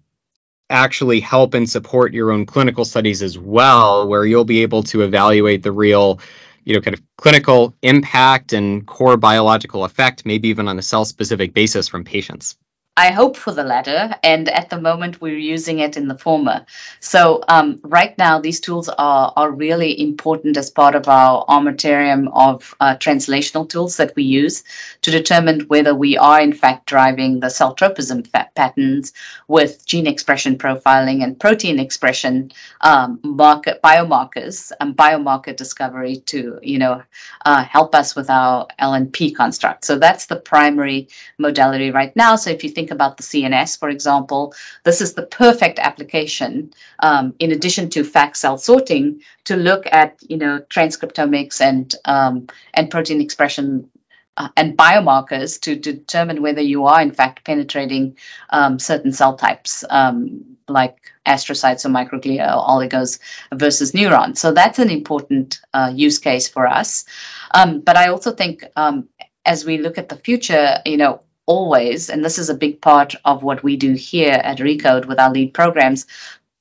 actually 0.69 1.21
help 1.21 1.55
and 1.55 1.71
support 1.71 2.13
your 2.13 2.33
own 2.33 2.45
clinical 2.45 2.85
studies 2.85 3.23
as 3.23 3.39
well, 3.39 4.09
where 4.09 4.27
you'll 4.27 4.45
be 4.45 4.63
able 4.63 4.83
to 4.83 5.03
evaluate 5.03 5.63
the 5.63 5.73
real 5.73 6.21
you 6.67 6.75
know, 6.75 6.81
kind 6.81 6.95
of 6.95 7.03
clinical 7.17 7.75
impact 7.81 8.53
and 8.53 8.87
core 8.87 9.17
biological 9.17 9.85
effect, 9.85 10.27
maybe 10.27 10.49
even 10.49 10.69
on 10.69 10.79
a 10.79 10.83
cell 10.83 11.05
specific 11.05 11.55
basis 11.55 11.89
from 11.89 12.05
patients? 12.05 12.57
I 12.99 13.11
hope 13.11 13.37
for 13.37 13.53
the 13.53 13.63
latter, 13.63 14.15
and 14.23 14.49
at 14.49 14.71
the 14.71 14.81
moment 14.81 15.21
we're 15.21 15.37
using 15.37 15.81
it 15.81 15.99
in 15.99 16.09
the 16.09 16.17
former. 16.17 16.65
So 17.01 17.45
um, 17.47 17.81
right 17.83 18.17
now, 18.17 18.41
these 18.41 18.61
tools 18.61 18.89
are 18.89 19.33
are 19.37 19.51
really 19.51 20.01
important 20.01 20.57
as 20.57 20.71
part 20.71 20.95
of 20.95 21.07
our 21.07 21.45
armamentarium 21.45 22.31
of 22.33 22.75
uh, 22.81 22.97
translational 22.97 23.69
tools 23.69 23.99
that 23.99 24.17
we 24.17 24.23
use 24.23 24.65
to 25.03 25.11
determine 25.11 25.61
whether 25.69 25.95
we 25.95 26.17
are 26.17 26.41
in 26.41 26.55
fact 26.55 26.87
driving 26.87 27.41
the 27.41 27.51
cell 27.51 27.75
tropism 27.75 28.23
patterns 28.55 29.13
with 29.47 29.85
gene 29.85 30.07
expression 30.07 30.57
profiling 30.57 31.23
and 31.23 31.39
protein 31.39 31.79
expression 31.79 32.51
um, 32.81 33.21
marker 33.23 33.79
biomarkers 33.85 34.73
and 34.81 34.97
biomarker 34.97 35.55
discovery 35.55 36.17
to 36.25 36.59
you 36.63 36.79
know 36.79 37.03
uh, 37.45 37.63
help 37.63 37.95
us 37.95 38.17
with 38.17 38.31
our 38.31 38.67
LNP 38.81 39.35
construct. 39.37 39.85
So 39.85 39.99
that's 39.99 40.27
the 40.27 40.37
primary 40.37 41.09
modality 41.39 41.91
right 41.91 42.15
now. 42.17 42.37
So 42.37 42.51
if 42.51 42.65
you 42.65 42.71
think 42.71 42.86
think 42.87 42.94
about 42.94 43.16
the 43.16 43.22
CNS, 43.22 43.79
for 43.79 43.88
example, 43.88 44.55
this 44.85 45.01
is 45.01 45.14
the 45.14 45.27
perfect 45.27 45.79
application, 45.79 46.72
um, 47.01 47.35
in 47.40 47.51
addition 47.51 47.90
to 47.90 48.05
FACS 48.05 48.37
cell 48.37 48.59
sorting, 48.59 49.22
to 49.44 49.57
look 49.57 49.87
at 49.90 50.18
you 50.29 50.37
know 50.37 50.61
transcriptomics 50.70 51.61
and 51.61 51.94
um, 52.05 52.46
and 52.75 52.90
protein 52.90 53.20
expression 53.20 53.90
uh, 54.37 54.49
and 54.57 54.77
biomarkers 54.77 55.61
to 55.62 55.75
determine 55.75 56.42
whether 56.42 56.62
you 56.62 56.87
are 56.87 57.03
in 57.03 57.11
fact 57.11 57.44
penetrating 57.44 58.16
um, 58.51 58.79
certain 58.79 59.12
cell 59.12 59.37
types 59.37 59.85
um, 59.90 60.57
like 60.68 60.96
astrocytes 61.27 61.85
or 61.85 61.90
microglia 61.90 62.46
or 62.46 62.62
oligos 62.68 63.18
versus 63.53 63.94
neurons. 63.94 64.40
So 64.40 64.53
that's 64.53 64.79
an 64.79 64.90
important 64.90 65.61
uh, 65.75 65.90
use 65.94 66.18
case 66.18 66.49
for 66.49 66.66
us. 66.66 67.05
Um, 67.53 67.81
but 67.81 67.96
I 67.96 68.09
also 68.09 68.33
think 68.33 68.64
um, 68.77 69.09
as 69.44 69.64
we 69.64 69.79
look 69.79 69.99
at 69.99 70.09
the 70.09 70.16
future, 70.16 70.83
you 70.85 70.96
know, 70.96 71.22
always, 71.47 72.11
and 72.11 72.25
this 72.25 72.39
is 72.39 72.51
a 72.51 72.55
big 72.55 72.81
part 72.81 73.15
of 73.25 73.43
what 73.43 73.63
we 73.63 73.77
do 73.77 73.95
here 73.95 74.35
at 74.35 74.59
Recode 74.59 75.07
with 75.07 75.19
our 75.19 75.31
lead 75.31 75.55
programs, 75.55 76.07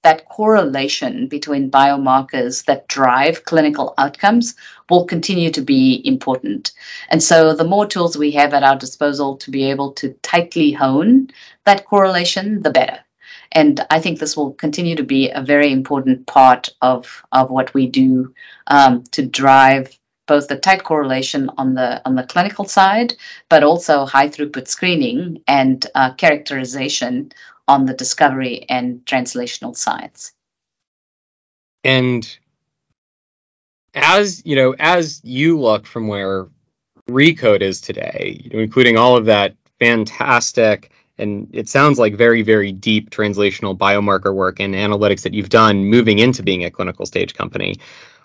that 0.04 0.30
correlation 0.30 1.28
between 1.28 1.72
biomarkers 1.72 2.66
that 2.66 2.88
drive 2.88 3.44
clinical 3.44 3.96
outcomes 3.98 4.54
will 4.88 5.06
continue 5.06 5.50
to 5.50 5.62
be 5.62 6.00
important. 6.06 6.74
And 7.10 7.22
so, 7.24 7.56
the 7.56 7.64
more 7.64 7.88
tools 7.88 8.16
we 8.16 8.32
have 8.32 8.54
at 8.54 8.64
our 8.64 8.76
disposal 8.76 9.38
to 9.38 9.50
be 9.50 9.72
able 9.72 9.94
to 9.94 10.14
tightly 10.22 10.72
hone 10.72 11.32
that 11.66 11.86
correlation, 11.86 12.62
the 12.62 12.70
better. 12.70 13.00
And 13.52 13.84
I 13.90 14.00
think 14.00 14.20
this 14.20 14.38
will 14.38 14.54
continue 14.54 14.96
to 14.98 15.04
be 15.04 15.32
a 15.32 15.42
very 15.42 15.72
important 15.72 16.28
part 16.28 16.70
of, 16.82 17.24
of 17.32 17.50
what 17.50 17.74
we 17.74 17.88
do 17.88 18.34
um, 18.68 19.04
to 19.12 19.26
drive 19.26 19.98
both 20.28 20.48
the 20.48 20.58
tight 20.58 20.84
correlation 20.84 21.50
on 21.58 21.74
the 21.74 22.02
on 22.06 22.16
the 22.16 22.24
clinical 22.24 22.66
side, 22.66 23.16
but 23.50 23.64
also 23.64 24.06
high 24.06 24.30
throughput 24.30 24.68
screening 24.68 25.44
and 25.48 25.86
uh, 25.96 26.14
characterization 26.14 27.32
on 27.68 27.86
the 27.86 27.94
discovery 27.94 28.66
and 28.70 29.06
translational 29.06 29.76
sides. 29.76 30.34
And 31.84 32.38
as 33.94 34.46
you 34.46 34.56
know, 34.56 34.76
as 34.78 35.22
you 35.24 35.60
look 35.60 35.86
from 35.86 36.08
where 36.08 36.48
Recode 37.10 37.62
is 37.62 37.82
today, 37.82 38.50
including 38.52 38.98
all 38.98 39.16
of 39.16 39.26
that 39.26 39.56
fantastic 39.80 40.92
and 41.18 41.50
it 41.54 41.70
sounds 41.70 42.00
like 42.00 42.16
very 42.16 42.42
very 42.42 42.72
deep 42.72 43.10
translational 43.10 43.78
biomarker 43.78 44.34
work 44.34 44.60
and 44.60 44.74
analytics 44.74 45.22
that 45.22 45.34
you've 45.34 45.50
done 45.50 45.86
moving 45.86 46.20
into 46.20 46.44
being 46.44 46.64
a 46.64 46.72
clinical 46.72 47.06
stage 47.06 47.34
company 47.34 47.76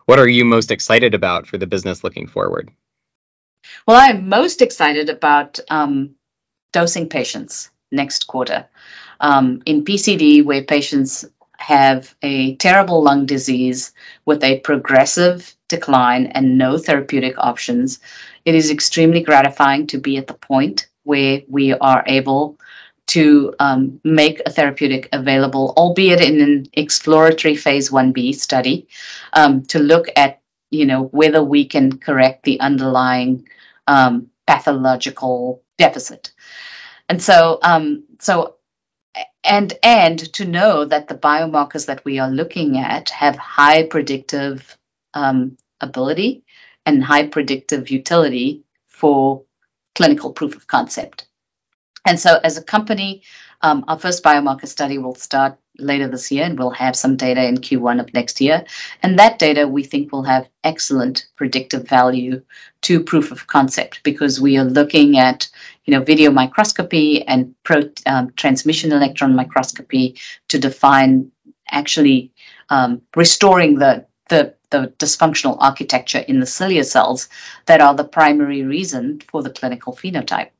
what 0.06 0.18
are 0.18 0.28
you 0.28 0.44
most 0.44 0.70
excited 0.70 1.14
about 1.14 1.46
for 1.46 1.58
the 1.58 1.66
business 1.66 2.04
looking 2.04 2.26
forward? 2.26 2.70
Well, 3.86 3.96
I'm 3.96 4.28
most 4.28 4.62
excited 4.62 5.08
about 5.08 5.58
um, 5.68 6.14
dosing 6.72 7.08
patients 7.08 7.70
next 7.90 8.26
quarter. 8.26 8.66
Um, 9.20 9.62
in 9.66 9.84
PCD, 9.84 10.44
where 10.44 10.62
patients 10.62 11.24
have 11.58 12.14
a 12.22 12.56
terrible 12.56 13.02
lung 13.02 13.26
disease 13.26 13.92
with 14.24 14.42
a 14.42 14.60
progressive 14.60 15.54
decline 15.68 16.26
and 16.26 16.56
no 16.56 16.78
therapeutic 16.78 17.34
options, 17.36 18.00
it 18.44 18.54
is 18.54 18.70
extremely 18.70 19.20
gratifying 19.20 19.86
to 19.88 19.98
be 19.98 20.16
at 20.16 20.26
the 20.26 20.34
point 20.34 20.88
where 21.04 21.42
we 21.48 21.74
are 21.74 22.02
able 22.06 22.58
to 23.10 23.54
um, 23.58 24.00
make 24.04 24.40
a 24.44 24.50
therapeutic 24.50 25.08
available, 25.12 25.72
albeit 25.76 26.20
in 26.20 26.40
an 26.40 26.66
exploratory 26.72 27.56
phase 27.56 27.90
1b 27.90 28.34
study, 28.34 28.88
um, 29.32 29.62
to 29.66 29.78
look 29.78 30.08
at 30.16 30.40
you 30.70 30.86
know, 30.86 31.04
whether 31.04 31.42
we 31.42 31.64
can 31.64 31.98
correct 31.98 32.44
the 32.44 32.60
underlying 32.60 33.48
um, 33.86 34.30
pathological 34.46 35.62
deficit. 35.78 36.32
And 37.08 37.20
so, 37.20 37.58
um, 37.62 38.04
so, 38.20 38.56
and 39.42 39.72
and 39.82 40.18
to 40.34 40.44
know 40.44 40.84
that 40.84 41.08
the 41.08 41.16
biomarkers 41.16 41.86
that 41.86 42.04
we 42.04 42.18
are 42.20 42.30
looking 42.30 42.78
at 42.78 43.10
have 43.10 43.36
high 43.36 43.84
predictive 43.84 44.78
um, 45.14 45.56
ability 45.80 46.44
and 46.86 47.02
high 47.02 47.26
predictive 47.26 47.90
utility 47.90 48.62
for 48.86 49.42
clinical 49.94 50.32
proof 50.32 50.54
of 50.54 50.66
concept. 50.68 51.26
And 52.04 52.18
so, 52.18 52.38
as 52.42 52.56
a 52.56 52.62
company, 52.62 53.22
um, 53.62 53.84
our 53.88 53.98
first 53.98 54.22
biomarker 54.24 54.66
study 54.66 54.98
will 54.98 55.14
start 55.14 55.58
later 55.78 56.08
this 56.08 56.30
year, 56.32 56.44
and 56.44 56.58
we'll 56.58 56.70
have 56.70 56.96
some 56.96 57.16
data 57.16 57.44
in 57.44 57.58
Q1 57.58 58.00
of 58.00 58.14
next 58.14 58.40
year. 58.40 58.64
And 59.02 59.18
that 59.18 59.38
data 59.38 59.68
we 59.68 59.82
think 59.82 60.12
will 60.12 60.22
have 60.22 60.48
excellent 60.64 61.26
predictive 61.36 61.88
value 61.88 62.42
to 62.82 63.04
proof 63.04 63.30
of 63.32 63.46
concept 63.46 64.02
because 64.02 64.40
we 64.40 64.56
are 64.56 64.64
looking 64.64 65.18
at, 65.18 65.48
you 65.84 65.94
know, 65.94 66.02
video 66.02 66.30
microscopy 66.30 67.26
and 67.26 67.54
pro, 67.62 67.82
um, 68.06 68.32
transmission 68.36 68.92
electron 68.92 69.36
microscopy 69.36 70.16
to 70.48 70.58
define 70.58 71.30
actually 71.70 72.32
um, 72.70 73.02
restoring 73.14 73.78
the 73.78 74.06
the 74.28 74.54
the 74.70 74.92
dysfunctional 74.98 75.56
architecture 75.58 76.20
in 76.20 76.38
the 76.38 76.46
cilia 76.46 76.84
cells 76.84 77.28
that 77.66 77.80
are 77.80 77.94
the 77.94 78.04
primary 78.04 78.62
reason 78.62 79.20
for 79.28 79.42
the 79.42 79.50
clinical 79.50 79.92
phenotype. 79.92 80.50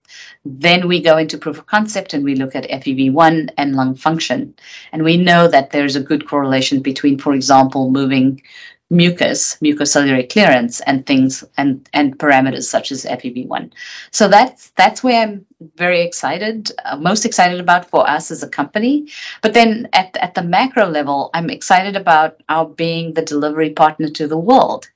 Then 0.44 0.88
we 0.88 1.01
go 1.03 1.18
into 1.18 1.38
proof 1.38 1.59
of 1.59 1.66
concept 1.66 2.14
and 2.14 2.25
we 2.25 2.35
look 2.35 2.55
at 2.55 2.68
FEV1 2.68 3.51
and 3.57 3.77
lung 3.77 3.94
function. 3.94 4.55
And 4.92 5.03
we 5.03 5.16
know 5.16 5.49
that 5.49 5.70
there's 5.70 5.96
a 5.96 6.01
good 6.01 6.27
correlation 6.27 6.81
between, 6.81 7.18
for 7.18 7.35
example, 7.35 7.90
moving 7.90 8.42
mucus, 8.90 9.57
mucociliary 9.62 10.29
clearance, 10.29 10.81
and 10.81 11.07
things 11.07 11.44
and 11.57 11.88
and 11.92 12.18
parameters 12.18 12.64
such 12.64 12.90
as 12.90 13.05
FEV1. 13.05 13.73
So 14.11 14.29
that's 14.29 14.70
that's 14.70 15.03
where 15.03 15.23
I'm 15.23 15.46
very 15.77 16.03
excited, 16.03 16.73
uh, 16.85 16.96
most 16.96 17.25
excited 17.25 17.61
about 17.61 17.88
for 17.88 18.09
us 18.09 18.31
as 18.31 18.42
a 18.42 18.49
company. 18.49 19.09
But 19.42 19.55
then 19.55 19.88
at 19.92 20.16
at 20.16 20.35
the 20.35 20.42
macro 20.42 20.87
level, 20.87 21.31
I'm 21.33 21.51
excited 21.51 21.96
about 21.96 22.42
our 22.49 22.66
being 22.66 23.14
the 23.14 23.23
delivery 23.23 23.70
partner 23.70 24.11
to 24.11 24.27
the 24.27 24.38
world, 24.38 24.90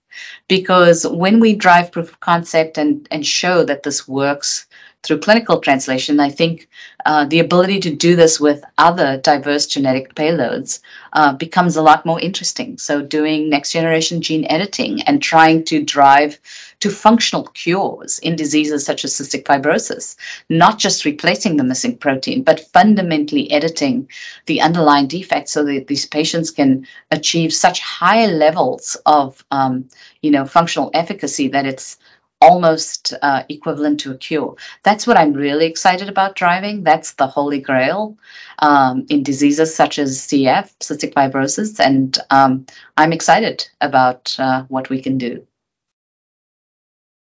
because 0.48 1.06
when 1.06 1.38
we 1.38 1.54
drive 1.54 1.92
proof 1.92 2.10
of 2.10 2.20
concept 2.20 2.78
and 2.78 3.06
and 3.10 3.24
show 3.24 3.64
that 3.64 3.84
this 3.84 4.08
works 4.08 4.66
through 5.04 5.18
clinical 5.18 5.60
translation, 5.60 6.18
I 6.18 6.30
think 6.30 6.68
uh, 7.04 7.26
the 7.26 7.40
ability 7.40 7.80
to 7.80 7.94
do 7.94 8.16
this 8.16 8.40
with 8.40 8.64
other 8.78 9.18
diverse 9.18 9.66
genetic 9.66 10.14
payloads 10.14 10.80
uh, 11.12 11.34
becomes 11.34 11.76
a 11.76 11.82
lot 11.82 12.06
more 12.06 12.18
interesting. 12.18 12.78
So, 12.78 13.02
doing 13.02 13.50
next 13.50 13.72
generation 13.72 14.22
gene 14.22 14.46
editing 14.48 15.02
and 15.02 15.22
trying 15.22 15.64
to 15.64 15.84
drive 15.84 16.40
to 16.80 16.90
functional 16.90 17.44
cures 17.44 18.18
in 18.18 18.36
diseases 18.36 18.86
such 18.86 19.04
as 19.04 19.12
cystic 19.12 19.44
fibrosis, 19.44 20.16
not 20.48 20.78
just 20.78 21.04
replacing 21.04 21.56
the 21.56 21.64
missing 21.64 21.98
protein, 21.98 22.42
but 22.42 22.72
fundamentally 22.72 23.50
editing 23.50 24.08
the 24.46 24.62
underlying 24.62 25.06
defect 25.06 25.50
so 25.50 25.64
that 25.64 25.86
these 25.86 26.06
patients 26.06 26.50
can 26.50 26.86
achieve 27.10 27.52
such 27.52 27.80
high 27.80 28.26
levels 28.26 28.96
of 29.04 29.44
um, 29.50 29.88
you 30.22 30.30
know 30.30 30.46
functional 30.46 30.90
efficacy 30.94 31.48
that 31.48 31.66
it's 31.66 31.98
almost 32.44 33.14
uh, 33.22 33.44
equivalent 33.48 34.00
to 34.00 34.12
a 34.12 34.16
cure. 34.16 34.56
That's 34.82 35.06
what 35.06 35.16
I'm 35.16 35.32
really 35.32 35.66
excited 35.66 36.08
about 36.08 36.36
driving. 36.36 36.84
That's 36.84 37.12
the 37.12 37.26
holy 37.26 37.60
grail 37.60 38.18
um, 38.58 39.06
in 39.08 39.22
diseases 39.22 39.74
such 39.74 39.98
as 39.98 40.18
CF, 40.18 40.70
cystic 40.80 41.14
fibrosis, 41.14 41.80
and 41.80 42.16
um, 42.30 42.66
I'm 42.96 43.12
excited 43.12 43.68
about 43.80 44.36
uh, 44.38 44.64
what 44.68 44.90
we 44.90 45.00
can 45.00 45.18
do. 45.18 45.46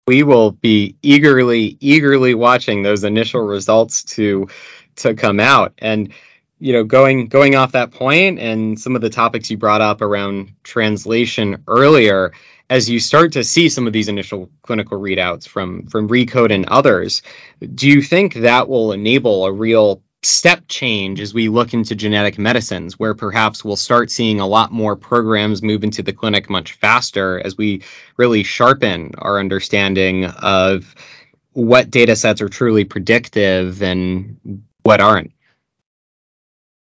We 0.07 0.23
will 0.23 0.51
be 0.51 0.97
eagerly, 1.03 1.77
eagerly 1.79 2.35
watching 2.35 2.83
those 2.83 3.05
initial 3.05 3.43
results 3.43 4.03
to 4.17 4.49
to 4.97 5.15
come 5.15 5.41
out 5.41 5.73
and 5.79 6.13
you 6.59 6.73
know 6.73 6.85
going 6.85 7.29
going 7.29 7.55
off 7.55 7.73
that 7.73 7.93
point 7.93 8.39
and 8.39 8.79
some 8.79 8.95
of 8.95 9.01
the 9.01 9.11
topics 9.11 9.51
you 9.51 9.57
brought 9.57 9.81
up 9.81 10.03
around 10.03 10.53
translation 10.63 11.65
earlier 11.67 12.33
as 12.71 12.89
you 12.89 13.01
start 13.01 13.33
to 13.33 13.45
see 13.45 13.69
some 13.69 13.87
of 13.87 13.93
these 13.93 14.09
initial 14.09 14.51
clinical 14.63 14.99
readouts 14.99 15.47
from 15.47 15.87
from 15.87 16.09
recode 16.09 16.53
and 16.53 16.67
others 16.67 17.23
do 17.75 17.89
you 17.89 18.03
think 18.03 18.35
that 18.35 18.69
will 18.69 18.93
enable 18.93 19.45
a 19.45 19.53
real 19.53 20.03
step 20.25 20.63
change 20.69 21.21
as 21.21 21.35
we 21.35 21.49
look 21.49 21.75
into 21.75 21.97
genetic 21.97 22.39
medicines 22.39 22.99
where 22.99 23.15
perhaps 23.15 23.65
we'll 23.65 23.77
start 23.77 24.11
seeing 24.11 24.39
a 24.39 24.47
lot 24.47 24.71
more 24.71 24.95
programs 24.95 25.63
move 25.63 25.83
into 25.83 26.03
the 26.03 26.13
clinic 26.13 26.49
much 26.49 26.75
faster 26.75 27.41
as 27.45 27.57
we 27.57 27.83
really 28.17 28.45
sharpen 28.45 29.13
our 29.19 29.41
understanding 29.41 30.27
of 30.27 30.95
what 31.55 31.91
data 31.91 32.15
sets 32.15 32.41
are 32.41 32.49
truly 32.49 32.85
predictive 32.85 33.83
and 33.83 34.63
what 34.85 35.01
aren't 35.01 35.33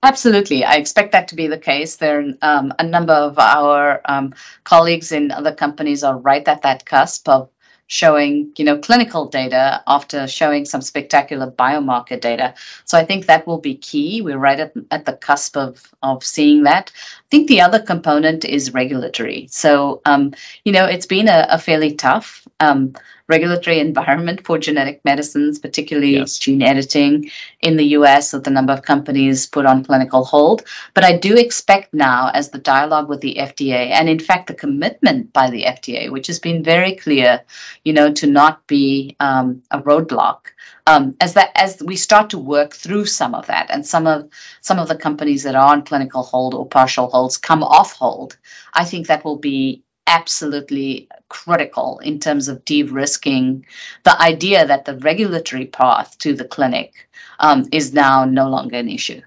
Absolutely. 0.01 0.63
I 0.63 0.75
expect 0.75 1.11
that 1.11 1.27
to 1.29 1.35
be 1.35 1.47
the 1.47 1.57
case. 1.57 1.97
There 1.97 2.33
um, 2.41 2.73
a 2.79 2.83
number 2.83 3.13
of 3.13 3.37
our 3.37 4.01
um, 4.05 4.33
colleagues 4.63 5.11
in 5.11 5.31
other 5.31 5.53
companies 5.53 6.03
are 6.03 6.17
right 6.17 6.47
at 6.47 6.61
that 6.61 6.85
cusp 6.85 7.27
of 7.27 7.49
showing, 7.87 8.53
you 8.55 8.63
know, 8.63 8.77
clinical 8.77 9.25
data 9.25 9.83
after 9.87 10.27
showing 10.27 10.63
some 10.63 10.81
spectacular 10.81 11.51
biomarker 11.51 12.21
data. 12.21 12.53
So 12.85 12.97
I 12.97 13.03
think 13.03 13.25
that 13.25 13.47
will 13.47 13.59
be 13.59 13.75
key. 13.75 14.21
We're 14.21 14.37
right 14.37 14.59
at, 14.59 14.73
at 14.91 15.05
the 15.05 15.13
cusp 15.13 15.57
of, 15.57 15.83
of 16.01 16.23
seeing 16.23 16.63
that. 16.63 16.91
I 16.95 17.27
think 17.31 17.47
the 17.47 17.61
other 17.61 17.81
component 17.81 18.45
is 18.45 18.73
regulatory. 18.73 19.47
So, 19.49 20.01
um, 20.05 20.33
you 20.63 20.71
know, 20.71 20.85
it's 20.85 21.07
been 21.07 21.27
a, 21.27 21.47
a 21.49 21.57
fairly 21.57 21.95
tough 21.95 22.47
um, 22.59 22.93
regulatory 23.27 23.79
environment 23.79 24.45
for 24.45 24.57
genetic 24.57 25.05
medicines, 25.05 25.59
particularly 25.59 26.15
yes. 26.15 26.37
gene 26.37 26.61
editing 26.61 27.31
in 27.61 27.77
the 27.77 27.85
US, 27.97 28.33
with 28.33 28.43
the 28.43 28.49
number 28.49 28.73
of 28.73 28.81
companies 28.81 29.45
put 29.45 29.65
on 29.65 29.85
clinical 29.85 30.25
hold. 30.25 30.63
But 30.93 31.03
I 31.03 31.17
do 31.17 31.35
expect 31.35 31.93
now, 31.93 32.31
as 32.33 32.49
the 32.49 32.57
dialogue 32.57 33.07
with 33.07 33.21
the 33.21 33.37
FDA, 33.39 33.91
and 33.91 34.09
in 34.09 34.19
fact, 34.19 34.47
the 34.47 34.55
commitment 34.55 35.31
by 35.31 35.49
the 35.51 35.63
FDA, 35.63 36.11
which 36.11 36.27
has 36.27 36.39
been 36.39 36.63
very 36.63 36.95
clear, 36.95 37.41
you 37.85 37.93
know, 37.93 38.11
to 38.13 38.27
not 38.27 38.65
be 38.67 39.15
um, 39.19 39.61
a 39.71 39.79
roadblock. 39.81 40.39
Um, 40.87 41.15
as 41.21 41.35
that 41.35 41.51
as 41.53 41.83
we 41.83 41.95
start 41.95 42.31
to 42.31 42.39
work 42.39 42.73
through 42.73 43.05
some 43.05 43.35
of 43.35 43.45
that 43.47 43.69
and 43.69 43.85
some 43.85 44.07
of 44.07 44.29
some 44.61 44.79
of 44.79 44.87
the 44.87 44.95
companies 44.95 45.43
that 45.43 45.53
are 45.53 45.71
on 45.71 45.83
clinical 45.83 46.23
hold 46.23 46.55
or 46.55 46.65
partial 46.67 47.07
holds 47.07 47.37
come 47.37 47.61
off 47.61 47.93
hold 47.93 48.37
i 48.73 48.85
think 48.85 49.05
that 49.05 49.23
will 49.23 49.37
be 49.37 49.83
absolutely 50.09 51.07
critical 51.29 51.99
in 51.99 52.19
terms 52.19 52.47
of 52.47 52.65
de-risking 52.65 53.65
the 54.03 54.21
idea 54.21 54.65
that 54.65 54.83
the 54.83 54.97
regulatory 54.97 55.67
path 55.67 56.17
to 56.17 56.33
the 56.33 56.43
clinic 56.43 57.07
um, 57.39 57.65
is 57.71 57.93
now 57.93 58.25
no 58.25 58.49
longer 58.49 58.75
an 58.77 58.89
issue. 58.89 59.21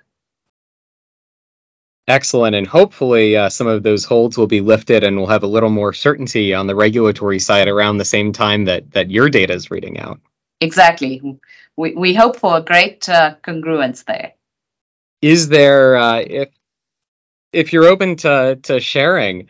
Excellent, 2.08 2.56
and 2.56 2.66
hopefully 2.66 3.36
uh, 3.36 3.48
some 3.48 3.68
of 3.68 3.84
those 3.84 4.04
holds 4.04 4.36
will 4.36 4.48
be 4.48 4.60
lifted, 4.60 5.04
and 5.04 5.16
we'll 5.16 5.28
have 5.28 5.44
a 5.44 5.46
little 5.46 5.70
more 5.70 5.92
certainty 5.92 6.52
on 6.52 6.66
the 6.66 6.74
regulatory 6.74 7.38
side 7.38 7.68
around 7.68 7.96
the 7.96 8.04
same 8.04 8.32
time 8.32 8.64
that 8.64 8.90
that 8.90 9.08
your 9.08 9.30
data 9.30 9.54
is 9.54 9.70
reading 9.70 10.00
out. 10.00 10.18
Exactly, 10.60 11.22
we 11.76 11.94
we 11.94 12.12
hope 12.12 12.36
for 12.36 12.56
a 12.56 12.60
great 12.60 13.08
uh, 13.08 13.36
congruence 13.44 14.04
there. 14.04 14.32
Is 15.22 15.48
there, 15.48 15.96
uh, 15.96 16.24
if 16.26 16.48
if 17.52 17.72
you're 17.72 17.86
open 17.86 18.16
to 18.16 18.58
to 18.64 18.80
sharing, 18.80 19.48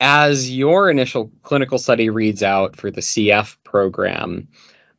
as 0.00 0.50
your 0.50 0.90
initial 0.90 1.30
clinical 1.42 1.78
study 1.78 2.10
reads 2.10 2.42
out 2.42 2.76
for 2.76 2.90
the 2.90 3.00
CF 3.00 3.56
program, 3.64 4.48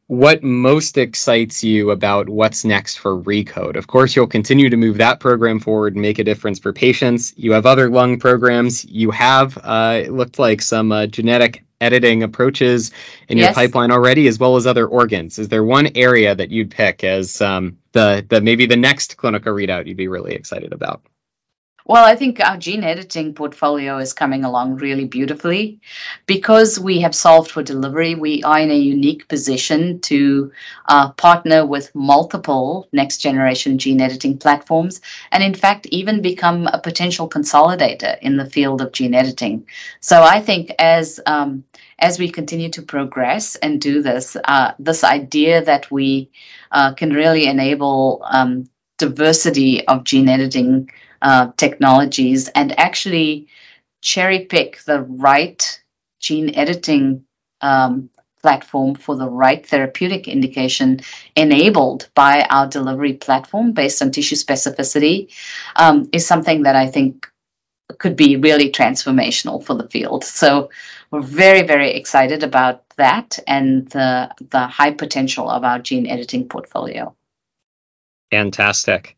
what 0.07 0.41
most 0.41 0.97
excites 0.97 1.63
you 1.63 1.91
about 1.91 2.29
what's 2.29 2.63
next 2.63 2.97
for 2.97 3.21
Recode? 3.21 3.75
Of 3.75 3.87
course, 3.87 4.15
you'll 4.15 4.27
continue 4.27 4.69
to 4.69 4.77
move 4.77 4.97
that 4.97 5.19
program 5.19 5.59
forward 5.59 5.93
and 5.93 6.01
make 6.01 6.17
a 6.17 6.23
difference 6.23 6.59
for 6.59 6.71
patients. 6.71 7.33
You 7.35 7.51
have 7.51 7.65
other 7.65 7.89
lung 7.89 8.17
programs. 8.17 8.85
You 8.85 9.11
have, 9.11 9.57
uh, 9.61 10.01
it 10.05 10.13
looked 10.13 10.39
like, 10.39 10.61
some 10.61 10.93
uh, 10.93 11.07
genetic 11.07 11.65
editing 11.81 12.23
approaches 12.23 12.91
in 13.27 13.37
yes. 13.37 13.47
your 13.47 13.53
pipeline 13.53 13.91
already, 13.91 14.27
as 14.27 14.39
well 14.39 14.55
as 14.55 14.65
other 14.65 14.87
organs. 14.87 15.39
Is 15.39 15.49
there 15.49 15.63
one 15.63 15.89
area 15.95 16.33
that 16.33 16.51
you'd 16.51 16.71
pick 16.71 17.03
as 17.03 17.41
um, 17.41 17.77
the, 17.91 18.25
the 18.27 18.39
maybe 18.39 18.65
the 18.65 18.77
next 18.77 19.17
clinical 19.17 19.53
readout 19.53 19.87
you'd 19.87 19.97
be 19.97 20.07
really 20.07 20.33
excited 20.33 20.71
about? 20.71 21.01
Well, 21.89 22.03
I 22.03 22.17
think 22.17 22.41
our 22.41 22.57
gene 22.57 22.83
editing 22.83 23.33
portfolio 23.33 23.99
is 23.99 24.11
coming 24.11 24.43
along 24.43 24.75
really 24.75 25.05
beautifully. 25.05 25.79
Because 26.25 26.77
we 26.77 26.99
have 26.99 27.15
solved 27.15 27.49
for 27.49 27.63
delivery, 27.63 28.13
we 28.13 28.43
are 28.43 28.59
in 28.59 28.71
a 28.71 28.77
unique 28.77 29.29
position 29.29 30.01
to 30.01 30.51
uh, 30.85 31.11
partner 31.11 31.65
with 31.65 31.95
multiple 31.95 32.89
next 32.91 33.19
generation 33.19 33.77
gene 33.77 34.01
editing 34.01 34.37
platforms, 34.37 34.99
and 35.31 35.41
in 35.41 35.53
fact, 35.53 35.85
even 35.85 36.21
become 36.21 36.67
a 36.67 36.81
potential 36.81 37.29
consolidator 37.29 38.19
in 38.21 38.35
the 38.35 38.49
field 38.49 38.81
of 38.81 38.91
gene 38.91 39.15
editing. 39.15 39.65
So 40.01 40.21
I 40.21 40.41
think 40.41 40.71
as 40.77 41.21
um, 41.25 41.63
as 41.97 42.19
we 42.19 42.29
continue 42.29 42.69
to 42.71 42.81
progress 42.81 43.55
and 43.55 43.79
do 43.79 44.01
this, 44.01 44.35
uh, 44.43 44.73
this 44.77 45.05
idea 45.05 45.63
that 45.63 45.89
we 45.89 46.31
uh, 46.69 46.95
can 46.95 47.13
really 47.13 47.47
enable 47.47 48.21
um, 48.29 48.69
diversity 48.97 49.87
of 49.87 50.03
gene 50.03 50.27
editing 50.27 50.89
uh, 51.21 51.51
technologies 51.57 52.47
and 52.49 52.79
actually 52.79 53.47
cherry 54.01 54.45
pick 54.45 54.81
the 54.83 55.01
right 55.01 55.83
gene 56.19 56.55
editing 56.55 57.25
um, 57.61 58.09
platform 58.41 58.95
for 58.95 59.15
the 59.15 59.27
right 59.27 59.65
therapeutic 59.65 60.27
indication 60.27 61.01
enabled 61.35 62.09
by 62.13 62.45
our 62.49 62.67
delivery 62.67 63.13
platform 63.13 63.73
based 63.73 64.01
on 64.01 64.11
tissue 64.11 64.35
specificity 64.35 65.33
um, 65.75 66.07
is 66.13 66.25
something 66.25 66.63
that 66.63 66.75
I 66.75 66.87
think 66.87 67.27
could 67.97 68.15
be 68.15 68.37
really 68.37 68.71
transformational 68.71 69.63
for 69.63 69.73
the 69.73 69.89
field. 69.89 70.23
So 70.23 70.69
we're 71.11 71.21
very, 71.21 71.63
very 71.63 71.95
excited 71.95 72.43
about 72.43 72.87
that 72.97 73.39
and 73.47 73.87
the, 73.89 74.33
the 74.49 74.67
high 74.67 74.91
potential 74.91 75.49
of 75.49 75.63
our 75.63 75.79
gene 75.79 76.07
editing 76.07 76.47
portfolio. 76.47 77.15
Fantastic. 78.31 79.16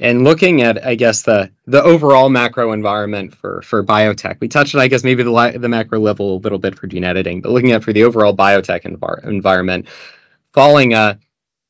And 0.00 0.24
looking 0.24 0.62
at, 0.62 0.84
I 0.84 0.96
guess 0.96 1.22
the 1.22 1.52
the 1.66 1.82
overall 1.82 2.28
macro 2.28 2.72
environment 2.72 3.34
for 3.34 3.62
for 3.62 3.84
biotech, 3.84 4.38
we 4.40 4.48
touched 4.48 4.74
on, 4.74 4.80
I 4.80 4.88
guess, 4.88 5.04
maybe 5.04 5.22
the 5.22 5.56
the 5.56 5.68
macro 5.68 6.00
level 6.00 6.36
a 6.36 6.40
little 6.40 6.58
bit 6.58 6.76
for 6.76 6.88
gene 6.88 7.04
editing, 7.04 7.40
but 7.40 7.52
looking 7.52 7.72
at 7.72 7.84
for 7.84 7.92
the 7.92 8.04
overall 8.04 8.36
biotech 8.36 8.82
envir- 8.82 9.24
environment, 9.24 9.86
following 10.52 10.94
a, 10.94 11.18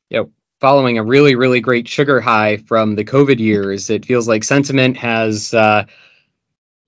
you 0.08 0.18
know, 0.18 0.30
following 0.58 0.96
a 0.96 1.04
really 1.04 1.34
really 1.34 1.60
great 1.60 1.86
sugar 1.86 2.18
high 2.20 2.56
from 2.56 2.94
the 2.94 3.04
COVID 3.04 3.38
years, 3.38 3.90
it 3.90 4.06
feels 4.06 4.26
like 4.26 4.42
sentiment 4.42 4.96
has 4.96 5.52
uh, 5.52 5.84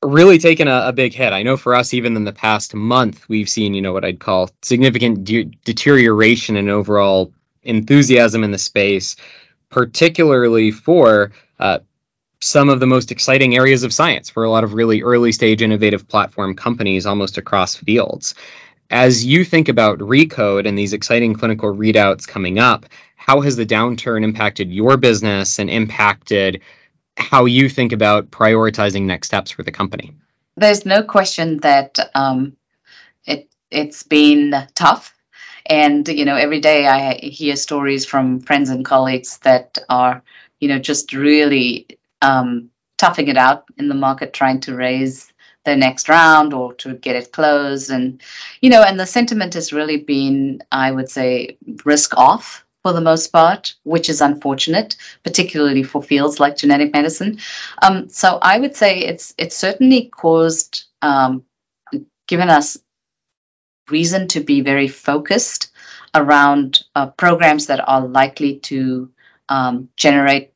really 0.03 0.39
taken 0.39 0.69
a, 0.69 0.89
a, 0.89 0.93
big 0.93 1.13
hit. 1.13 1.35
I 1.35 1.43
know 1.43 1.59
for 1.59 1.75
us, 1.75 1.93
even 1.93 2.17
in 2.17 2.25
the 2.25 2.33
past 2.33 2.75
month, 2.75 3.29
we've 3.29 3.49
seen, 3.49 3.75
you 3.75 3.83
know, 3.83 3.93
what 3.93 4.05
I'd 4.05 4.21
call 4.21 4.51
significant 4.63 5.25
de- 5.25 5.51
deterioration 5.65 6.57
in 6.57 6.71
overall 6.71 7.33
enthusiasm 7.63 8.45
in 8.45 8.53
the 8.53 8.59
space 8.59 9.17
particularly 9.71 10.71
for 10.71 11.33
uh, 11.59 11.79
some 12.41 12.69
of 12.69 12.81
the 12.81 12.87
most 12.87 13.11
exciting 13.11 13.57
areas 13.57 13.83
of 13.83 13.93
science 13.93 14.31
for 14.31 14.45
a 14.45 14.51
lot 14.51 14.65
of 14.65 14.75
really 14.75 15.03
early 15.03 15.33
stage 15.33 15.63
innovative 15.63 16.07
platform 16.07 16.55
companies 16.55 17.07
almost 17.07 17.39
across 17.39 17.75
fields. 17.75 18.35
As 18.91 19.25
you 19.25 19.45
think 19.45 19.69
about 19.69 19.99
Recode 19.99 20.67
and 20.67 20.79
these 20.79 20.93
exciting 20.93 21.35
clinical 21.35 21.75
readouts 21.75 22.29
coming 22.29 22.59
up, 22.59 22.87
how 23.17 23.41
has 23.41 23.57
the 23.57 23.67
downturn 23.67 24.23
impacted 24.23 24.71
your 24.71 24.97
business 24.97 25.59
and 25.59 25.69
impacted 25.69 26.63
how 27.17 27.47
you 27.47 27.69
think 27.69 27.93
about 27.93 28.31
prioritizing 28.31 29.03
next 29.03 29.29
steps 29.29 29.51
for 29.51 29.63
the 29.63 29.73
company? 29.73 30.15
There's 30.57 30.87
no 30.87 31.03
question 31.03 31.59
that 31.59 31.99
um, 32.15 32.57
it 33.25 33.49
it's 33.71 34.05
been 34.05 34.55
tough 34.75 35.16
and, 35.67 36.07
you 36.09 36.25
know, 36.25 36.37
every 36.37 36.61
day 36.61 36.87
I 36.87 37.15
hear 37.15 37.57
stories 37.57 38.07
from 38.07 38.41
friends 38.41 38.71
and 38.71 38.85
colleagues 38.85 39.39
that 39.39 39.79
are, 39.89 40.23
you 40.61 40.69
know, 40.69 40.79
just 40.79 41.13
really 41.13 41.87
um, 42.23 42.71
toughing 42.99 43.29
it 43.29 43.37
out 43.37 43.65
in 43.77 43.89
the 43.89 43.95
market, 43.95 44.33
trying 44.33 44.61
to 44.61 44.75
raise 44.75 45.33
their 45.65 45.77
next 45.77 46.09
round 46.09 46.55
or 46.55 46.75
to 46.75 46.95
get 46.95 47.17
it 47.17 47.33
closed. 47.33 47.91
And, 47.91 48.23
you 48.61 48.71
know, 48.71 48.83
and 48.83 48.99
the 48.99 49.07
sentiment 49.07 49.55
has 49.55 49.73
really 49.73 49.99
been, 49.99 50.63
I 50.71 50.91
would 50.91 51.11
say, 51.11 51.59
risk 51.85 52.17
off 52.17 52.65
for 52.83 52.93
the 52.93 53.01
most 53.01 53.33
part, 53.33 53.75
which 53.83 54.09
is 54.09 54.21
unfortunate, 54.21 54.97
particularly 55.25 55.83
for 55.83 56.01
fields 56.01 56.39
like 56.39 56.57
genetic 56.57 56.93
medicine. 56.93 57.39
Um, 57.83 58.09
so 58.09 58.39
I 58.41 58.61
would 58.61 58.77
say 58.77 59.01
it's 59.01 59.35
it's 59.37 59.57
certainly 59.57 60.09
caused, 60.09 60.85
um, 61.03 61.45
given 62.29 62.49
us 62.49 62.79
reason 63.91 64.29
to 64.29 64.41
be 64.41 64.61
very 64.61 64.89
focused 64.89 65.73
around 66.15 66.83
uh, 66.95 67.07
programs 67.07 67.67
that 67.67 67.87
are 67.87 68.07
likely 68.07 68.59
to 68.61 69.11
um, 69.49 69.89
generate 69.97 70.53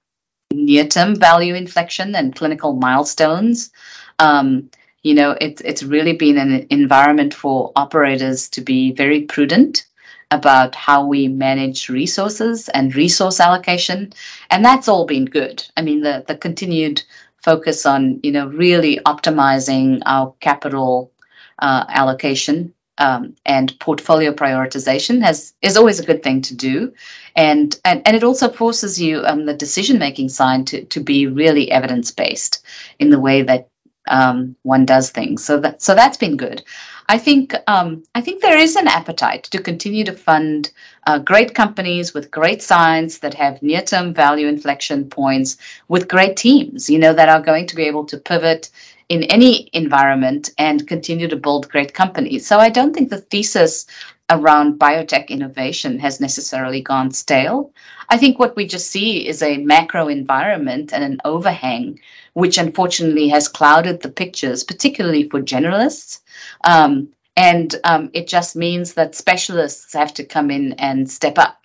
near-term 0.52 1.14
value 1.14 1.54
inflection 1.54 2.14
and 2.14 2.34
clinical 2.34 2.72
milestones. 2.72 3.70
Um, 4.18 4.70
you 5.02 5.14
know, 5.14 5.36
it's 5.40 5.62
it's 5.62 5.82
really 5.82 6.14
been 6.14 6.36
an 6.36 6.66
environment 6.70 7.32
for 7.32 7.72
operators 7.74 8.50
to 8.50 8.60
be 8.60 8.92
very 8.92 9.22
prudent 9.22 9.86
about 10.30 10.74
how 10.74 11.06
we 11.06 11.26
manage 11.28 11.88
resources 11.88 12.68
and 12.68 12.94
resource 12.94 13.40
allocation, 13.40 14.12
and 14.50 14.64
that's 14.64 14.88
all 14.88 15.06
been 15.06 15.24
good. 15.24 15.64
I 15.76 15.82
mean, 15.82 16.02
the 16.02 16.24
the 16.26 16.36
continued 16.36 17.02
focus 17.42 17.86
on 17.86 18.20
you 18.22 18.32
know 18.32 18.46
really 18.46 19.00
optimizing 19.06 20.02
our 20.04 20.34
capital 20.40 21.12
uh, 21.58 21.84
allocation 21.88 22.74
um, 23.00 23.34
and 23.46 23.76
portfolio 23.80 24.32
prioritization 24.32 25.22
has 25.22 25.54
is 25.62 25.76
always 25.76 25.98
a 25.98 26.06
good 26.06 26.22
thing 26.22 26.42
to 26.42 26.54
do, 26.54 26.92
and 27.34 27.76
and, 27.84 28.02
and 28.06 28.14
it 28.14 28.22
also 28.22 28.50
forces 28.50 29.00
you 29.00 29.20
on 29.20 29.40
um, 29.40 29.46
the 29.46 29.54
decision 29.54 29.98
making 29.98 30.28
side 30.28 30.66
to 30.68 30.84
to 30.84 31.00
be 31.00 31.26
really 31.26 31.70
evidence 31.70 32.12
based 32.12 32.64
in 32.98 33.10
the 33.10 33.18
way 33.18 33.42
that 33.42 33.68
um, 34.06 34.56
one 34.62 34.84
does 34.84 35.10
things. 35.10 35.44
So 35.44 35.58
that 35.60 35.82
so 35.82 35.94
that's 35.94 36.18
been 36.18 36.36
good. 36.36 36.62
I 37.08 37.18
think 37.18 37.54
um, 37.66 38.04
I 38.14 38.20
think 38.20 38.42
there 38.42 38.58
is 38.58 38.76
an 38.76 38.86
appetite 38.86 39.44
to 39.44 39.62
continue 39.62 40.04
to 40.04 40.12
fund 40.12 40.70
uh, 41.06 41.18
great 41.18 41.54
companies 41.54 42.12
with 42.12 42.30
great 42.30 42.62
science 42.62 43.18
that 43.18 43.34
have 43.34 43.62
near-term 43.62 44.12
value 44.14 44.46
inflection 44.46 45.08
points 45.08 45.56
with 45.88 46.06
great 46.06 46.36
teams. 46.36 46.90
You 46.90 46.98
know 46.98 47.14
that 47.14 47.30
are 47.30 47.42
going 47.42 47.66
to 47.68 47.76
be 47.76 47.84
able 47.84 48.04
to 48.06 48.18
pivot 48.18 48.70
in 49.10 49.24
any 49.24 49.68
environment 49.72 50.50
and 50.56 50.86
continue 50.86 51.26
to 51.26 51.36
build 51.36 51.68
great 51.68 51.92
companies. 51.92 52.46
So 52.46 52.58
I 52.58 52.70
don't 52.70 52.94
think 52.94 53.10
the 53.10 53.20
thesis 53.20 53.86
around 54.30 54.78
biotech 54.78 55.28
innovation 55.28 55.98
has 55.98 56.20
necessarily 56.20 56.80
gone 56.80 57.10
stale. 57.10 57.74
I 58.08 58.18
think 58.18 58.38
what 58.38 58.54
we 58.54 58.68
just 58.68 58.88
see 58.88 59.26
is 59.26 59.42
a 59.42 59.58
macro 59.58 60.06
environment 60.06 60.92
and 60.92 61.02
an 61.02 61.20
overhang, 61.24 61.98
which 62.34 62.56
unfortunately 62.56 63.30
has 63.30 63.48
clouded 63.48 64.00
the 64.00 64.10
pictures, 64.10 64.62
particularly 64.62 65.28
for 65.28 65.42
generalists. 65.42 66.20
Um, 66.62 67.08
and 67.36 67.74
um, 67.82 68.10
it 68.14 68.28
just 68.28 68.54
means 68.54 68.94
that 68.94 69.16
specialists 69.16 69.92
have 69.94 70.14
to 70.14 70.24
come 70.24 70.52
in 70.52 70.74
and 70.74 71.10
step 71.10 71.36
up. 71.36 71.60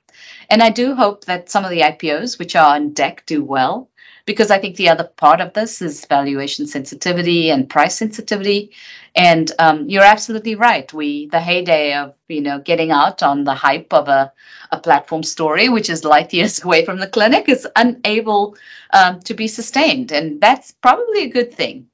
And 0.50 0.64
I 0.64 0.72
do 0.72 0.96
hope 0.96 1.26
that 1.26 1.52
some 1.52 1.64
of 1.64 1.70
the 1.70 1.82
IPOs, 1.82 2.40
which 2.40 2.56
are 2.56 2.76
on 2.76 2.94
deck, 2.94 3.24
do 3.28 3.44
well 3.44 3.92
because 4.26 4.50
I 4.50 4.58
think 4.58 4.76
the 4.76 4.90
other 4.90 5.04
part 5.04 5.40
of 5.40 5.54
this 5.54 5.82
is 5.82 6.06
valuation 6.06 6.66
sensitivity 6.66 7.52
and 7.52 7.70
price 7.70 7.96
sensitivity. 7.98 8.72
And 9.16 9.52
um, 9.60 9.88
you're 9.88 10.04
absolutely 10.04 10.56
right. 10.56 10.92
We 10.92 11.28
the 11.28 11.40
heyday 11.40 11.94
of 11.94 12.16
you 12.28 12.42
know 12.42 12.60
getting 12.60 12.92
out 12.92 13.24
on 13.24 13.44
the 13.44 13.54
hype 13.54 13.94
of 13.94 14.08
a, 14.08 14.34
a 14.72 14.80
platform 14.80 15.24
story, 15.24 15.70
which 15.70 15.90
is 15.90 16.04
light 16.04 16.34
years 16.40 16.64
away 16.64 16.86
from 16.86 17.00
the 17.00 17.08
clinic, 17.08 17.48
is 17.48 17.68
unable 17.76 18.58
um, 18.92 19.20
to 19.22 19.34
be 19.34 19.48
sustained, 19.48 20.12
and 20.12 20.42
that's 20.42 20.72
probably 20.72 21.24
a 21.24 21.30
good 21.30 21.54
thing. 21.54 21.88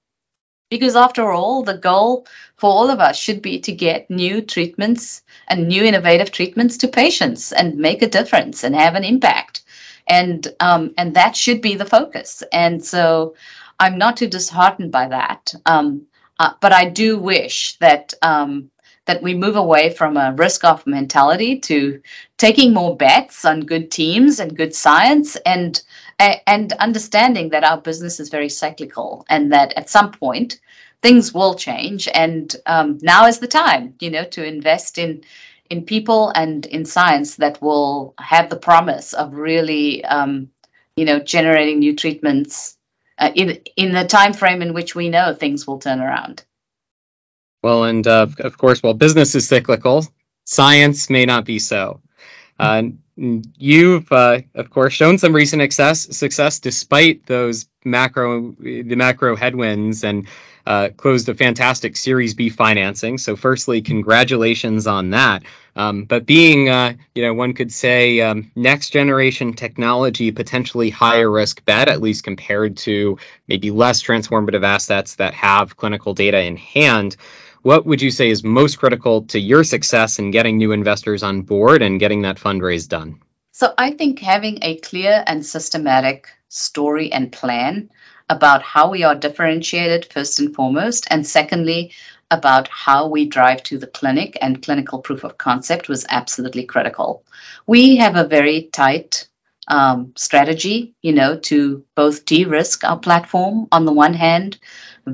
Because 0.70 0.96
after 0.96 1.30
all, 1.30 1.64
the 1.64 1.78
goal 1.78 2.26
for 2.56 2.70
all 2.70 2.90
of 2.90 3.02
us 3.02 3.20
should 3.20 3.42
be 3.42 3.60
to 3.60 3.74
get 3.74 4.10
new 4.10 4.42
treatments 4.42 5.22
and 5.50 5.68
new 5.68 5.84
innovative 5.84 6.32
treatments 6.32 6.78
to 6.78 6.88
patients 6.88 7.52
and 7.52 7.76
make 7.76 8.02
a 8.02 8.08
difference 8.08 8.64
and 8.64 8.74
have 8.74 8.96
an 8.96 9.04
impact 9.04 9.64
and 10.08 10.48
um, 10.60 10.94
and 10.98 11.16
that 11.16 11.36
should 11.36 11.62
be 11.62 11.76
the 11.76 11.86
focus. 11.86 12.44
And 12.52 12.84
so 12.84 13.36
I'm 13.80 13.98
not 13.98 14.18
too 14.18 14.28
disheartened 14.28 14.92
by 14.92 15.08
that, 15.08 15.54
um, 15.66 16.08
uh, 16.40 16.54
but 16.62 16.74
I 16.74 16.90
do 16.90 17.18
wish 17.18 17.78
that 17.78 18.14
um, 18.22 18.72
that 19.06 19.24
we 19.24 19.34
move 19.34 19.56
away 19.56 19.90
from 19.90 20.16
a 20.16 20.34
risk-off 20.34 20.86
mentality 20.86 21.60
to 21.60 22.02
taking 22.38 22.74
more 22.74 22.96
bets 22.96 23.46
on 23.46 23.62
good 23.62 23.92
teams 23.92 24.40
and 24.40 24.56
good 24.56 24.76
science 24.76 25.36
and 25.38 25.82
and 26.20 26.72
understanding 26.74 27.50
that 27.50 27.64
our 27.64 27.82
business 27.82 28.20
is 28.20 28.30
very 28.30 28.50
cyclical 28.50 29.26
and 29.28 29.54
that 29.54 29.74
at 29.76 29.90
some 29.90 30.12
point 30.12 30.60
things 31.02 31.34
will 31.34 31.56
change 31.56 32.08
and 32.14 32.56
um, 32.68 33.00
now 33.02 33.26
is 33.26 33.40
the 33.40 33.48
time 33.48 33.96
you 34.00 34.12
know 34.12 34.24
to 34.24 34.46
invest 34.46 35.00
in 35.00 35.24
in 35.72 35.86
people 35.86 36.30
and 36.36 36.66
in 36.66 36.84
science 36.84 37.38
that 37.38 37.62
will 37.62 38.14
have 38.20 38.50
the 38.50 38.58
promise 38.58 39.14
of 39.14 39.34
really, 39.34 40.04
um, 40.04 40.50
you 40.98 41.06
know, 41.06 41.20
generating 41.20 41.80
new 41.80 41.96
treatments 41.96 42.78
uh, 43.18 43.32
in 43.34 43.62
in 43.78 43.94
the 43.94 44.06
time 44.06 44.34
frame 44.34 44.62
in 44.62 44.74
which 44.74 44.96
we 44.96 45.08
know 45.08 45.34
things 45.34 45.66
will 45.66 45.80
turn 45.80 46.02
around. 46.02 46.44
Well, 47.64 47.86
and 47.86 48.06
uh, 48.06 48.28
of 48.40 48.58
course, 48.58 48.84
while 48.84 48.94
business 48.94 49.34
is 49.34 49.48
cyclical, 49.48 50.06
science 50.44 51.10
may 51.10 51.26
not 51.26 51.46
be 51.46 51.60
so. 51.60 52.02
Uh, 52.60 52.84
you've, 53.16 54.12
uh, 54.12 54.42
of 54.54 54.70
course, 54.70 54.94
shown 54.94 55.18
some 55.18 55.34
recent 55.34 55.62
success, 55.62 56.18
success 56.18 56.60
despite 56.60 57.26
those 57.26 57.68
macro, 57.86 58.52
the 58.60 58.96
macro 58.96 59.36
headwinds, 59.38 60.04
and 60.04 60.28
uh, 60.66 60.90
closed 60.96 61.30
a 61.30 61.36
fantastic 61.36 61.98
Series 61.98 62.34
B 62.34 62.50
financing. 62.50 63.18
So, 63.18 63.36
firstly, 63.36 63.82
congratulations 63.82 64.88
on 64.88 65.12
that. 65.12 65.44
Um, 65.76 66.04
but 66.04 66.26
being, 66.26 66.70
uh, 66.70 66.94
you 67.16 67.24
know, 67.24 67.34
one 67.34 67.54
could 67.54 67.72
say 67.72 68.20
um, 68.22 68.52
next 68.56 68.90
generation 68.90 69.54
technology, 69.54 70.32
potentially 70.32 70.90
higher 70.90 71.30
risk 71.30 71.64
bet, 71.66 71.90
at 71.90 72.02
least 72.02 72.24
compared 72.24 72.78
to 72.78 73.18
maybe 73.48 73.72
less 73.72 74.04
transformative 74.04 74.64
assets 74.64 75.16
that 75.16 75.34
have 75.34 75.78
clinical 75.78 76.14
data 76.14 76.42
in 76.42 76.58
hand. 76.58 77.16
What 77.62 77.86
would 77.86 78.02
you 78.02 78.12
say 78.12 78.30
is 78.30 78.44
most 78.44 78.80
critical 78.80 79.24
to 79.28 79.40
your 79.40 79.64
success 79.64 80.20
in 80.20 80.32
getting 80.32 80.58
new 80.58 80.72
investors 80.72 81.24
on 81.24 81.44
board 81.44 81.82
and 81.82 82.00
getting 82.00 82.24
that 82.24 82.38
fundraise 82.38 82.90
done? 82.90 83.22
So, 83.52 83.74
I 83.78 83.92
think 83.92 84.20
having 84.20 84.60
a 84.62 84.78
clear 84.78 85.24
and 85.26 85.46
systematic 85.46 86.28
story 86.50 87.12
and 87.12 87.32
plan 87.32 87.90
about 88.32 88.64
how 88.64 88.90
we 88.90 89.04
are 89.04 89.14
differentiated, 89.14 90.06
first 90.06 90.40
and 90.40 90.56
foremost, 90.56 91.06
and 91.12 91.28
secondly, 91.28 91.92
about 92.32 92.70
how 92.70 93.08
we 93.08 93.26
drive 93.26 93.62
to 93.64 93.78
the 93.78 93.88
clinic 93.88 94.38
and 94.42 94.64
clinical 94.64 95.00
proof 95.00 95.26
of 95.26 95.38
concept 95.38 95.90
was 95.90 96.06
absolutely 96.10 96.64
critical. 96.64 97.24
We 97.68 97.98
have 97.98 98.16
a 98.16 98.24
very 98.24 98.70
tight 98.72 99.28
um, 99.68 100.14
strategy, 100.16 100.94
you 101.02 101.14
know, 101.14 101.38
to 101.40 101.84
both 101.94 102.26
de 102.26 102.46
risk 102.46 102.86
our 102.86 102.98
platform 102.98 103.68
on 103.72 103.86
the 103.86 103.92
one 103.92 104.14
hand, 104.14 104.58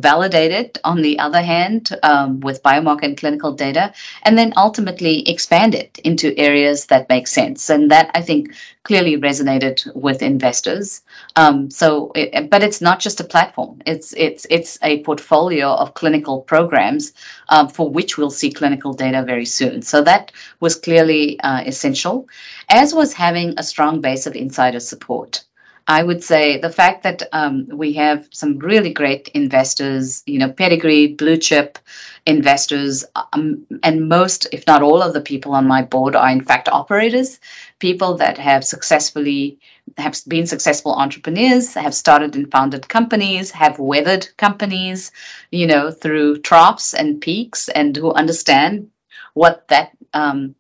validate 0.02 0.52
it 0.52 0.78
on 0.84 1.02
the 1.02 1.20
other 1.20 1.42
hand 1.42 1.90
um, 2.04 2.40
with 2.40 2.64
biomarker 2.64 3.04
and 3.04 3.18
clinical 3.18 3.54
data, 3.54 3.94
and 4.24 4.38
then 4.38 4.54
ultimately 4.56 5.28
expand 5.30 5.76
it 5.76 6.00
into 6.04 6.38
areas 6.38 6.86
that 6.88 7.10
make 7.10 7.28
sense. 7.28 7.70
And 7.70 7.92
that 7.92 8.12
I 8.14 8.22
think 8.22 8.54
clearly 8.84 9.18
resonated 9.18 9.94
with 9.96 10.22
investors. 10.22 11.02
Um, 11.36 11.70
so, 11.70 12.12
it, 12.16 12.50
but 12.50 12.64
it's 12.64 12.82
not 12.82 13.00
just 13.00 13.20
a 13.20 13.24
platform; 13.24 13.82
it's 13.86 14.14
it's 14.14 14.46
it's 14.50 14.78
a 14.82 15.04
portfolio 15.04 15.68
of 15.68 15.94
clinical 15.94 16.42
programs 16.42 17.14
um, 17.50 17.68
for 17.68 17.90
which 17.90 18.18
we'll 18.18 18.30
see 18.30 18.52
clinical 18.52 18.94
data 18.94 19.24
very 19.24 19.46
soon. 19.46 19.82
So 19.82 20.02
that 20.04 20.32
was 20.60 20.76
clearly 20.76 21.40
uh, 21.40 21.64
essential, 21.66 22.28
as 22.70 22.94
was 22.94 23.14
having 23.14 23.56
a 23.58 23.64
strong 23.64 24.02
base 24.02 24.28
of 24.28 24.36
insider 24.36 24.80
support. 24.80 25.44
I 25.88 26.04
would 26.04 26.22
say 26.22 26.58
the 26.60 26.70
fact 26.70 27.04
that 27.04 27.24
um, 27.32 27.68
we 27.72 27.94
have 27.94 28.28
some 28.32 28.60
really 28.60 28.92
great 28.92 29.30
investors, 29.30 30.22
you 30.26 30.38
know, 30.38 30.52
pedigree, 30.52 31.08
blue 31.08 31.38
chip 31.38 31.80
investors, 32.26 33.06
um, 33.16 33.66
and 33.84 34.10
most, 34.10 34.48
if 34.52 34.68
not 34.68 34.84
all, 34.84 35.02
of 35.02 35.14
the 35.14 35.22
people 35.22 35.54
on 35.54 35.66
my 35.66 35.84
board 35.84 36.14
are 36.14 36.30
in 36.30 36.44
fact 36.44 36.68
operators, 36.68 37.40
people 37.80 38.18
that 38.18 38.38
have 38.38 38.66
successfully 38.66 39.60
have 39.98 40.18
been 40.28 40.46
successful 40.46 40.94
entrepreneurs, 40.94 41.74
have 41.76 41.96
started 41.96 42.36
and 42.36 42.52
founded 42.52 42.90
companies, 42.90 43.52
have 43.52 43.80
weathered 43.80 44.28
companies, 44.36 45.14
you 45.52 45.68
know, 45.68 45.90
through 45.90 46.40
troughs 46.40 46.94
and 46.94 47.22
peaks, 47.22 47.70
and 47.70 47.96
who 47.96 48.12
understand 48.12 48.90
what 49.34 49.66
that 49.70 49.92
um, 50.14 50.56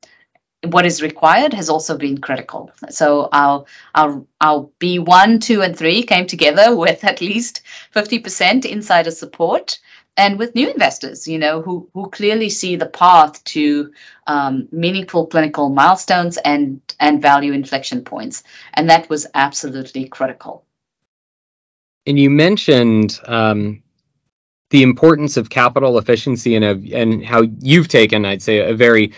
what 0.63 0.85
is 0.85 1.01
required 1.01 1.53
has 1.53 1.69
also 1.69 1.97
been 1.97 2.19
critical. 2.19 2.71
So 2.89 3.29
our 3.31 3.65
our 3.93 4.23
our 4.41 4.69
B 4.79 4.99
one, 4.99 5.39
two, 5.39 5.61
and 5.61 5.77
three 5.77 6.03
came 6.03 6.27
together 6.27 6.75
with 6.83 7.03
at 7.03 7.21
least 7.21 7.61
fifty 7.91 8.19
percent 8.19 8.65
insider 8.65 9.11
support, 9.11 9.79
and 10.15 10.39
with 10.39 10.55
new 10.55 10.69
investors, 10.69 11.27
you 11.27 11.37
know, 11.37 11.61
who 11.61 11.89
who 11.93 12.09
clearly 12.09 12.49
see 12.49 12.75
the 12.75 12.87
path 12.87 13.43
to 13.45 13.91
um, 14.25 14.67
meaningful 14.71 15.27
clinical 15.27 15.69
milestones 15.69 16.37
and 16.37 16.81
and 16.99 17.21
value 17.21 17.53
inflection 17.53 18.03
points, 18.03 18.43
and 18.73 18.89
that 18.89 19.09
was 19.09 19.27
absolutely 19.33 20.07
critical. 20.07 20.63
And 22.07 22.17
you 22.17 22.29
mentioned 22.29 23.19
um, 23.25 23.83
the 24.69 24.81
importance 24.81 25.35
of 25.35 25.49
capital 25.49 25.97
efficiency 25.97 26.55
and 26.55 26.63
a, 26.63 26.97
and 26.97 27.23
how 27.23 27.43
you've 27.59 27.89
taken, 27.89 28.25
I'd 28.25 28.41
say, 28.41 28.59
a 28.59 28.73
very 28.73 29.11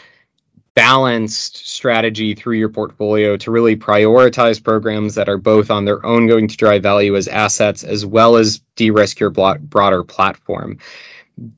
balanced 0.80 1.68
strategy 1.68 2.34
through 2.34 2.56
your 2.56 2.70
portfolio 2.70 3.36
to 3.36 3.52
really 3.52 3.76
prioritize 3.76 4.64
programs 4.64 5.16
that 5.16 5.28
are 5.28 5.38
both 5.38 5.70
on 5.70 5.84
their 5.84 6.06
own 6.06 6.26
going 6.26 6.48
to 6.48 6.56
drive 6.56 6.82
value 6.82 7.18
as 7.18 7.28
assets 7.28 7.84
as 7.84 8.06
well 8.06 8.38
as 8.38 8.62
de-risk 8.78 9.20
your 9.20 9.30
broader 9.30 10.06
platform. 10.06 10.78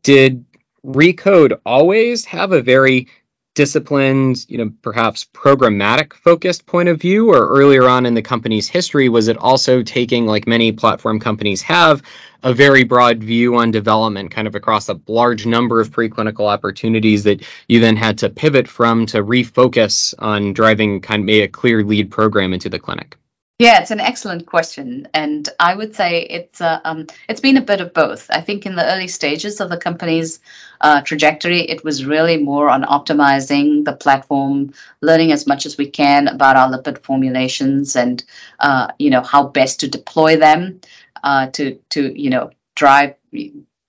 Did 0.02 0.44
Recode 0.84 1.60
always 1.68 2.26
have 2.26 2.52
a 2.52 2.64
very 2.64 3.10
disciplined, 3.54 4.46
you 4.48 4.58
know, 4.58 4.72
perhaps 4.82 5.28
programmatic 5.34 6.14
focused 6.14 6.66
point 6.66 6.90
of 6.90 7.00
view, 7.02 7.30
or 7.30 7.50
earlier 7.50 7.88
on 7.88 8.06
in 8.06 8.14
the 8.14 8.22
company's 8.22 8.70
history, 8.70 9.10
was 9.10 9.28
it 9.28 9.38
also 9.38 9.84
taking, 9.84 10.26
like 10.26 10.48
many 10.48 10.72
platform 10.72 11.20
companies 11.20 11.62
have, 11.62 12.02
a 12.44 12.54
very 12.54 12.84
broad 12.84 13.24
view 13.24 13.58
on 13.58 13.70
development, 13.72 14.32
kind 14.32 14.48
of 14.48 14.56
across 14.56 14.90
a 14.90 15.00
large 15.08 15.46
number 15.46 15.80
of 15.80 15.92
preclinical 15.92 16.48
opportunities 16.48 17.24
that 17.26 17.44
you 17.68 17.80
then 17.80 17.96
had 17.96 18.18
to 18.20 18.30
pivot 18.30 18.68
from 18.68 19.06
to 19.06 19.24
refocus 19.24 20.14
on 20.18 20.54
driving 20.54 21.02
kind 21.02 21.30
of 21.30 21.30
a 21.30 21.48
clear 21.48 21.84
lead 21.84 22.10
program 22.10 22.54
into 22.54 22.70
the 22.70 22.80
clinic? 22.80 23.18
Yeah, 23.62 23.80
it's 23.80 23.92
an 23.92 24.00
excellent 24.00 24.48
question, 24.48 25.08
and 25.14 25.48
I 25.60 25.76
would 25.76 25.94
say 25.94 26.22
it's 26.22 26.62
uh, 26.62 26.80
um, 26.84 27.06
it's 27.30 27.42
been 27.42 27.58
a 27.58 27.62
bit 27.62 27.80
of 27.80 27.94
both. 27.94 28.26
I 28.32 28.42
think 28.42 28.66
in 28.66 28.76
the 28.76 28.84
early 28.84 29.08
stages 29.08 29.62
of 29.62 29.70
the 29.70 29.78
company's 29.78 30.40
uh, 30.82 31.04
trajectory, 31.04 31.60
it 31.62 31.84
was 31.84 32.04
really 32.04 32.38
more 32.38 32.72
on 32.72 32.82
optimizing 32.82 33.86
the 33.86 33.94
platform, 33.94 34.74
learning 35.00 35.32
as 35.32 35.46
much 35.46 35.68
as 35.68 35.78
we 35.78 35.92
can 35.92 36.28
about 36.28 36.56
our 36.56 36.72
lipid 36.72 37.04
formulations, 37.04 37.96
and 37.96 38.24
uh, 38.58 38.88
you 38.98 39.12
know 39.12 39.22
how 39.22 39.46
best 39.46 39.82
to 39.82 39.88
deploy 39.88 40.38
them 40.38 40.82
uh, 41.24 41.46
to 41.52 41.76
to 41.90 42.20
you 42.20 42.32
know 42.32 42.50
drive 42.74 43.14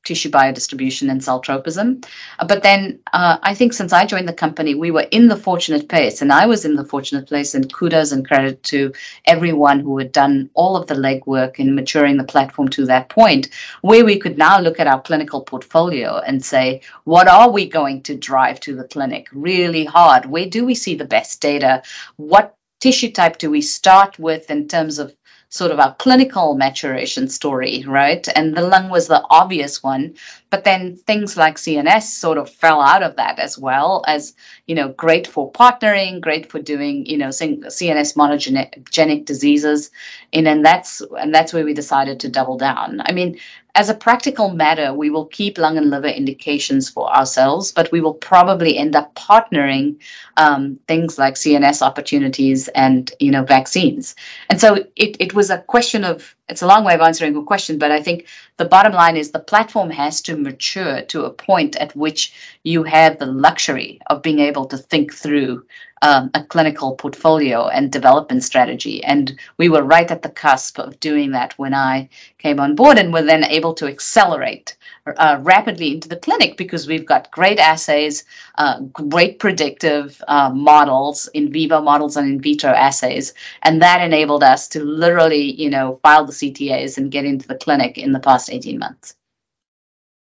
tissue 0.05 0.30
biodistribution 0.30 1.11
and 1.11 1.22
cell 1.22 1.40
tropism. 1.40 2.00
Uh, 2.38 2.46
but 2.46 2.62
then 2.62 3.00
uh, 3.12 3.38
I 3.42 3.55
think 3.55 3.72
since 3.72 3.92
I 3.92 4.07
joined 4.07 4.28
the 4.28 4.32
company, 4.32 4.74
we 4.74 4.90
were 4.90 5.07
in 5.11 5.28
the 5.28 5.36
fortunate 5.36 5.88
place, 5.88 6.22
and 6.22 6.32
I 6.32 6.46
was 6.46 6.64
in 6.64 6.74
the 6.74 6.84
fortunate 6.84 7.28
place, 7.28 7.55
and 7.55 7.72
kudos 7.72 8.12
and 8.12 8.26
credit 8.26 8.62
to 8.64 8.92
everyone 9.24 9.80
who 9.80 9.98
had 9.98 10.12
done 10.12 10.50
all 10.55 10.76
of 10.76 10.86
the 10.86 10.94
legwork 10.94 11.59
in 11.59 11.74
maturing 11.74 12.16
the 12.16 12.24
platform 12.24 12.68
to 12.70 12.86
that 12.86 13.09
point, 13.09 13.48
where 13.80 14.05
we 14.05 14.18
could 14.18 14.38
now 14.38 14.61
look 14.61 14.80
at 14.80 14.86
our 14.86 15.00
clinical 15.00 15.42
portfolio 15.42 16.18
and 16.18 16.44
say, 16.44 16.82
what 17.05 17.28
are 17.28 17.50
we 17.50 17.68
going 17.68 18.03
to 18.03 18.16
drive 18.16 18.61
to 18.61 18.74
the 18.74 18.84
clinic 18.84 19.28
really 19.32 19.84
hard? 19.84 20.26
Where 20.26 20.46
do 20.46 20.64
we 20.64 20.74
see 20.74 20.96
the 20.96 21.05
best 21.05 21.40
data? 21.40 21.82
What 22.16 22.57
tissue 22.80 23.12
type 23.12 23.38
do 23.38 23.48
we 23.48 23.61
start 23.61 24.18
with 24.18 24.50
in 24.50 24.66
terms 24.66 24.98
of 24.98 25.14
sort 25.53 25.70
of 25.70 25.78
our 25.78 25.94
clinical 25.94 26.55
maturation 26.55 27.28
story, 27.28 27.84
right? 27.86 28.26
And 28.34 28.57
the 28.57 28.62
lung 28.62 28.88
was 28.88 29.07
the 29.07 29.22
obvious 29.28 29.82
one, 29.82 30.14
but 30.53 30.64
then 30.64 30.96
things 30.96 31.34
like 31.34 31.57
CNS 31.57 32.03
sort 32.03 32.36
of 32.36 32.50
fell 32.50 32.82
out 32.82 33.03
of 33.03 33.16
that 33.16 33.38
as 33.38 33.59
well 33.59 34.05
as, 34.07 34.34
you 34.66 34.74
know, 34.74 34.88
great 34.90 35.26
for 35.26 35.50
partnering, 35.50 36.20
great 36.20 36.50
for 36.50 36.61
doing, 36.61 37.07
you 37.07 37.16
know, 37.16 37.28
CNS 37.28 38.14
monogenic 38.16 39.24
diseases. 39.24 39.90
And 40.30 40.44
then 40.44 40.61
that's 40.61 41.00
and 41.00 41.34
that's 41.34 41.55
where 41.55 41.64
we 41.64 41.72
decided 41.72 42.20
to 42.20 42.28
double 42.28 42.59
down. 42.59 43.00
I 43.03 43.12
mean, 43.12 43.38
as 43.74 43.88
a 43.88 43.94
practical 43.94 44.50
matter, 44.50 44.92
we 44.92 45.09
will 45.09 45.24
keep 45.24 45.57
lung 45.57 45.78
and 45.78 45.88
liver 45.88 46.09
indications 46.09 46.90
for 46.90 47.11
ourselves, 47.11 47.72
but 47.72 47.90
we 47.90 48.03
will 48.03 48.12
probably 48.12 48.76
end 48.76 48.94
up 48.94 49.14
partnering 49.14 50.00
um, 50.36 50.78
things 50.86 51.18
like 51.18 51.34
CNS 51.34 51.80
opportunities 51.80 52.68
and 52.68 53.11
you 53.18 53.30
know 53.30 53.44
vaccines. 53.44 54.16
And 54.50 54.61
so 54.61 54.74
it, 54.94 55.16
it 55.18 55.32
was 55.32 55.48
a 55.48 55.57
question 55.57 56.05
of 56.05 56.36
it's 56.53 56.62
a 56.62 56.66
long 56.66 56.84
way 56.84 56.94
of 56.94 57.00
answering 57.00 57.34
a 57.34 57.42
question, 57.42 57.78
but 57.78 57.90
I 57.90 58.03
think 58.03 58.26
the 58.59 58.66
bottom 58.66 58.92
line 58.92 59.16
is 59.16 59.30
the 59.30 59.38
platform 59.38 59.88
has 59.88 60.20
to 60.22 60.36
mature 60.36 61.00
to 61.07 61.24
a 61.24 61.30
point 61.30 61.76
at 61.76 61.96
which 61.96 62.34
you 62.62 62.82
have 62.82 63.18
the 63.18 63.26
luxury 63.26 64.00
of 64.07 64.20
being 64.20 64.38
able 64.38 64.66
to 64.66 64.76
think 64.76 65.14
through 65.14 65.64
um, 66.03 66.30
a 66.34 66.42
clinical 66.42 66.96
portfolio 66.96 67.68
and 67.68 67.90
development 67.90 68.42
strategy. 68.42 69.03
And 69.03 69.38
we 69.57 69.68
were 69.68 69.82
right 69.82 70.11
at 70.11 70.22
the 70.22 70.28
cusp 70.28 70.78
of 70.78 71.00
doing 71.00 71.30
that 71.30 71.57
when 71.59 71.72
I 71.72 72.11
came 72.38 72.61
on 72.61 72.74
board 72.74 72.98
and 72.98 73.12
were 73.12 73.22
then 73.22 73.44
able 73.44 73.74
to 73.74 73.86
accelerate 73.86 74.76
uh, 75.07 75.38
rapidly 75.40 75.92
into 75.92 76.09
the 76.09 76.16
clinic 76.16 76.57
because 76.57 76.86
we've 76.86 77.07
got 77.07 77.30
great 77.30 77.59
assays, 77.59 78.24
uh, 78.57 78.80
great 78.80 79.38
predictive 79.38 80.22
uh, 80.26 80.50
models, 80.50 81.28
in 81.34 81.53
vivo 81.53 81.80
models 81.80 82.16
and 82.16 82.28
in 82.28 82.40
vitro 82.40 82.70
assays, 82.70 83.34
and 83.62 83.82
that 83.82 84.00
enabled 84.00 84.42
us 84.42 84.68
to 84.68 84.84
literally, 84.84 85.53
you 85.61 85.70
know, 85.70 85.98
file 86.03 86.24
the 86.24 86.32
CTAs 86.32 86.98
and 86.98 87.11
get 87.11 87.24
into 87.24 87.48
the 87.48 87.57
clinic 87.57 87.96
in 87.96 88.12
the 88.12 88.20
past 88.20 88.50
18 88.50 88.78
months. 88.78 89.14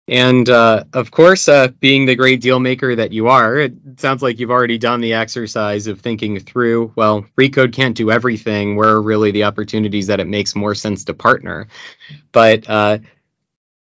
And 0.08 0.48
uh, 0.48 0.84
of 0.94 1.10
course, 1.10 1.48
uh, 1.48 1.68
being 1.80 2.06
the 2.06 2.16
great 2.16 2.40
deal 2.40 2.58
maker 2.58 2.96
that 2.96 3.12
you 3.12 3.28
are, 3.28 3.58
it 3.58 3.74
sounds 3.98 4.22
like 4.22 4.38
you've 4.38 4.50
already 4.50 4.78
done 4.78 5.02
the 5.02 5.12
exercise 5.12 5.86
of 5.86 6.00
thinking 6.00 6.40
through, 6.40 6.92
well, 6.96 7.26
Recode 7.38 7.74
can't 7.74 7.96
do 7.96 8.10
everything. 8.10 8.76
Where 8.76 8.88
are 8.88 9.02
really 9.02 9.32
the 9.32 9.44
opportunities 9.44 10.06
that 10.06 10.18
it 10.18 10.26
makes 10.26 10.56
more 10.56 10.74
sense 10.74 11.04
to 11.04 11.14
partner? 11.14 11.68
But 12.32 12.68
uh, 12.70 12.98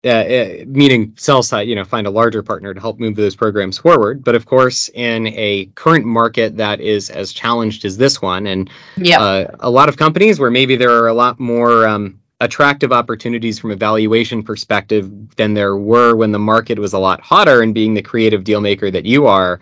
uh, 0.02 0.08
uh 0.08 0.64
meaning 0.66 1.14
sell 1.18 1.42
side, 1.42 1.68
you 1.68 1.74
know, 1.74 1.84
find 1.84 2.06
a 2.06 2.10
larger 2.10 2.42
partner 2.42 2.72
to 2.72 2.80
help 2.80 2.98
move 2.98 3.16
those 3.16 3.36
programs 3.36 3.76
forward. 3.76 4.24
But 4.24 4.34
of 4.34 4.46
course, 4.46 4.88
in 4.88 5.26
a 5.26 5.66
current 5.74 6.06
market 6.06 6.56
that 6.56 6.80
is 6.80 7.10
as 7.10 7.34
challenged 7.34 7.84
as 7.84 7.98
this 7.98 8.22
one, 8.22 8.46
and 8.46 8.70
yeah. 8.96 9.20
Uh, 9.20 9.56
a 9.60 9.70
lot 9.70 9.90
of 9.90 9.98
companies 9.98 10.40
where 10.40 10.50
maybe 10.50 10.76
there 10.76 11.02
are 11.02 11.08
a 11.08 11.14
lot 11.14 11.38
more 11.38 11.86
um, 11.86 12.20
attractive 12.44 12.92
opportunities 12.92 13.58
from 13.58 13.70
a 13.70 13.76
valuation 13.76 14.42
perspective 14.42 15.34
than 15.36 15.54
there 15.54 15.76
were 15.76 16.14
when 16.14 16.30
the 16.30 16.38
market 16.38 16.78
was 16.78 16.92
a 16.92 16.98
lot 16.98 17.20
hotter 17.20 17.62
and 17.62 17.74
being 17.74 17.94
the 17.94 18.02
creative 18.02 18.44
deal 18.44 18.60
maker 18.60 18.90
that 18.90 19.06
you 19.06 19.26
are 19.26 19.60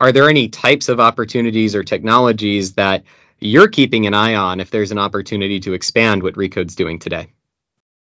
are 0.00 0.12
there 0.12 0.28
any 0.28 0.48
types 0.48 0.88
of 0.88 1.00
opportunities 1.00 1.74
or 1.74 1.82
technologies 1.82 2.74
that 2.74 3.04
you're 3.38 3.68
keeping 3.68 4.06
an 4.06 4.14
eye 4.14 4.34
on 4.34 4.60
if 4.60 4.70
there's 4.70 4.92
an 4.92 4.98
opportunity 4.98 5.60
to 5.60 5.72
expand 5.72 6.22
what 6.22 6.34
Recode's 6.34 6.74
doing 6.74 6.98
today? 6.98 7.28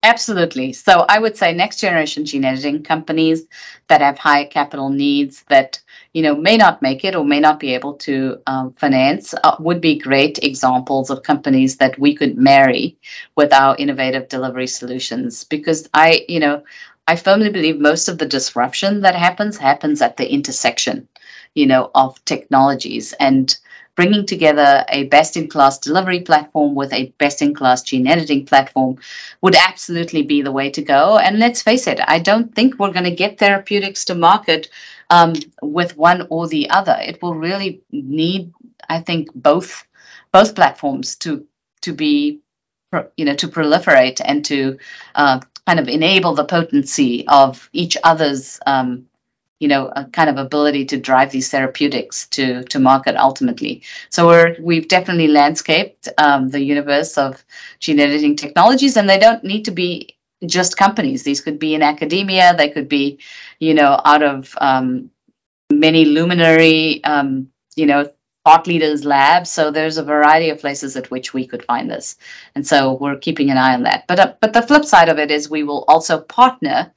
Absolutely. 0.03 0.73
So 0.73 1.05
I 1.07 1.19
would 1.19 1.37
say 1.37 1.53
next 1.53 1.79
generation 1.79 2.25
gene 2.25 2.45
editing 2.45 2.83
companies 2.83 3.45
that 3.87 4.01
have 4.01 4.17
high 4.17 4.45
capital 4.45 4.89
needs 4.89 5.43
that 5.49 5.81
you 6.13 6.21
know 6.23 6.35
may 6.35 6.57
not 6.57 6.81
make 6.81 7.05
it 7.05 7.15
or 7.15 7.23
may 7.23 7.39
not 7.39 7.59
be 7.59 7.73
able 7.73 7.93
to 7.95 8.39
um, 8.47 8.73
finance 8.73 9.33
uh, 9.33 9.55
would 9.59 9.81
be 9.81 9.99
great 9.99 10.39
examples 10.43 11.09
of 11.09 11.23
companies 11.23 11.77
that 11.77 11.97
we 11.99 12.15
could 12.15 12.37
marry 12.37 12.97
with 13.35 13.53
our 13.53 13.75
innovative 13.77 14.27
delivery 14.27 14.67
solutions. 14.67 15.43
Because 15.45 15.89
I 15.93 16.25
you 16.27 16.39
know 16.39 16.63
I 17.07 17.15
firmly 17.15 17.49
believe 17.49 17.79
most 17.79 18.07
of 18.07 18.17
the 18.17 18.25
disruption 18.25 19.01
that 19.01 19.15
happens 19.15 19.57
happens 19.57 20.01
at 20.01 20.17
the 20.17 20.31
intersection, 20.31 21.07
you 21.55 21.65
know, 21.65 21.89
of 21.93 22.23
technologies 22.25 23.13
and 23.13 23.55
bringing 23.95 24.25
together 24.25 24.85
a 24.87 25.03
best 25.05 25.35
in 25.35 25.47
class 25.47 25.77
delivery 25.79 26.21
platform 26.21 26.75
with 26.75 26.93
a 26.93 27.13
best 27.17 27.41
in 27.41 27.53
class 27.53 27.83
gene 27.83 28.07
editing 28.07 28.45
platform 28.45 28.97
would 29.41 29.55
absolutely 29.55 30.21
be 30.21 30.41
the 30.41 30.51
way 30.51 30.69
to 30.71 30.81
go. 30.81 31.17
And 31.17 31.39
let's 31.39 31.61
face 31.61 31.87
it, 31.87 31.99
I 32.05 32.19
don't 32.19 32.55
think 32.55 32.79
we're 32.79 32.93
going 32.93 33.05
to 33.05 33.15
get 33.15 33.37
therapeutics 33.37 34.05
to 34.05 34.15
market 34.15 34.69
um, 35.11 35.33
with 35.61 35.95
one 35.97 36.25
or 36.29 36.47
the 36.47 36.71
other. 36.71 36.97
It 36.99 37.21
will 37.21 37.35
really 37.35 37.83
need, 37.91 38.53
I 38.89 39.01
think, 39.01 39.29
both 39.35 39.85
both 40.31 40.55
platforms 40.55 41.17
to 41.17 41.45
to 41.81 41.93
be 41.93 42.39
you 43.17 43.25
know 43.25 43.35
to 43.35 43.47
proliferate 43.47 44.21
and 44.23 44.43
to 44.45 44.79
uh, 45.13 45.41
kind 45.67 45.79
of 45.79 45.87
enable 45.87 46.33
the 46.33 46.45
potency 46.45 47.27
of 47.27 47.69
each 47.73 47.97
other's 48.03 48.59
um, 48.65 49.07
you 49.59 49.67
know 49.67 49.91
kind 50.13 50.29
of 50.29 50.37
ability 50.37 50.85
to 50.85 50.97
drive 50.97 51.31
these 51.31 51.49
therapeutics 51.49 52.27
to 52.29 52.63
to 52.63 52.79
market 52.79 53.15
ultimately 53.15 53.83
so 54.09 54.27
we're 54.27 54.55
we've 54.61 54.87
definitely 54.87 55.27
landscaped 55.27 56.09
um, 56.17 56.49
the 56.49 56.61
universe 56.61 57.17
of 57.17 57.43
gene 57.79 57.99
editing 57.99 58.35
technologies 58.35 58.97
and 58.97 59.09
they 59.09 59.19
don't 59.19 59.43
need 59.43 59.65
to 59.65 59.71
be 59.71 60.15
just 60.45 60.77
companies. 60.77 61.23
These 61.23 61.41
could 61.41 61.59
be 61.59 61.75
in 61.75 61.83
academia. 61.83 62.55
They 62.55 62.69
could 62.69 62.89
be 62.89 63.19
you 63.59 63.73
know 63.73 63.99
out 64.03 64.23
of 64.23 64.55
um, 64.59 65.11
many 65.71 66.05
luminary 66.05 67.03
um, 67.03 67.49
you 67.75 67.85
know 67.85 68.11
thought 68.43 68.67
leaders 68.67 69.05
labs. 69.05 69.51
So 69.51 69.69
there's 69.69 69.97
a 69.97 70.03
variety 70.03 70.49
of 70.49 70.59
places 70.59 70.97
at 70.97 71.11
which 71.11 71.33
we 71.33 71.45
could 71.45 71.63
find 71.63 71.89
this. 71.89 72.17
And 72.55 72.65
so 72.65 72.93
we're 72.93 73.17
keeping 73.17 73.51
an 73.51 73.57
eye 73.57 73.75
on 73.75 73.83
that. 73.83 74.05
But 74.07 74.19
uh, 74.19 74.33
but 74.41 74.53
the 74.53 74.63
flip 74.63 74.85
side 74.85 75.09
of 75.09 75.19
it 75.19 75.31
is 75.31 75.49
we 75.49 75.63
will 75.63 75.85
also 75.87 76.19
partner 76.19 76.91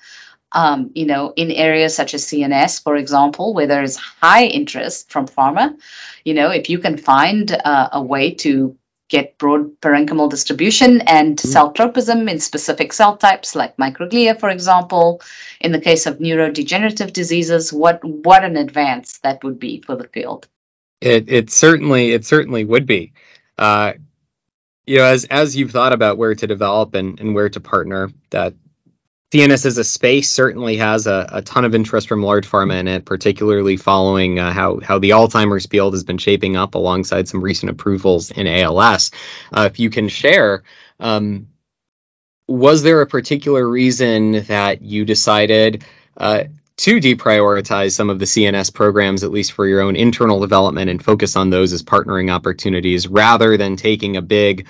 um, 0.55 0.93
you 0.95 1.05
know, 1.05 1.33
in 1.35 1.51
areas 1.51 1.95
such 1.97 2.15
as 2.15 2.25
CNS, 2.25 2.83
for 2.83 2.97
example, 2.97 3.55
where 3.55 3.67
there 3.67 3.83
is 3.83 3.97
high 3.97 4.45
interest 4.45 5.11
from 5.11 5.27
pharma, 5.27 5.77
you 6.25 6.33
know, 6.35 6.51
if 6.51 6.71
you 6.71 6.79
can 6.79 6.97
find 6.97 7.51
uh, 7.53 7.89
a 7.93 8.03
way 8.03 8.35
to 8.35 8.77
get 9.09 9.39
broad 9.39 9.81
parenchymal 9.81 10.31
distribution 10.31 11.03
and 11.03 11.37
mm-hmm. 11.37 11.49
cell 11.49 11.73
tropism 11.73 12.29
in 12.29 12.41
specific 12.41 12.93
cell 12.93 13.17
types 13.17 13.55
like 13.55 13.77
microglia, 13.77 14.39
for 14.39 14.49
example, 14.49 15.21
in 15.61 15.73
the 15.73 15.81
case 15.81 16.07
of 16.07 16.19
neurodegenerative 16.19 17.13
diseases, 17.13 17.73
what 17.73 18.03
what 18.05 18.45
an 18.45 18.57
advance 18.57 19.19
that 19.19 19.43
would 19.45 19.59
be 19.59 19.81
for 19.83 19.97
the 19.97 20.09
field. 20.09 20.49
It 21.01 21.31
it 21.31 21.51
certainly 21.51 22.13
it 22.13 22.25
certainly 22.25 22.65
would 22.65 22.87
be. 22.87 23.13
Uh, 23.59 23.93
you 24.87 24.99
know, 24.99 25.05
as 25.05 25.25
as 25.25 25.57
you've 25.57 25.71
thought 25.71 25.93
about 25.93 26.19
where 26.19 26.35
to 26.35 26.47
develop 26.47 26.95
and, 26.95 27.21
and 27.21 27.35
where 27.35 27.49
to 27.49 27.61
partner, 27.61 28.11
that 28.31 28.55
CNS 29.35 29.67
as 29.67 29.79
a 29.79 29.85
space 29.85 30.31
certainly 30.31 30.77
has 30.77 31.09
a, 31.09 31.29
a, 31.33 31.43
ton 31.43 31.65
of 31.65 31.75
interest 31.75 32.07
from 32.07 32.23
large 32.23 32.49
pharma 32.49 32.79
in 32.79 32.87
it, 32.87 33.05
particularly 33.05 33.77
following 33.77 34.39
uh, 34.39 34.53
how 34.53 34.79
how 34.79 35.01
the 35.01 35.11
Alzheimer's 35.11 35.67
field 35.67 35.95
has 35.95 36.05
been 36.05 36.19
shaping 36.19 36.55
up 36.55 36.77
alongside 36.77 37.27
some 37.27 37.43
recent 37.43 37.71
approvals 37.71 38.31
in 38.31 38.47
ALS. 38.47 39.11
Uh, 39.53 39.69
if 39.69 39.81
you 39.81 39.91
can 39.91 40.07
share, 40.07 40.63
um, 41.01 41.49
was 42.47 42.85
there 42.85 43.01
a 43.01 43.09
particular 43.09 43.69
reason 43.69 44.45
that 44.45 44.83
you 44.83 45.05
decided 45.05 45.85
uh, 46.17 46.45
to 46.77 47.01
deprioritize 47.01 47.91
some 47.91 48.11
of 48.11 48.21
the 48.21 48.27
CNS 48.27 48.73
programs, 48.73 49.25
at 49.25 49.33
least 49.33 49.51
for 49.51 49.67
your 49.67 49.81
own 49.81 49.97
internal 49.97 50.39
development, 50.39 50.91
and 50.91 51.05
focus 51.05 51.35
on 51.35 51.51
those 51.51 51.73
as 51.73 51.83
partnering 51.83 52.31
opportunities 52.31 53.09
rather 53.09 53.57
than 53.57 53.75
taking 53.75 54.17
a 54.17 54.23
big 54.23 54.69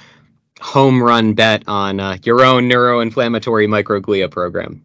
home 0.60 1.02
run 1.02 1.34
bet 1.34 1.64
on 1.66 2.00
uh, 2.00 2.18
your 2.22 2.42
own 2.44 2.68
neuroinflammatory 2.68 3.68
microglia 3.68 4.30
program? 4.30 4.84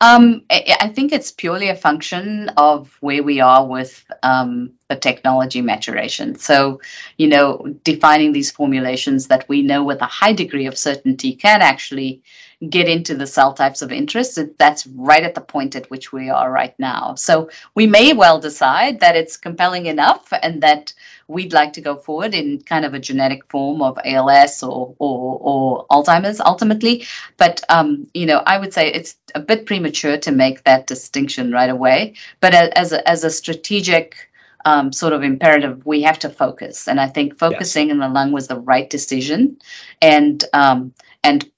Um, 0.00 0.42
I 0.50 0.88
think 0.88 1.12
it's 1.12 1.30
purely 1.30 1.68
a 1.68 1.76
function 1.76 2.50
of 2.58 2.94
where 3.00 3.22
we 3.22 3.40
are 3.40 3.66
with 3.66 4.04
um, 4.22 4.72
the 4.88 4.96
technology 4.96 5.62
maturation. 5.62 6.34
So, 6.34 6.82
you 7.16 7.28
know, 7.28 7.74
defining 7.84 8.32
these 8.32 8.50
formulations 8.50 9.28
that 9.28 9.48
we 9.48 9.62
know 9.62 9.82
with 9.82 10.02
a 10.02 10.06
high 10.06 10.34
degree 10.34 10.66
of 10.66 10.76
certainty 10.76 11.36
can 11.36 11.62
actually 11.62 12.22
get 12.68 12.86
into 12.86 13.14
the 13.14 13.26
cell 13.26 13.54
types 13.54 13.80
of 13.80 13.92
interest. 13.92 14.38
That's 14.58 14.86
right 14.86 15.22
at 15.22 15.34
the 15.34 15.40
point 15.40 15.74
at 15.74 15.90
which 15.90 16.12
we 16.12 16.28
are 16.28 16.50
right 16.50 16.78
now. 16.78 17.14
So, 17.14 17.48
we 17.74 17.86
may 17.86 18.12
well 18.12 18.40
decide 18.40 19.00
that 19.00 19.16
it's 19.16 19.38
compelling 19.38 19.86
enough 19.86 20.30
and 20.42 20.62
that 20.62 20.92
we'd 21.28 21.52
like 21.52 21.74
to 21.74 21.80
go 21.80 21.96
forward 21.96 22.34
in 22.34 22.60
kind 22.60 22.84
of 22.84 22.94
a 22.94 22.98
genetic 22.98 23.50
form 23.50 23.82
of 23.82 23.98
ALS 24.04 24.62
or 24.62 24.94
or, 24.98 25.38
or 25.40 25.86
Alzheimer's 25.90 26.40
ultimately. 26.40 27.06
But 27.36 27.62
um, 27.68 28.08
you 28.14 28.26
know, 28.26 28.42
I 28.44 28.58
would 28.58 28.72
say 28.72 28.92
it's 28.92 29.16
a 29.34 29.40
bit 29.40 29.66
premature 29.66 30.18
to 30.18 30.32
make 30.32 30.64
that 30.64 30.86
distinction 30.86 31.52
right 31.52 31.70
away. 31.70 32.14
But 32.40 32.54
as 32.54 32.92
a, 32.92 33.08
as 33.08 33.24
a 33.24 33.30
strategic 33.30 34.30
um, 34.64 34.92
sort 34.92 35.12
of 35.12 35.22
imperative, 35.22 35.84
we 35.84 36.02
have 36.02 36.20
to 36.20 36.30
focus, 36.30 36.88
and 36.88 37.00
I 37.00 37.08
think 37.08 37.38
focusing 37.38 37.88
yes. 37.88 37.92
in 37.92 37.98
the 37.98 38.08
lung 38.08 38.32
was 38.32 38.48
the 38.48 38.58
right 38.58 38.88
decision, 38.88 39.58
and 40.00 40.42
um, 40.52 40.94
and 41.22 41.48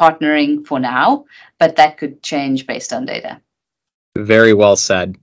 partnering 0.00 0.66
for 0.66 0.78
now, 0.78 1.26
but 1.58 1.76
that 1.76 1.98
could 1.98 2.22
change 2.22 2.66
based 2.66 2.92
on 2.92 3.06
data. 3.06 3.40
Very 4.16 4.54
well 4.54 4.76
said. 4.76 5.16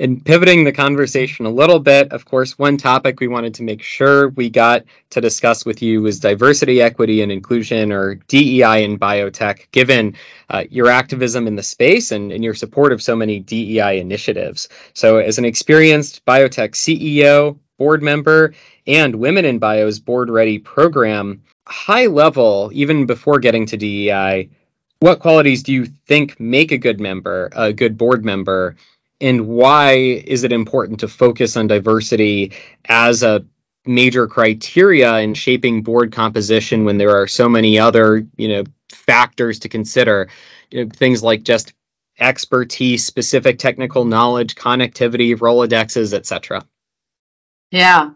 And 0.00 0.24
pivoting 0.24 0.64
the 0.64 0.72
conversation 0.72 1.44
a 1.44 1.50
little 1.50 1.78
bit, 1.78 2.10
of 2.12 2.24
course, 2.24 2.58
one 2.58 2.78
topic 2.78 3.20
we 3.20 3.28
wanted 3.28 3.52
to 3.56 3.62
make 3.62 3.82
sure 3.82 4.30
we 4.30 4.48
got 4.48 4.84
to 5.10 5.20
discuss 5.20 5.66
with 5.66 5.82
you 5.82 6.00
was 6.00 6.20
diversity, 6.20 6.80
equity, 6.80 7.20
and 7.20 7.30
inclusion, 7.30 7.92
or 7.92 8.14
DEI 8.14 8.82
in 8.82 8.98
biotech, 8.98 9.70
given 9.72 10.16
uh, 10.48 10.64
your 10.70 10.88
activism 10.88 11.46
in 11.46 11.54
the 11.54 11.62
space 11.62 12.12
and, 12.12 12.32
and 12.32 12.42
your 12.42 12.54
support 12.54 12.92
of 12.92 13.02
so 13.02 13.14
many 13.14 13.40
DEI 13.40 14.00
initiatives. 14.00 14.70
So, 14.94 15.18
as 15.18 15.36
an 15.36 15.44
experienced 15.44 16.24
biotech 16.24 16.70
CEO, 16.70 17.58
board 17.76 18.02
member, 18.02 18.54
and 18.86 19.14
Women 19.14 19.44
in 19.44 19.58
Bio's 19.58 20.00
Board 20.00 20.30
Ready 20.30 20.58
program, 20.58 21.42
high 21.66 22.06
level, 22.06 22.70
even 22.72 23.04
before 23.04 23.38
getting 23.38 23.66
to 23.66 23.76
DEI, 23.76 24.48
what 25.00 25.18
qualities 25.18 25.62
do 25.62 25.72
you 25.74 25.84
think 25.84 26.40
make 26.40 26.72
a 26.72 26.78
good 26.78 27.00
member, 27.00 27.50
a 27.52 27.72
good 27.72 27.98
board 27.98 28.24
member? 28.24 28.76
And 29.20 29.46
why 29.46 29.92
is 29.92 30.44
it 30.44 30.52
important 30.52 31.00
to 31.00 31.08
focus 31.08 31.56
on 31.56 31.66
diversity 31.66 32.52
as 32.84 33.22
a 33.22 33.44
major 33.86 34.26
criteria 34.26 35.18
in 35.18 35.34
shaping 35.34 35.82
board 35.82 36.12
composition 36.12 36.84
when 36.84 36.98
there 36.98 37.20
are 37.20 37.26
so 37.26 37.48
many 37.48 37.78
other 37.78 38.26
you 38.36 38.48
know 38.48 38.64
factors 38.90 39.60
to 39.60 39.68
consider? 39.68 40.28
You 40.70 40.84
know, 40.84 40.90
things 40.94 41.22
like 41.22 41.42
just 41.42 41.72
expertise 42.18 43.06
specific 43.06 43.58
technical 43.58 44.04
knowledge 44.04 44.54
connectivity 44.54 45.34
rolodexes 45.34 46.12
etc 46.12 46.62
yeah. 47.70 48.10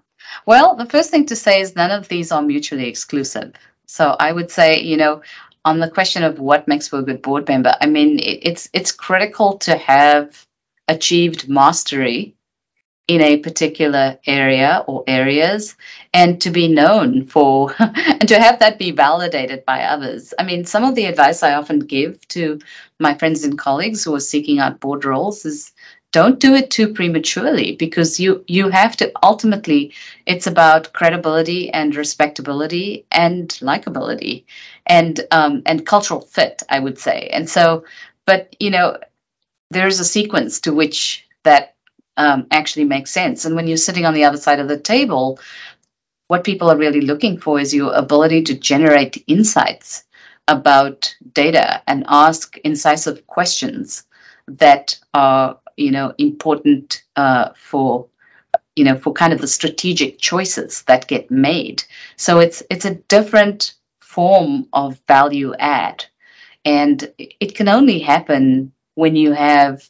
Well 0.47 0.75
the 0.75 0.87
first 0.87 1.11
thing 1.11 1.27
to 1.27 1.37
say 1.37 1.61
is 1.61 1.77
none 1.77 1.91
of 1.91 2.09
these 2.09 2.33
are 2.33 2.43
mutually 2.43 2.89
exclusive. 2.89 3.53
So 3.87 4.17
i 4.19 4.33
would 4.33 4.51
say 4.51 4.81
you 4.81 4.97
know 4.97 5.23
on 5.65 5.79
the 5.79 5.91
question 5.91 6.25
of 6.25 6.39
what 6.39 6.69
makes 6.69 6.89
for 6.89 6.99
a 6.99 7.03
good 7.03 7.23
board 7.23 7.49
member 7.49 7.75
i 7.81 7.87
mean 7.87 8.19
it's 8.21 8.69
it's 8.73 8.93
critical 8.93 9.59
to 9.59 9.77
have 9.77 10.47
achieved 10.89 11.49
mastery 11.49 12.35
in 13.07 13.21
a 13.21 13.37
particular 13.37 14.19
area 14.27 14.83
or 14.87 15.05
areas 15.07 15.77
and 16.13 16.41
to 16.41 16.51
be 16.51 16.69
known 16.69 17.27
for 17.27 17.75
and 17.79 18.29
to 18.29 18.39
have 18.39 18.61
that 18.61 18.79
be 18.79 18.93
validated 18.93 19.65
by 19.67 19.85
others. 19.85 20.33
I 20.39 20.45
mean, 20.45 20.65
some 20.65 20.85
of 20.85 20.95
the 20.95 21.05
advice 21.05 21.43
I 21.43 21.55
often 21.55 21.81
give 21.81 22.27
to 22.29 22.61
my 22.99 23.15
friends 23.15 23.45
and 23.45 23.59
colleagues 23.59 24.05
who 24.05 24.15
are 24.15 24.21
seeking 24.21 24.59
out 24.59 24.81
board 24.81 25.05
roles 25.05 25.45
is 25.45 25.73
don't 26.13 26.39
do 26.39 26.55
it 26.55 26.71
too 26.71 26.95
prematurely 26.95 27.75
because 27.75 28.21
you 28.21 28.45
you 28.47 28.69
have 28.69 28.97
to 28.97 29.11
ultimately 29.21 29.93
it's 30.25 30.47
about 30.47 30.93
credibility 30.93 31.71
and 31.71 31.97
respectability 31.97 33.05
and 33.11 33.49
likability 33.61 34.45
and 34.87 35.21
um, 35.33 35.63
and 35.67 35.85
cultural 35.85 36.21
fit 36.21 36.63
i 36.69 36.79
would 36.79 37.01
say 37.01 37.29
and 37.33 37.51
so 37.51 37.85
but 38.27 38.55
you 38.61 38.71
know 38.71 38.97
there's 39.75 40.01
a 40.01 40.05
sequence 40.05 40.61
to 40.61 40.73
which 40.73 41.27
that 41.43 41.75
um, 42.17 42.47
actually 42.51 42.85
makes 42.85 43.11
sense. 43.11 43.45
And 43.45 43.55
when 43.55 43.67
you're 43.67 43.77
sitting 43.77 44.07
on 44.07 44.15
the 44.15 44.25
other 44.25 44.39
side 44.39 44.61
of 44.61 44.69
the 44.69 44.79
table, 44.79 45.39
what 46.29 46.45
people 46.45 46.71
are 46.71 46.77
really 46.77 47.03
looking 47.03 47.39
for 47.39 47.61
is 47.61 47.75
your 47.75 47.93
ability 47.93 48.45
to 48.45 48.55
generate 48.55 49.23
insights 49.27 50.05
about 50.49 51.15
data 51.33 51.83
and 51.87 52.05
ask 52.09 52.57
incisive 52.59 53.27
questions 53.27 54.05
that 54.47 54.99
are, 55.13 55.59
you 55.77 55.91
know, 55.91 56.15
important 56.19 57.03
uh, 57.17 57.51
for 57.57 58.09
you 58.77 58.85
know 58.85 58.97
for 58.97 59.13
kind 59.13 59.33
of 59.33 59.41
the 59.41 59.47
strategic 59.47 60.19
choices 60.19 60.83
that 60.83 61.07
get 61.07 61.31
made 61.31 61.85
so 62.17 62.41
it's 62.41 62.61
it's 62.69 62.85
a 62.85 62.95
different 62.95 63.75
form 64.15 64.69
of 64.73 65.01
value 65.09 65.55
add. 65.59 66.05
And 66.65 67.13
it 67.19 67.57
can 67.57 67.69
only 67.69 67.99
happen 67.99 68.73
when 68.95 69.17
you 69.17 69.33
have 69.33 69.89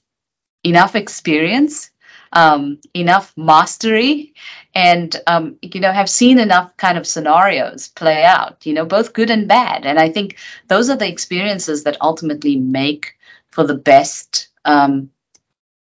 enough 0.62 0.96
experience, 0.96 1.90
um, 2.32 2.80
enough 2.94 3.32
mastery, 3.36 4.34
and 4.74 5.14
um, 5.26 5.56
you 5.62 5.80
know 5.80 5.92
have 5.92 6.10
seen 6.10 6.38
enough 6.38 6.76
kind 6.76 6.98
of 6.98 7.06
scenarios 7.06 7.88
play 7.88 8.24
out. 8.24 8.66
You 8.66 8.74
know, 8.74 8.86
both 8.86 9.12
good 9.12 9.30
and 9.30 9.46
bad. 9.46 9.86
And 9.86 9.98
I 9.98 10.08
think 10.10 10.36
those 10.68 10.90
are 10.90 10.96
the 10.96 11.08
experiences 11.08 11.84
that 11.84 11.98
ultimately 12.00 12.56
make 12.56 13.16
for 13.50 13.64
the 13.64 13.76
best 13.76 14.48
um, 14.64 15.10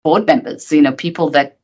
board 0.03 0.27
members. 0.27 0.73
You 0.73 0.83
know, 0.83 0.93
people 0.93 1.31
that 1.31 1.59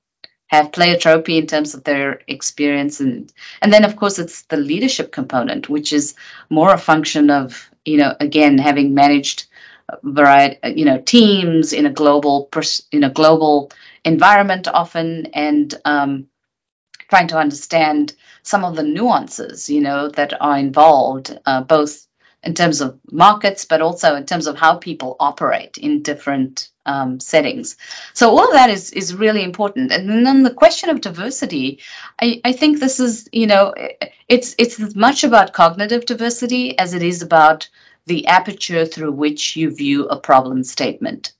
have 0.48 0.72
pleiotropy 0.72 1.38
in 1.38 1.46
terms 1.46 1.74
of 1.74 1.84
their 1.84 2.20
experience 2.28 3.00
and 3.00 3.32
and 3.60 3.72
then 3.72 3.84
of 3.84 3.96
course 3.96 4.18
it's 4.18 4.42
the 4.42 4.56
leadership 4.56 5.10
component 5.10 5.68
which 5.68 5.92
is 5.92 6.14
more 6.50 6.72
a 6.72 6.78
function 6.78 7.30
of 7.30 7.68
you 7.84 7.96
know 7.96 8.14
again 8.20 8.58
having 8.58 8.94
managed 8.94 9.46
variety 10.02 10.78
you 10.78 10.84
know 10.84 11.00
teams 11.00 11.72
in 11.72 11.86
a 11.86 11.92
global 11.92 12.48
in 12.90 13.04
a 13.04 13.10
global 13.10 13.70
environment 14.04 14.68
often 14.68 15.26
and 15.34 15.74
um, 15.84 16.26
trying 17.08 17.28
to 17.28 17.38
understand 17.38 18.14
some 18.42 18.64
of 18.64 18.76
the 18.76 18.82
nuances 18.82 19.68
you 19.68 19.80
know 19.80 20.08
that 20.08 20.32
are 20.40 20.58
involved 20.58 21.38
uh, 21.46 21.62
both 21.62 22.06
in 22.44 22.54
terms 22.54 22.80
of 22.80 22.98
markets, 23.10 23.64
but 23.64 23.80
also 23.80 24.14
in 24.16 24.26
terms 24.26 24.46
of 24.46 24.56
how 24.56 24.76
people 24.76 25.16
operate 25.18 25.78
in 25.78 26.02
different 26.02 26.68
um, 26.86 27.18
settings. 27.18 27.76
So 28.12 28.30
all 28.30 28.48
of 28.48 28.52
that 28.52 28.70
is 28.70 28.90
is 28.90 29.14
really 29.14 29.42
important. 29.42 29.92
And 29.92 30.26
then 30.26 30.42
the 30.42 30.52
question 30.52 30.90
of 30.90 31.00
diversity, 31.00 31.80
I, 32.20 32.40
I 32.44 32.52
think 32.52 32.78
this 32.78 33.00
is 33.00 33.28
you 33.32 33.46
know 33.46 33.74
it's 34.28 34.54
it's 34.58 34.78
as 34.78 34.94
much 34.94 35.24
about 35.24 35.54
cognitive 35.54 36.04
diversity 36.04 36.78
as 36.78 36.94
it 36.94 37.02
is 37.02 37.22
about 37.22 37.68
the 38.06 38.26
aperture 38.26 38.84
through 38.84 39.12
which 39.12 39.56
you 39.56 39.74
view 39.74 40.06
a 40.06 40.18
problem 40.18 40.64
statement. 40.64 41.32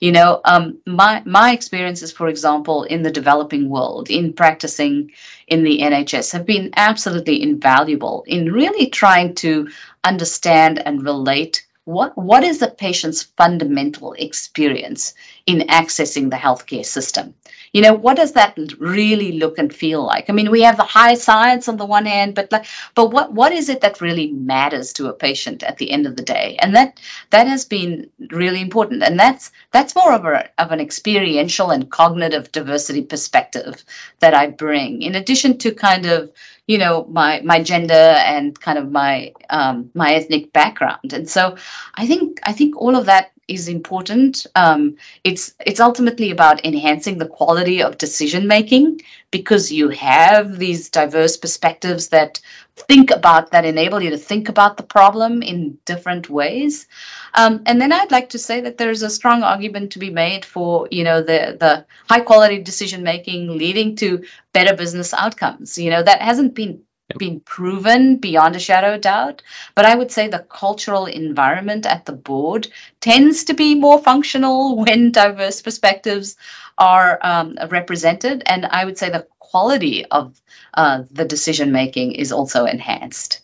You 0.00 0.12
know, 0.12 0.40
um, 0.44 0.78
my 0.86 1.22
my 1.26 1.52
experiences, 1.52 2.10
for 2.10 2.28
example, 2.28 2.84
in 2.84 3.02
the 3.02 3.10
developing 3.10 3.68
world, 3.68 4.08
in 4.08 4.32
practicing 4.32 5.12
in 5.46 5.62
the 5.62 5.80
NHS, 5.80 6.32
have 6.32 6.46
been 6.46 6.70
absolutely 6.76 7.42
invaluable 7.42 8.24
in 8.26 8.52
really 8.52 8.86
trying 8.86 9.34
to 9.36 9.68
understand 10.02 10.78
and 10.78 11.02
relate 11.02 11.66
what 11.84 12.16
what 12.16 12.44
is 12.44 12.58
the 12.58 12.70
patient's 12.70 13.22
fundamental 13.22 14.12
experience 14.14 15.14
in 15.50 15.66
accessing 15.68 16.30
the 16.30 16.36
healthcare 16.36 16.84
system. 16.84 17.34
You 17.72 17.82
know 17.82 17.94
what 17.94 18.16
does 18.16 18.32
that 18.32 18.58
really 18.78 19.32
look 19.32 19.58
and 19.58 19.72
feel 19.72 20.04
like? 20.04 20.28
I 20.28 20.32
mean 20.32 20.50
we 20.50 20.62
have 20.62 20.76
the 20.76 20.82
high 20.98 21.14
science 21.14 21.68
on 21.68 21.76
the 21.76 21.86
one 21.86 22.06
hand 22.06 22.34
but 22.34 22.50
like 22.50 22.66
but 22.94 23.10
what 23.10 23.32
what 23.32 23.52
is 23.52 23.68
it 23.68 23.80
that 23.82 24.00
really 24.00 24.28
matters 24.32 24.92
to 24.94 25.08
a 25.08 25.12
patient 25.12 25.62
at 25.62 25.78
the 25.78 25.90
end 25.90 26.06
of 26.06 26.16
the 26.16 26.22
day? 26.22 26.56
And 26.60 26.74
that 26.74 27.00
that 27.30 27.46
has 27.46 27.64
been 27.64 28.10
really 28.30 28.60
important. 28.60 29.02
And 29.02 29.18
that's 29.18 29.52
that's 29.72 29.94
more 29.94 30.12
of 30.12 30.24
a 30.24 30.50
of 30.58 30.72
an 30.72 30.80
experiential 30.80 31.70
and 31.70 31.90
cognitive 31.90 32.50
diversity 32.52 33.02
perspective 33.02 33.84
that 34.20 34.34
i 34.34 34.48
bring. 34.48 35.02
In 35.02 35.14
addition 35.14 35.58
to 35.58 35.72
kind 35.72 36.06
of 36.06 36.32
you 36.66 36.78
know 36.78 37.06
my 37.08 37.40
my 37.44 37.62
gender 37.62 37.94
and 37.94 38.58
kind 38.58 38.78
of 38.78 38.90
my 38.90 39.32
um, 39.48 39.90
my 39.94 40.14
ethnic 40.14 40.52
background. 40.52 41.12
And 41.12 41.28
so 41.28 41.56
i 41.94 42.06
think 42.06 42.40
i 42.42 42.52
think 42.52 42.76
all 42.76 42.96
of 42.96 43.06
that 43.06 43.32
is 43.50 43.68
important. 43.68 44.46
Um, 44.54 44.96
it's 45.24 45.54
it's 45.64 45.80
ultimately 45.80 46.30
about 46.30 46.64
enhancing 46.64 47.18
the 47.18 47.26
quality 47.26 47.82
of 47.82 47.98
decision 47.98 48.46
making 48.46 49.00
because 49.30 49.72
you 49.72 49.88
have 49.90 50.58
these 50.58 50.90
diverse 50.90 51.36
perspectives 51.36 52.08
that 52.08 52.40
think 52.76 53.10
about 53.10 53.50
that 53.50 53.64
enable 53.64 54.00
you 54.00 54.10
to 54.10 54.18
think 54.18 54.48
about 54.48 54.76
the 54.76 54.82
problem 54.82 55.42
in 55.42 55.78
different 55.84 56.30
ways. 56.30 56.86
Um, 57.34 57.62
and 57.66 57.80
then 57.80 57.92
I'd 57.92 58.10
like 58.10 58.30
to 58.30 58.38
say 58.38 58.62
that 58.62 58.78
there's 58.78 59.02
a 59.02 59.10
strong 59.10 59.42
argument 59.42 59.92
to 59.92 59.98
be 59.98 60.10
made 60.10 60.44
for 60.44 60.88
you 60.90 61.04
know 61.04 61.20
the 61.20 61.56
the 61.58 61.86
high 62.08 62.20
quality 62.20 62.62
decision 62.62 63.02
making 63.02 63.58
leading 63.58 63.96
to 63.96 64.24
better 64.52 64.76
business 64.76 65.12
outcomes. 65.14 65.78
You 65.78 65.90
know 65.90 66.02
that 66.02 66.22
hasn't 66.22 66.54
been 66.54 66.82
been 67.18 67.40
proven 67.40 68.16
beyond 68.16 68.56
a 68.56 68.60
shadow 68.60 68.94
of 68.94 69.00
doubt. 69.00 69.42
But 69.74 69.84
I 69.84 69.94
would 69.94 70.10
say 70.10 70.28
the 70.28 70.38
cultural 70.38 71.06
environment 71.06 71.86
at 71.86 72.04
the 72.04 72.12
board 72.12 72.68
tends 73.00 73.44
to 73.44 73.54
be 73.54 73.74
more 73.74 74.02
functional 74.02 74.76
when 74.84 75.12
diverse 75.12 75.62
perspectives 75.62 76.36
are 76.78 77.18
um, 77.22 77.56
represented. 77.68 78.42
And 78.46 78.66
I 78.66 78.84
would 78.84 78.98
say 78.98 79.10
the 79.10 79.26
quality 79.38 80.06
of 80.06 80.40
uh, 80.74 81.04
the 81.10 81.24
decision 81.24 81.72
making 81.72 82.12
is 82.12 82.32
also 82.32 82.64
enhanced. 82.64 83.40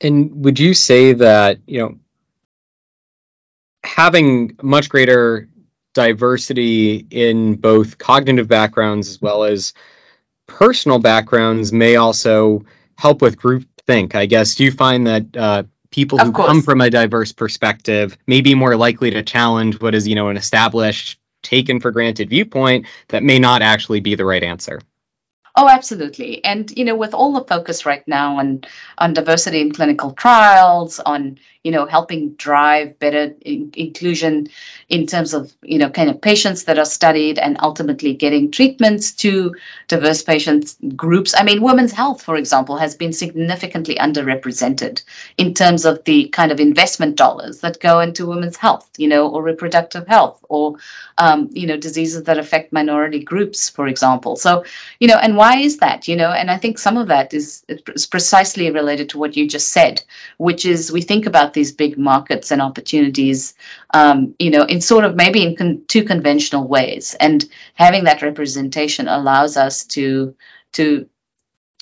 And 0.00 0.44
would 0.44 0.58
you 0.58 0.74
say 0.74 1.12
that, 1.12 1.58
you 1.66 1.80
know, 1.80 1.98
having 3.84 4.56
much 4.62 4.88
greater 4.88 5.48
diversity 5.94 7.06
in 7.10 7.56
both 7.56 7.98
cognitive 7.98 8.48
backgrounds 8.48 9.08
as 9.08 9.20
well 9.20 9.44
as 9.44 9.72
personal 10.50 10.98
backgrounds 10.98 11.72
may 11.72 11.96
also 11.96 12.64
help 12.96 13.22
with 13.22 13.36
group 13.36 13.64
think. 13.86 14.14
I 14.14 14.26
guess 14.26 14.54
do 14.56 14.64
you 14.64 14.72
find 14.72 15.06
that 15.06 15.36
uh, 15.36 15.62
people 15.90 16.18
who 16.18 16.32
come 16.32 16.62
from 16.62 16.80
a 16.80 16.90
diverse 16.90 17.32
perspective 17.32 18.16
may 18.26 18.40
be 18.40 18.54
more 18.54 18.76
likely 18.76 19.10
to 19.10 19.22
challenge 19.22 19.80
what 19.80 19.94
is 19.94 20.06
you 20.06 20.14
know 20.14 20.28
an 20.28 20.36
established, 20.36 21.18
taken 21.42 21.80
for 21.80 21.90
granted 21.90 22.28
viewpoint 22.28 22.86
that 23.08 23.22
may 23.22 23.38
not 23.38 23.62
actually 23.62 24.00
be 24.00 24.14
the 24.14 24.24
right 24.24 24.42
answer? 24.42 24.80
Oh, 25.56 25.68
absolutely. 25.68 26.44
And 26.44 26.70
you 26.76 26.84
know, 26.84 26.94
with 26.96 27.12
all 27.12 27.32
the 27.32 27.44
focus 27.44 27.84
right 27.84 28.06
now 28.06 28.38
on 28.38 28.62
on 28.96 29.12
diversity 29.14 29.60
in 29.60 29.72
clinical 29.72 30.12
trials, 30.12 31.00
on 31.00 31.38
you 31.64 31.72
know 31.72 31.86
helping 31.86 32.34
drive 32.34 32.98
better 32.98 33.34
in- 33.42 33.72
inclusion 33.76 34.48
in 34.88 35.06
terms 35.06 35.34
of 35.34 35.52
you 35.62 35.78
know 35.78 35.90
kind 35.90 36.08
of 36.08 36.20
patients 36.22 36.64
that 36.64 36.78
are 36.78 36.84
studied 36.84 37.38
and 37.38 37.56
ultimately 37.60 38.14
getting 38.14 38.50
treatments 38.52 39.12
to 39.12 39.54
diverse 39.88 40.22
patient 40.22 40.96
groups. 40.96 41.34
I 41.36 41.42
mean, 41.42 41.62
women's 41.62 41.92
health, 41.92 42.22
for 42.22 42.36
example, 42.36 42.76
has 42.78 42.94
been 42.94 43.12
significantly 43.12 43.96
underrepresented 43.96 45.02
in 45.36 45.52
terms 45.54 45.84
of 45.84 46.04
the 46.04 46.28
kind 46.28 46.52
of 46.52 46.60
investment 46.60 47.16
dollars 47.16 47.60
that 47.60 47.80
go 47.80 48.00
into 48.00 48.26
women's 48.26 48.56
health, 48.56 48.88
you 48.96 49.08
know, 49.08 49.28
or 49.28 49.42
reproductive 49.42 50.06
health, 50.06 50.44
or 50.48 50.76
um, 51.18 51.50
you 51.52 51.66
know 51.66 51.76
diseases 51.76 52.22
that 52.24 52.38
affect 52.38 52.72
minority 52.72 53.18
groups, 53.20 53.68
for 53.68 53.88
example. 53.88 54.36
So 54.36 54.64
you 54.98 55.08
know, 55.08 55.16
and 55.16 55.36
why 55.40 55.56
is 55.56 55.78
that? 55.78 56.06
You 56.06 56.16
know, 56.16 56.30
and 56.30 56.50
I 56.50 56.58
think 56.58 56.76
some 56.76 56.98
of 56.98 57.08
that 57.08 57.32
is, 57.32 57.64
is 57.66 58.06
precisely 58.06 58.70
related 58.70 59.08
to 59.10 59.18
what 59.18 59.38
you 59.38 59.48
just 59.48 59.68
said, 59.68 60.04
which 60.36 60.66
is 60.66 60.92
we 60.92 61.00
think 61.00 61.24
about 61.24 61.54
these 61.54 61.72
big 61.72 61.96
markets 61.96 62.52
and 62.52 62.60
opportunities, 62.60 63.54
um, 63.94 64.34
you 64.38 64.50
know, 64.50 64.64
in 64.64 64.82
sort 64.82 65.06
of 65.06 65.16
maybe 65.16 65.42
in 65.42 65.56
con- 65.56 65.82
two 65.88 66.04
conventional 66.04 66.68
ways, 66.68 67.16
and 67.18 67.48
having 67.72 68.04
that 68.04 68.20
representation 68.20 69.08
allows 69.08 69.56
us 69.56 69.86
to 69.96 70.34
to 70.72 71.08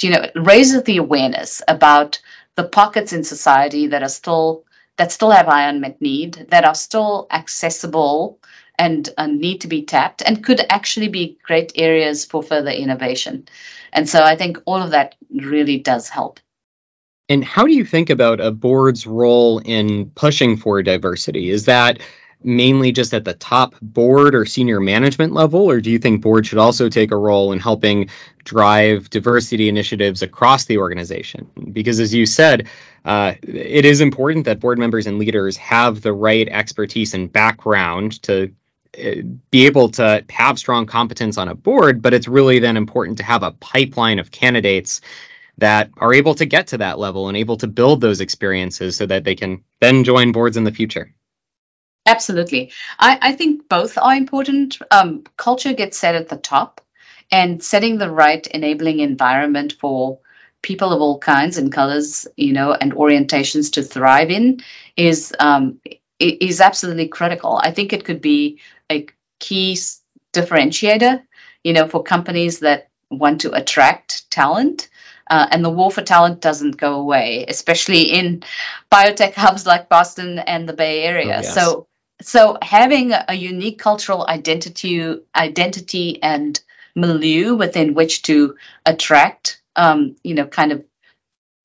you 0.02 0.10
know 0.10 0.24
raises 0.36 0.84
the 0.84 0.98
awareness 0.98 1.60
about 1.66 2.20
the 2.54 2.68
pockets 2.78 3.12
in 3.12 3.24
society 3.24 3.88
that 3.88 4.04
are 4.04 4.14
still 4.20 4.64
that 4.98 5.10
still 5.10 5.32
have 5.32 5.46
high 5.46 5.68
unmet 5.68 6.00
need, 6.00 6.46
that 6.50 6.64
are 6.64 6.76
still 6.76 7.26
accessible 7.32 8.38
and 8.78 9.08
uh, 9.18 9.26
need 9.26 9.62
to 9.62 9.68
be 9.68 9.82
tapped 9.84 10.22
and 10.24 10.44
could 10.44 10.64
actually 10.70 11.08
be 11.08 11.38
great 11.42 11.72
areas 11.74 12.24
for 12.24 12.42
further 12.42 12.70
innovation. 12.70 13.48
And 13.92 14.08
so 14.08 14.22
I 14.22 14.36
think 14.36 14.58
all 14.64 14.82
of 14.82 14.92
that 14.92 15.16
really 15.34 15.78
does 15.78 16.08
help. 16.08 16.40
And 17.28 17.44
how 17.44 17.66
do 17.66 17.72
you 17.72 17.84
think 17.84 18.08
about 18.08 18.40
a 18.40 18.50
board's 18.50 19.06
role 19.06 19.58
in 19.58 20.10
pushing 20.10 20.56
for 20.56 20.82
diversity? 20.82 21.50
Is 21.50 21.66
that 21.66 21.98
mainly 22.42 22.92
just 22.92 23.12
at 23.12 23.24
the 23.24 23.34
top 23.34 23.74
board 23.82 24.34
or 24.34 24.46
senior 24.46 24.80
management 24.80 25.32
level, 25.32 25.68
or 25.68 25.80
do 25.80 25.90
you 25.90 25.98
think 25.98 26.22
boards 26.22 26.48
should 26.48 26.58
also 26.58 26.88
take 26.88 27.10
a 27.10 27.16
role 27.16 27.52
in 27.52 27.58
helping 27.58 28.08
drive 28.44 29.10
diversity 29.10 29.68
initiatives 29.68 30.22
across 30.22 30.64
the 30.64 30.78
organization? 30.78 31.50
Because 31.72 32.00
as 32.00 32.14
you 32.14 32.26
said, 32.26 32.68
uh, 33.04 33.34
it 33.42 33.84
is 33.84 34.00
important 34.00 34.44
that 34.44 34.60
board 34.60 34.78
members 34.78 35.06
and 35.06 35.18
leaders 35.18 35.56
have 35.56 36.00
the 36.00 36.12
right 36.12 36.48
expertise 36.48 37.12
and 37.12 37.30
background 37.30 38.22
to 38.22 38.52
be 39.50 39.66
able 39.66 39.90
to 39.90 40.24
have 40.30 40.58
strong 40.58 40.86
competence 40.86 41.38
on 41.38 41.48
a 41.48 41.54
board, 41.54 42.02
but 42.02 42.14
it's 42.14 42.28
really 42.28 42.58
then 42.58 42.76
important 42.76 43.18
to 43.18 43.24
have 43.24 43.42
a 43.42 43.52
pipeline 43.52 44.18
of 44.18 44.30
candidates 44.30 45.00
that 45.58 45.90
are 45.96 46.14
able 46.14 46.34
to 46.36 46.46
get 46.46 46.68
to 46.68 46.78
that 46.78 46.98
level 46.98 47.28
and 47.28 47.36
able 47.36 47.56
to 47.56 47.66
build 47.66 48.00
those 48.00 48.20
experiences 48.20 48.96
so 48.96 49.06
that 49.06 49.24
they 49.24 49.34
can 49.34 49.64
then 49.80 50.04
join 50.04 50.32
boards 50.32 50.56
in 50.56 50.64
the 50.64 50.72
future. 50.72 51.14
Absolutely. 52.06 52.72
I, 52.98 53.18
I 53.20 53.32
think 53.32 53.68
both 53.68 53.98
are 53.98 54.14
important. 54.14 54.78
Um, 54.90 55.24
culture 55.36 55.74
gets 55.74 55.98
set 55.98 56.14
at 56.14 56.28
the 56.28 56.36
top, 56.36 56.80
and 57.30 57.62
setting 57.62 57.98
the 57.98 58.10
right 58.10 58.46
enabling 58.46 59.00
environment 59.00 59.74
for 59.78 60.20
people 60.62 60.92
of 60.92 61.00
all 61.00 61.18
kinds 61.18 61.58
and 61.58 61.72
colors, 61.72 62.26
you 62.36 62.52
know, 62.52 62.72
and 62.72 62.94
orientations 62.94 63.72
to 63.72 63.82
thrive 63.82 64.30
in 64.30 64.60
is 64.96 65.34
um, 65.38 65.80
is 66.18 66.60
absolutely 66.60 67.08
critical. 67.08 67.60
I 67.62 67.70
think 67.72 67.92
it 67.92 68.04
could 68.04 68.20
be 68.20 68.60
a 68.90 69.06
key 69.38 69.78
differentiator, 70.32 71.22
you 71.64 71.72
know, 71.72 71.88
for 71.88 72.02
companies 72.02 72.60
that 72.60 72.88
want 73.10 73.42
to 73.42 73.52
attract 73.52 74.30
talent. 74.30 74.88
Uh, 75.30 75.46
and 75.50 75.64
the 75.64 75.70
war 75.70 75.90
for 75.90 76.02
talent 76.02 76.40
doesn't 76.40 76.78
go 76.78 76.94
away, 76.94 77.44
especially 77.48 78.04
in 78.04 78.42
biotech 78.90 79.34
hubs 79.34 79.66
like 79.66 79.88
Boston 79.88 80.38
and 80.38 80.68
the 80.68 80.72
Bay 80.72 81.02
Area. 81.02 81.36
Oh, 81.36 81.42
yes. 81.42 81.54
So, 81.54 81.86
so 82.22 82.56
having 82.62 83.12
a 83.12 83.34
unique 83.34 83.78
cultural 83.78 84.26
identity, 84.26 85.20
identity 85.36 86.22
and 86.22 86.58
milieu 86.94 87.54
within 87.54 87.94
which 87.94 88.22
to 88.22 88.56
attract, 88.86 89.60
um, 89.76 90.16
you 90.24 90.34
know, 90.34 90.46
kind 90.46 90.72
of 90.72 90.84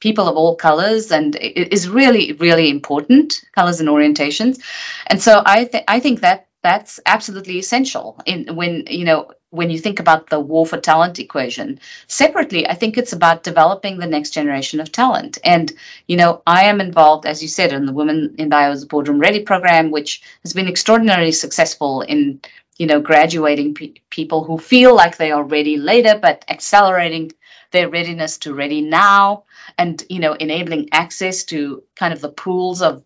people 0.02 0.28
of 0.28 0.36
all 0.36 0.58
colors, 0.58 1.12
and 1.12 1.36
it 1.36 1.72
is 1.72 1.88
really, 1.88 2.34
really 2.34 2.70
important, 2.70 3.42
colors 3.56 3.80
and 3.80 3.88
orientations. 3.88 4.60
And 5.08 5.22
so 5.22 5.42
I, 5.46 5.64
th- 5.64 5.86
I 5.88 6.02
think 6.02 6.20
that 6.20 6.48
that's 6.64 7.00
absolutely 7.06 7.60
essential 7.60 8.20
in 8.26 8.56
when 8.56 8.86
you 8.88 9.06
know 9.06 9.32
when 9.50 9.70
you 9.70 9.78
think 9.78 10.00
about 10.00 10.30
the 10.30 10.40
war 10.40 10.66
for 10.66 10.80
talent 10.80 11.20
equation. 11.20 11.80
Separately 12.08 12.68
i 12.68 12.74
think 12.74 12.98
it's 12.98 13.14
about 13.14 13.44
developing 13.44 14.00
the 14.00 14.08
next 14.08 14.32
generation 14.32 14.80
of 14.80 14.92
talent. 14.92 15.38
And 15.44 15.72
you 16.08 16.18
know 16.18 16.42
i 16.48 16.66
am 16.66 16.82
involved 16.82 17.26
as 17.26 17.42
you 17.42 17.48
said 17.48 17.74
in 17.74 17.86
the 17.86 17.94
women 17.94 18.36
in 18.38 18.50
bio's 18.50 18.86
boardroom 18.86 19.20
ready 19.20 19.42
program 19.42 19.92
which 19.92 20.22
has 20.44 20.54
been 20.54 20.68
extraordinarily 20.68 21.34
successful 21.34 22.02
in 22.02 22.42
you 22.78 22.88
know 22.88 23.02
graduating 23.02 23.74
pe- 23.76 23.94
people 24.10 24.44
who 24.44 24.58
feel 24.58 24.96
like 24.96 25.18
they 25.18 25.32
are 25.32 25.44
ready 25.44 25.78
later 25.78 26.18
but 26.22 26.46
accelerating 26.50 27.32
their 27.72 27.90
readiness 27.90 28.38
to 28.40 28.54
ready 28.54 28.82
now 28.82 29.44
and 29.78 30.04
you 30.10 30.20
know 30.20 30.34
enabling 30.34 30.90
access 30.92 31.44
to 31.44 31.84
kind 31.96 32.14
of 32.14 32.22
the 32.22 32.30
pools 32.30 32.82
of 32.82 33.04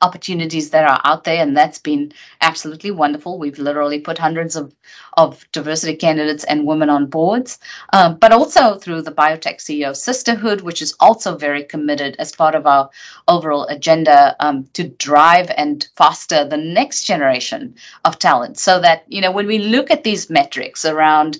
opportunities 0.00 0.70
that 0.70 0.88
are 0.88 1.00
out 1.04 1.24
there 1.24 1.42
and 1.42 1.56
that's 1.56 1.78
been 1.78 2.12
absolutely 2.40 2.90
wonderful. 2.90 3.38
We've 3.38 3.58
literally 3.58 4.00
put 4.00 4.18
hundreds 4.18 4.56
of, 4.56 4.74
of 5.12 5.44
diversity 5.52 5.96
candidates 5.96 6.44
and 6.44 6.66
women 6.66 6.90
on 6.90 7.06
boards 7.06 7.58
um, 7.92 8.16
but 8.16 8.32
also 8.32 8.76
through 8.76 9.02
the 9.02 9.12
biotech 9.12 9.56
ceo 9.56 9.94
sisterhood 9.94 10.60
which 10.60 10.82
is 10.82 10.94
also 10.98 11.36
very 11.36 11.64
committed 11.64 12.16
as 12.18 12.32
part 12.32 12.54
of 12.54 12.66
our 12.66 12.90
overall 13.26 13.64
agenda 13.64 14.36
um, 14.40 14.64
to 14.72 14.88
drive 14.88 15.50
and 15.56 15.88
foster 15.96 16.44
the 16.44 16.56
next 16.56 17.04
generation 17.04 17.74
of 18.04 18.18
talent. 18.18 18.58
So 18.58 18.80
that 18.80 19.04
you 19.08 19.20
know 19.20 19.32
when 19.32 19.46
we 19.46 19.58
look 19.58 19.90
at 19.90 20.04
these 20.04 20.30
metrics 20.30 20.84
around 20.84 21.38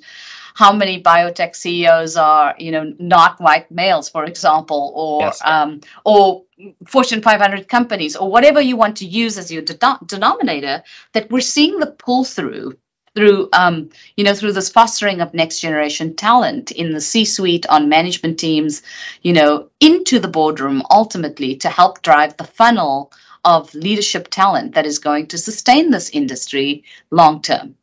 how 0.55 0.73
many 0.73 1.03
biotech 1.03 1.55
CEOs 1.55 2.17
are, 2.17 2.55
you 2.59 2.73
know, 2.73 2.95
not 2.99 3.41
white 3.41 3.71
males, 3.71 4.09
for 4.09 4.25
example, 4.25 4.93
or 4.95 5.23
yes. 5.23 5.41
um, 5.45 5.81
or 6.05 6.45
Fortune 6.87 7.23
500 7.23 7.69
companies, 7.69 8.17
or 8.17 8.31
whatever 8.31 8.61
you 8.61 8.77
want 8.77 8.99
to 8.99 9.07
use 9.07 9.39
as 9.39 9.51
your 9.51 9.63
de- 9.63 9.99
denominator, 10.05 10.83
that 11.13 11.31
we're 11.31 11.41
seeing 11.41 11.79
the 11.79 11.87
pull 11.87 12.25
through 12.25 12.77
through 13.15 13.49
um, 13.53 13.91
you 14.17 14.25
know 14.25 14.35
through 14.35 14.53
this 14.53 14.71
fostering 14.71 15.21
of 15.21 15.35
next 15.35 15.61
generation 15.61 16.15
talent 16.15 16.71
in 16.71 16.93
the 16.93 17.01
c-suite 17.01 17.67
on 17.67 17.89
management 17.89 18.39
teams 18.39 18.83
you 19.23 19.33
know 19.33 19.69
into 19.81 20.19
the 20.21 20.29
boardroom 20.29 20.83
ultimately 20.91 21.57
to 21.57 21.69
help 21.69 22.03
drive 22.03 22.37
the 22.37 22.45
funnel 22.45 23.13
of 23.45 23.75
leadership 23.75 24.29
talent 24.31 24.75
that 24.75 24.87
is 24.87 24.99
going 24.99 25.27
to 25.27 25.39
sustain 25.39 25.91
this 25.91 26.11
industry 26.11 26.85
long 27.11 27.43
term 27.43 27.75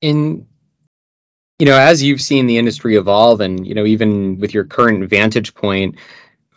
in 0.00 0.46
you 1.62 1.66
know, 1.66 1.78
as 1.78 2.02
you've 2.02 2.20
seen 2.20 2.46
the 2.46 2.58
industry 2.58 2.96
evolve, 2.96 3.40
and 3.40 3.64
you 3.64 3.72
know, 3.72 3.84
even 3.84 4.36
with 4.40 4.52
your 4.52 4.64
current 4.64 5.08
vantage 5.08 5.54
point, 5.54 5.94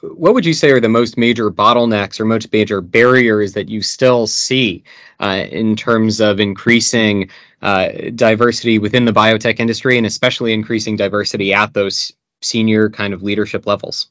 what 0.01 0.33
would 0.33 0.47
you 0.47 0.53
say 0.55 0.71
are 0.71 0.79
the 0.79 0.89
most 0.89 1.15
major 1.15 1.51
bottlenecks 1.51 2.19
or 2.19 2.25
most 2.25 2.51
major 2.51 2.81
barriers 2.81 3.53
that 3.53 3.69
you 3.69 3.83
still 3.83 4.25
see 4.25 4.83
uh, 5.19 5.45
in 5.47 5.75
terms 5.75 6.21
of 6.21 6.39
increasing 6.39 7.29
uh, 7.61 7.89
diversity 8.15 8.79
within 8.79 9.05
the 9.05 9.13
biotech 9.13 9.59
industry, 9.59 9.99
and 9.99 10.07
especially 10.07 10.53
increasing 10.53 10.95
diversity 10.95 11.53
at 11.53 11.71
those 11.71 12.11
senior 12.41 12.89
kind 12.89 13.13
of 13.13 13.21
leadership 13.21 13.67
levels? 13.67 14.07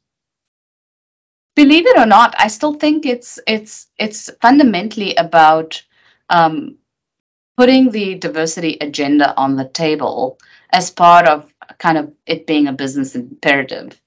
Believe 1.57 1.87
it 1.87 1.99
or 1.99 2.07
not, 2.07 2.37
I 2.39 2.47
still 2.47 2.75
think 2.75 3.05
it's 3.05 3.41
it's 3.49 3.89
it's 3.99 4.31
fundamentally 4.41 5.17
about 5.17 5.83
um, 6.31 6.77
putting 7.57 7.91
the 7.91 8.15
diversity 8.15 8.79
agenda 8.81 9.37
on 9.37 9.57
the 9.57 9.67
table 9.67 10.39
as 10.75 10.91
part 10.91 11.27
of 11.29 11.55
kind 11.79 11.97
of 11.97 12.13
it 12.27 12.47
being 12.47 12.67
a 12.67 12.73
business 12.73 13.15
imperative. 13.15 13.99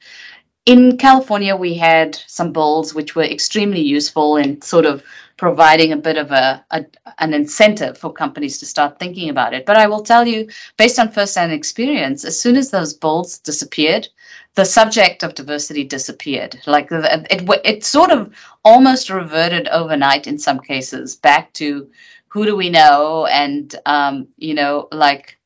In 0.65 0.97
California, 0.97 1.55
we 1.55 1.75
had 1.75 2.19
some 2.27 2.51
bills 2.51 2.93
which 2.93 3.15
were 3.15 3.23
extremely 3.23 3.81
useful 3.81 4.35
in 4.35 4.61
sort 4.61 4.85
of 4.85 5.01
providing 5.37 5.93
a 5.93 5.97
bit 5.97 6.17
of 6.17 6.31
a, 6.31 6.65
a, 6.69 6.85
an 7.19 7.33
incentive 7.33 7.97
for 7.97 8.11
companies 8.11 8.57
to 8.57 8.65
start 8.65 8.99
thinking 8.99 9.29
about 9.29 9.53
it. 9.53 9.65
But 9.65 9.77
I 9.77 9.87
will 9.87 10.01
tell 10.01 10.27
you, 10.27 10.49
based 10.75 10.99
on 10.99 11.11
first-hand 11.11 11.53
experience, 11.53 12.25
as 12.25 12.37
soon 12.37 12.57
as 12.57 12.69
those 12.69 12.93
bills 12.93 13.39
disappeared, 13.39 14.09
the 14.55 14.65
subject 14.65 15.23
of 15.23 15.35
diversity 15.35 15.85
disappeared. 15.85 16.59
Like 16.65 16.89
it, 16.91 17.47
it 17.63 17.85
sort 17.85 18.11
of 18.11 18.35
almost 18.65 19.09
reverted 19.09 19.69
overnight 19.69 20.27
in 20.27 20.37
some 20.37 20.59
cases 20.59 21.15
back 21.15 21.53
to 21.53 21.89
who 22.27 22.45
do 22.45 22.57
we 22.57 22.69
know 22.69 23.25
and 23.25 23.73
um, 23.85 24.27
you 24.37 24.53
know 24.53 24.89
like 24.91 25.36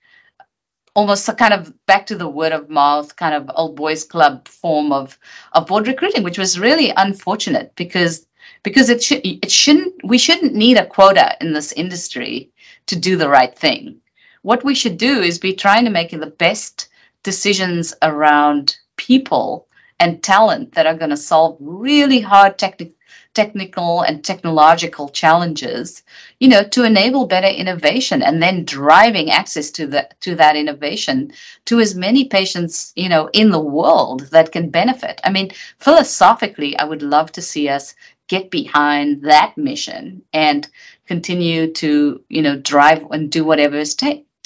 almost 0.93 1.29
a 1.29 1.33
kind 1.33 1.53
of 1.53 1.73
back 1.85 2.07
to 2.07 2.15
the 2.15 2.27
word 2.27 2.51
of 2.51 2.69
mouth 2.69 3.15
kind 3.15 3.33
of 3.33 3.49
old 3.55 3.75
boys 3.75 4.03
club 4.03 4.47
form 4.47 4.91
of 4.91 5.17
of 5.53 5.67
board 5.67 5.87
recruiting 5.87 6.23
which 6.23 6.37
was 6.37 6.59
really 6.59 6.91
unfortunate 6.95 7.73
because 7.75 8.25
because 8.63 8.89
it 8.89 9.03
should 9.03 9.21
it 9.25 9.51
shouldn't 9.51 10.03
we 10.03 10.17
shouldn't 10.17 10.53
need 10.53 10.77
a 10.77 10.85
quota 10.85 11.35
in 11.41 11.53
this 11.53 11.71
industry 11.71 12.51
to 12.87 12.95
do 12.95 13.17
the 13.17 13.29
right 13.29 13.57
thing. 13.57 14.01
What 14.41 14.63
we 14.63 14.75
should 14.75 14.97
do 14.97 15.21
is 15.21 15.39
be 15.39 15.53
trying 15.53 15.85
to 15.85 15.91
make 15.91 16.11
the 16.11 16.25
best 16.25 16.89
decisions 17.23 17.93
around 18.01 18.75
people 18.97 19.67
and 19.99 20.23
talent 20.23 20.73
that 20.73 20.87
are 20.87 20.97
going 20.97 21.11
to 21.11 21.17
solve 21.17 21.57
really 21.59 22.19
hard 22.19 22.57
technical 22.57 22.95
technical 23.33 24.01
and 24.01 24.23
technological 24.23 25.09
challenges, 25.09 26.03
you 26.39 26.49
know, 26.49 26.63
to 26.63 26.83
enable 26.83 27.27
better 27.27 27.47
innovation 27.47 28.21
and 28.21 28.41
then 28.41 28.65
driving 28.65 29.29
access 29.29 29.71
to 29.71 29.87
the 29.87 30.09
to 30.19 30.35
that 30.35 30.55
innovation 30.55 31.31
to 31.65 31.79
as 31.79 31.95
many 31.95 32.25
patients, 32.25 32.91
you 32.95 33.09
know, 33.09 33.29
in 33.31 33.51
the 33.51 33.59
world 33.59 34.21
that 34.31 34.51
can 34.51 34.69
benefit. 34.69 35.21
I 35.23 35.31
mean, 35.31 35.51
philosophically, 35.79 36.77
I 36.77 36.83
would 36.83 37.03
love 37.03 37.31
to 37.33 37.41
see 37.41 37.69
us 37.69 37.95
get 38.27 38.49
behind 38.51 39.23
that 39.23 39.57
mission 39.57 40.21
and 40.33 40.67
continue 41.05 41.71
to, 41.73 42.23
you 42.29 42.41
know, 42.41 42.55
drive 42.57 43.05
and 43.11 43.31
do 43.31 43.43
whatever 43.43 43.77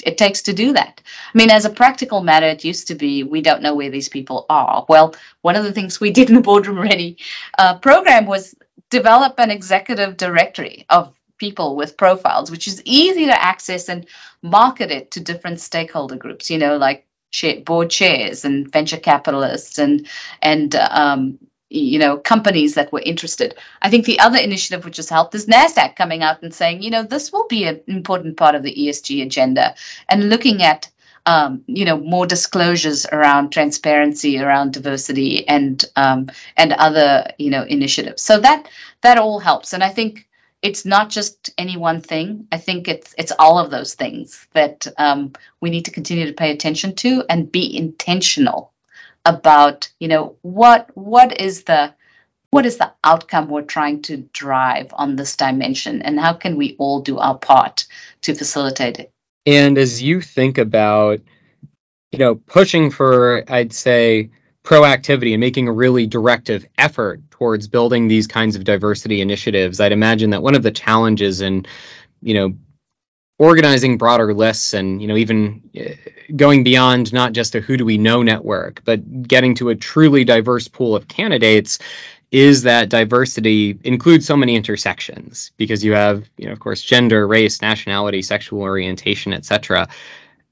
it 0.04 0.18
takes 0.18 0.42
to 0.42 0.52
do 0.52 0.72
that. 0.72 1.00
I 1.34 1.38
mean, 1.38 1.50
as 1.50 1.64
a 1.64 1.70
practical 1.70 2.22
matter, 2.22 2.46
it 2.46 2.64
used 2.64 2.88
to 2.88 2.94
be 2.94 3.22
we 3.22 3.40
don't 3.40 3.62
know 3.62 3.74
where 3.74 3.90
these 3.90 4.08
people 4.08 4.46
are. 4.48 4.84
Well, 4.88 5.14
one 5.42 5.56
of 5.56 5.64
the 5.64 5.72
things 5.72 6.00
we 6.00 6.10
did 6.10 6.28
in 6.28 6.36
the 6.36 6.40
Boardroom 6.40 6.78
Ready 6.78 7.16
uh, 7.58 7.78
program 7.78 8.26
was 8.26 8.54
develop 8.90 9.38
an 9.38 9.50
executive 9.50 10.16
directory 10.16 10.86
of 10.88 11.14
people 11.38 11.76
with 11.76 11.96
profiles, 11.96 12.50
which 12.50 12.68
is 12.68 12.82
easy 12.84 13.26
to 13.26 13.42
access 13.42 13.88
and 13.88 14.06
market 14.42 14.90
it 14.90 15.10
to 15.12 15.20
different 15.20 15.60
stakeholder 15.60 16.16
groups, 16.16 16.50
you 16.50 16.58
know, 16.58 16.76
like 16.76 17.06
board 17.64 17.90
chairs 17.90 18.44
and 18.44 18.70
venture 18.72 18.96
capitalists 18.96 19.78
and 19.78 20.06
and 20.40 20.74
um, 20.74 21.38
you 21.68 21.98
know 21.98 22.16
companies 22.16 22.74
that 22.74 22.92
were 22.92 23.00
interested. 23.00 23.54
I 23.82 23.90
think 23.90 24.06
the 24.06 24.20
other 24.20 24.38
initiative 24.38 24.84
which 24.84 24.96
has 24.96 25.08
helped 25.08 25.34
is 25.34 25.46
Nasdaq 25.46 25.96
coming 25.96 26.22
out 26.22 26.42
and 26.42 26.54
saying, 26.54 26.82
you 26.82 26.90
know, 26.90 27.02
this 27.02 27.32
will 27.32 27.46
be 27.48 27.64
an 27.64 27.80
important 27.86 28.36
part 28.36 28.54
of 28.54 28.62
the 28.62 28.74
ESG 28.74 29.22
agenda 29.22 29.74
and 30.08 30.30
looking 30.30 30.62
at 30.62 30.90
um, 31.26 31.62
you 31.66 31.84
know 31.84 31.98
more 31.98 32.26
disclosures 32.26 33.04
around 33.06 33.50
transparency 33.50 34.38
around 34.38 34.72
diversity 34.72 35.46
and 35.46 35.84
um, 35.96 36.30
and 36.56 36.72
other 36.72 37.32
you 37.38 37.50
know 37.50 37.62
initiatives. 37.62 38.22
So 38.22 38.40
that 38.40 38.68
that 39.02 39.18
all 39.18 39.38
helps. 39.38 39.72
And 39.72 39.82
i 39.84 39.90
think 39.90 40.26
it's 40.62 40.84
not 40.84 41.10
just 41.10 41.50
any 41.58 41.76
one 41.76 42.00
thing. 42.00 42.48
I 42.50 42.58
think 42.58 42.88
it's 42.88 43.14
it's 43.18 43.32
all 43.38 43.58
of 43.58 43.70
those 43.70 43.94
things 43.94 44.46
that 44.52 44.86
um, 44.98 45.32
we 45.60 45.70
need 45.70 45.84
to 45.84 45.90
continue 45.90 46.26
to 46.26 46.32
pay 46.32 46.50
attention 46.50 46.94
to 46.96 47.24
and 47.28 47.52
be 47.52 47.76
intentional 47.76 48.72
about 49.24 49.90
you 50.00 50.08
know 50.08 50.36
what 50.42 50.90
what 50.94 51.40
is 51.40 51.64
the 51.64 51.94
what 52.50 52.64
is 52.64 52.78
the 52.78 52.92
outcome 53.04 53.48
we're 53.48 53.62
trying 53.62 54.02
to 54.02 54.16
drive 54.32 54.88
on 54.92 55.16
this 55.16 55.36
dimension 55.36 56.00
and 56.02 56.18
how 56.18 56.32
can 56.32 56.56
we 56.56 56.76
all 56.78 57.00
do 57.00 57.18
our 57.18 57.36
part 57.36 57.86
to 58.22 58.34
facilitate 58.34 58.98
it 58.98 59.12
and 59.46 59.78
as 59.78 60.02
you 60.02 60.20
think 60.20 60.58
about, 60.58 61.20
you 62.12 62.18
know, 62.18 62.34
pushing 62.34 62.90
for, 62.90 63.44
I'd 63.48 63.72
say, 63.72 64.30
proactivity 64.64 65.32
and 65.32 65.40
making 65.40 65.68
a 65.68 65.72
really 65.72 66.06
directive 66.06 66.66
effort 66.76 67.20
towards 67.30 67.68
building 67.68 68.08
these 68.08 68.26
kinds 68.26 68.56
of 68.56 68.64
diversity 68.64 69.20
initiatives, 69.20 69.80
I'd 69.80 69.92
imagine 69.92 70.30
that 70.30 70.42
one 70.42 70.56
of 70.56 70.62
the 70.62 70.72
challenges 70.72 71.40
in, 71.40 71.66
you 72.20 72.34
know, 72.34 72.54
organizing 73.38 73.98
broader 73.98 74.32
lists 74.32 74.72
and 74.72 75.02
you 75.02 75.08
know 75.08 75.16
even 75.16 75.62
uh, 75.78 75.90
going 76.34 76.64
beyond 76.64 77.12
not 77.12 77.32
just 77.32 77.54
a 77.54 77.60
who 77.60 77.76
do 77.76 77.84
we 77.84 77.98
know 77.98 78.22
network 78.22 78.82
but 78.84 79.28
getting 79.28 79.54
to 79.54 79.68
a 79.68 79.74
truly 79.74 80.24
diverse 80.24 80.68
pool 80.68 80.96
of 80.96 81.06
candidates 81.06 81.78
is 82.36 82.64
that 82.64 82.90
diversity 82.90 83.78
includes 83.82 84.26
so 84.26 84.36
many 84.36 84.56
intersections 84.56 85.52
because 85.56 85.82
you 85.82 85.94
have, 85.94 86.28
you 86.36 86.44
know, 86.44 86.52
of 86.52 86.60
course, 86.60 86.82
gender, 86.82 87.26
race, 87.26 87.62
nationality, 87.62 88.20
sexual 88.20 88.60
orientation, 88.60 89.32
etc. 89.32 89.88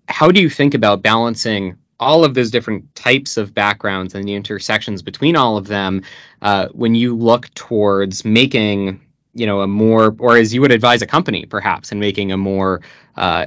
How 0.08 0.30
do 0.30 0.40
you 0.40 0.48
think 0.48 0.72
about 0.72 1.02
balancing 1.02 1.76
all 2.00 2.24
of 2.24 2.32
those 2.32 2.50
different 2.50 2.94
types 2.94 3.36
of 3.36 3.52
backgrounds 3.52 4.14
and 4.14 4.26
the 4.26 4.32
intersections 4.32 5.02
between 5.02 5.36
all 5.36 5.58
of 5.58 5.66
them, 5.66 6.04
uh, 6.40 6.68
when 6.72 6.94
you 6.94 7.14
look 7.14 7.52
towards 7.52 8.24
making, 8.24 9.02
you 9.34 9.44
know, 9.44 9.60
a 9.60 9.66
more, 9.66 10.16
or 10.18 10.38
as 10.38 10.54
you 10.54 10.62
would 10.62 10.72
advise 10.72 11.02
a 11.02 11.06
company 11.06 11.44
perhaps, 11.44 11.92
in 11.92 12.00
making 12.00 12.32
a 12.32 12.38
more 12.38 12.80
uh, 13.14 13.44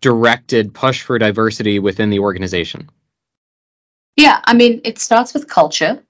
directed 0.00 0.72
push 0.72 1.02
for 1.02 1.18
diversity 1.18 1.80
within 1.80 2.10
the 2.10 2.20
organization? 2.20 2.88
Yeah, 4.14 4.40
I 4.44 4.54
mean, 4.54 4.80
it 4.84 5.00
starts 5.00 5.34
with 5.34 5.48
culture 5.48 6.04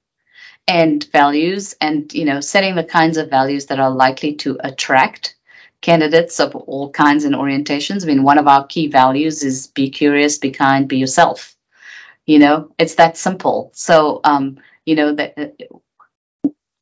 and 0.69 1.05
values 1.12 1.75
and 1.81 2.12
you 2.12 2.25
know 2.25 2.41
setting 2.41 2.77
the 2.77 2.85
kinds 2.85 3.16
of 3.16 3.31
values 3.31 3.66
that 3.66 3.81
are 3.81 3.91
likely 3.91 4.35
to 4.35 4.59
attract 4.62 5.35
candidates 5.81 6.39
of 6.39 6.55
all 6.55 6.91
kinds 6.91 7.25
and 7.25 7.35
orientations. 7.35 8.05
I 8.05 8.07
mean 8.07 8.23
one 8.23 8.39
of 8.39 8.47
our 8.47 8.66
key 8.66 8.89
values 8.89 9.43
is 9.43 9.66
be 9.69 9.91
curious 9.91 10.39
be 10.39 10.51
kind 10.51 10.87
be 10.87 10.99
yourself. 10.99 11.57
You 12.27 12.39
know 12.39 12.71
it's 12.79 12.97
that 12.97 13.16
simple. 13.16 13.71
So 13.75 14.21
um, 14.25 14.59
you 14.85 14.95
know 14.95 15.14
that 15.14 15.57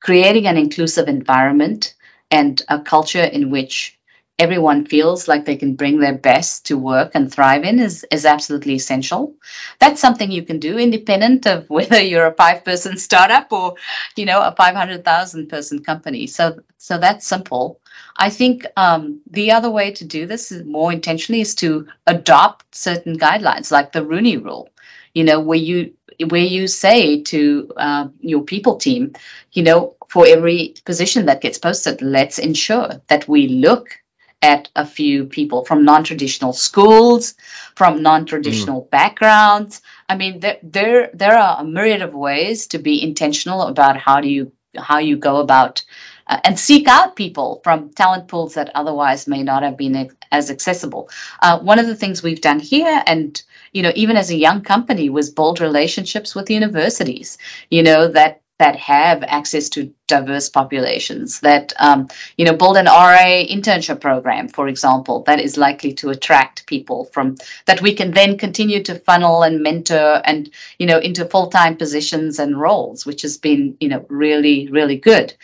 creating 0.00 0.46
an 0.46 0.56
inclusive 0.56 1.08
environment 1.08 1.94
and 2.30 2.60
a 2.68 2.80
culture 2.80 3.22
in 3.22 3.50
which 3.50 3.98
everyone 4.38 4.84
feels 4.84 5.28
like 5.28 5.46
they 5.46 5.56
can 5.56 5.76
bring 5.76 5.98
their 5.98 6.16
best 6.16 6.66
to 6.66 6.76
work 6.76 7.12
and 7.14 7.32
thrive 7.32 7.64
in 7.64 7.78
is, 7.78 8.04
is 8.10 8.26
absolutely 8.26 8.74
essential. 8.74 9.34
That's 9.78 10.00
something 10.00 10.30
you 10.30 10.42
can 10.42 10.58
do 10.58 10.78
independent 10.78 11.46
of 11.46 11.70
whether 11.70 12.00
you're 12.00 12.26
a 12.26 12.34
five 12.34 12.64
person 12.64 12.98
startup 12.98 13.50
or, 13.50 13.76
you 14.14 14.26
know, 14.26 14.42
a 14.42 14.54
500,000 14.54 15.48
person 15.48 15.82
company. 15.82 16.26
So, 16.26 16.60
so 16.76 16.98
that's 16.98 17.26
simple. 17.26 17.80
I 18.18 18.28
think 18.28 18.66
um, 18.76 19.20
the 19.30 19.52
other 19.52 19.70
way 19.70 19.92
to 19.92 20.04
do 20.04 20.26
this 20.26 20.52
more 20.52 20.92
intentionally 20.92 21.40
is 21.40 21.54
to 21.56 21.88
adopt 22.06 22.74
certain 22.74 23.18
guidelines 23.18 23.70
like 23.70 23.92
the 23.92 24.04
Rooney 24.04 24.36
rule, 24.36 24.68
you 25.14 25.24
know, 25.24 25.40
where 25.40 25.58
you 25.58 25.94
where 26.28 26.40
you 26.40 26.66
say 26.66 27.22
to 27.22 27.70
uh, 27.76 28.08
your 28.20 28.42
people 28.42 28.76
team, 28.76 29.12
you 29.52 29.62
know, 29.62 29.96
for 30.08 30.26
every 30.26 30.74
position 30.86 31.26
that 31.26 31.42
gets 31.42 31.58
posted, 31.58 32.00
let's 32.00 32.38
ensure 32.38 33.02
that 33.08 33.28
we 33.28 33.48
look 33.48 33.98
at 34.42 34.68
a 34.76 34.86
few 34.86 35.24
people 35.24 35.64
from 35.64 35.84
non-traditional 35.84 36.52
schools, 36.52 37.34
from 37.74 38.02
non-traditional 38.02 38.82
mm. 38.82 38.90
backgrounds. 38.90 39.82
I 40.08 40.16
mean, 40.16 40.40
there, 40.40 40.58
there 40.62 41.10
there 41.14 41.36
are 41.36 41.60
a 41.60 41.64
myriad 41.64 42.02
of 42.02 42.14
ways 42.14 42.68
to 42.68 42.78
be 42.78 43.02
intentional 43.02 43.62
about 43.62 43.96
how 43.96 44.20
do 44.20 44.28
you 44.28 44.52
how 44.76 44.98
you 44.98 45.16
go 45.16 45.38
about 45.38 45.84
uh, 46.26 46.40
and 46.44 46.58
seek 46.58 46.88
out 46.88 47.16
people 47.16 47.60
from 47.64 47.90
talent 47.90 48.28
pools 48.28 48.54
that 48.54 48.70
otherwise 48.74 49.26
may 49.26 49.42
not 49.42 49.62
have 49.62 49.76
been 49.76 50.10
as 50.30 50.50
accessible. 50.50 51.08
Uh, 51.40 51.58
one 51.60 51.78
of 51.78 51.86
the 51.86 51.94
things 51.94 52.22
we've 52.22 52.40
done 52.40 52.58
here, 52.58 53.02
and 53.06 53.42
you 53.72 53.82
know, 53.82 53.92
even 53.94 54.16
as 54.16 54.30
a 54.30 54.36
young 54.36 54.62
company, 54.62 55.08
was 55.08 55.30
build 55.30 55.60
relationships 55.60 56.34
with 56.34 56.50
universities. 56.50 57.38
You 57.70 57.82
know 57.82 58.08
that 58.08 58.42
that 58.58 58.76
have 58.76 59.22
access 59.22 59.68
to 59.70 59.92
diverse 60.06 60.48
populations 60.48 61.40
that 61.40 61.72
um, 61.78 62.08
you 62.36 62.44
know 62.44 62.56
build 62.56 62.76
an 62.76 62.86
RA 62.86 63.44
internship 63.44 64.00
program 64.00 64.48
for 64.48 64.68
example 64.68 65.22
that 65.24 65.40
is 65.40 65.56
likely 65.56 65.92
to 65.94 66.10
attract 66.10 66.66
people 66.66 67.04
from 67.06 67.36
that 67.66 67.82
we 67.82 67.94
can 67.94 68.12
then 68.12 68.38
continue 68.38 68.82
to 68.82 68.98
funnel 69.00 69.42
and 69.42 69.62
mentor 69.62 70.22
and 70.24 70.50
you 70.78 70.86
know 70.86 70.98
into 70.98 71.24
full-time 71.24 71.76
positions 71.76 72.38
and 72.38 72.58
roles 72.58 73.04
which 73.04 73.22
has 73.22 73.36
been 73.36 73.76
you 73.80 73.88
know 73.88 74.04
really 74.08 74.68
really 74.68 74.96
good. 74.96 75.34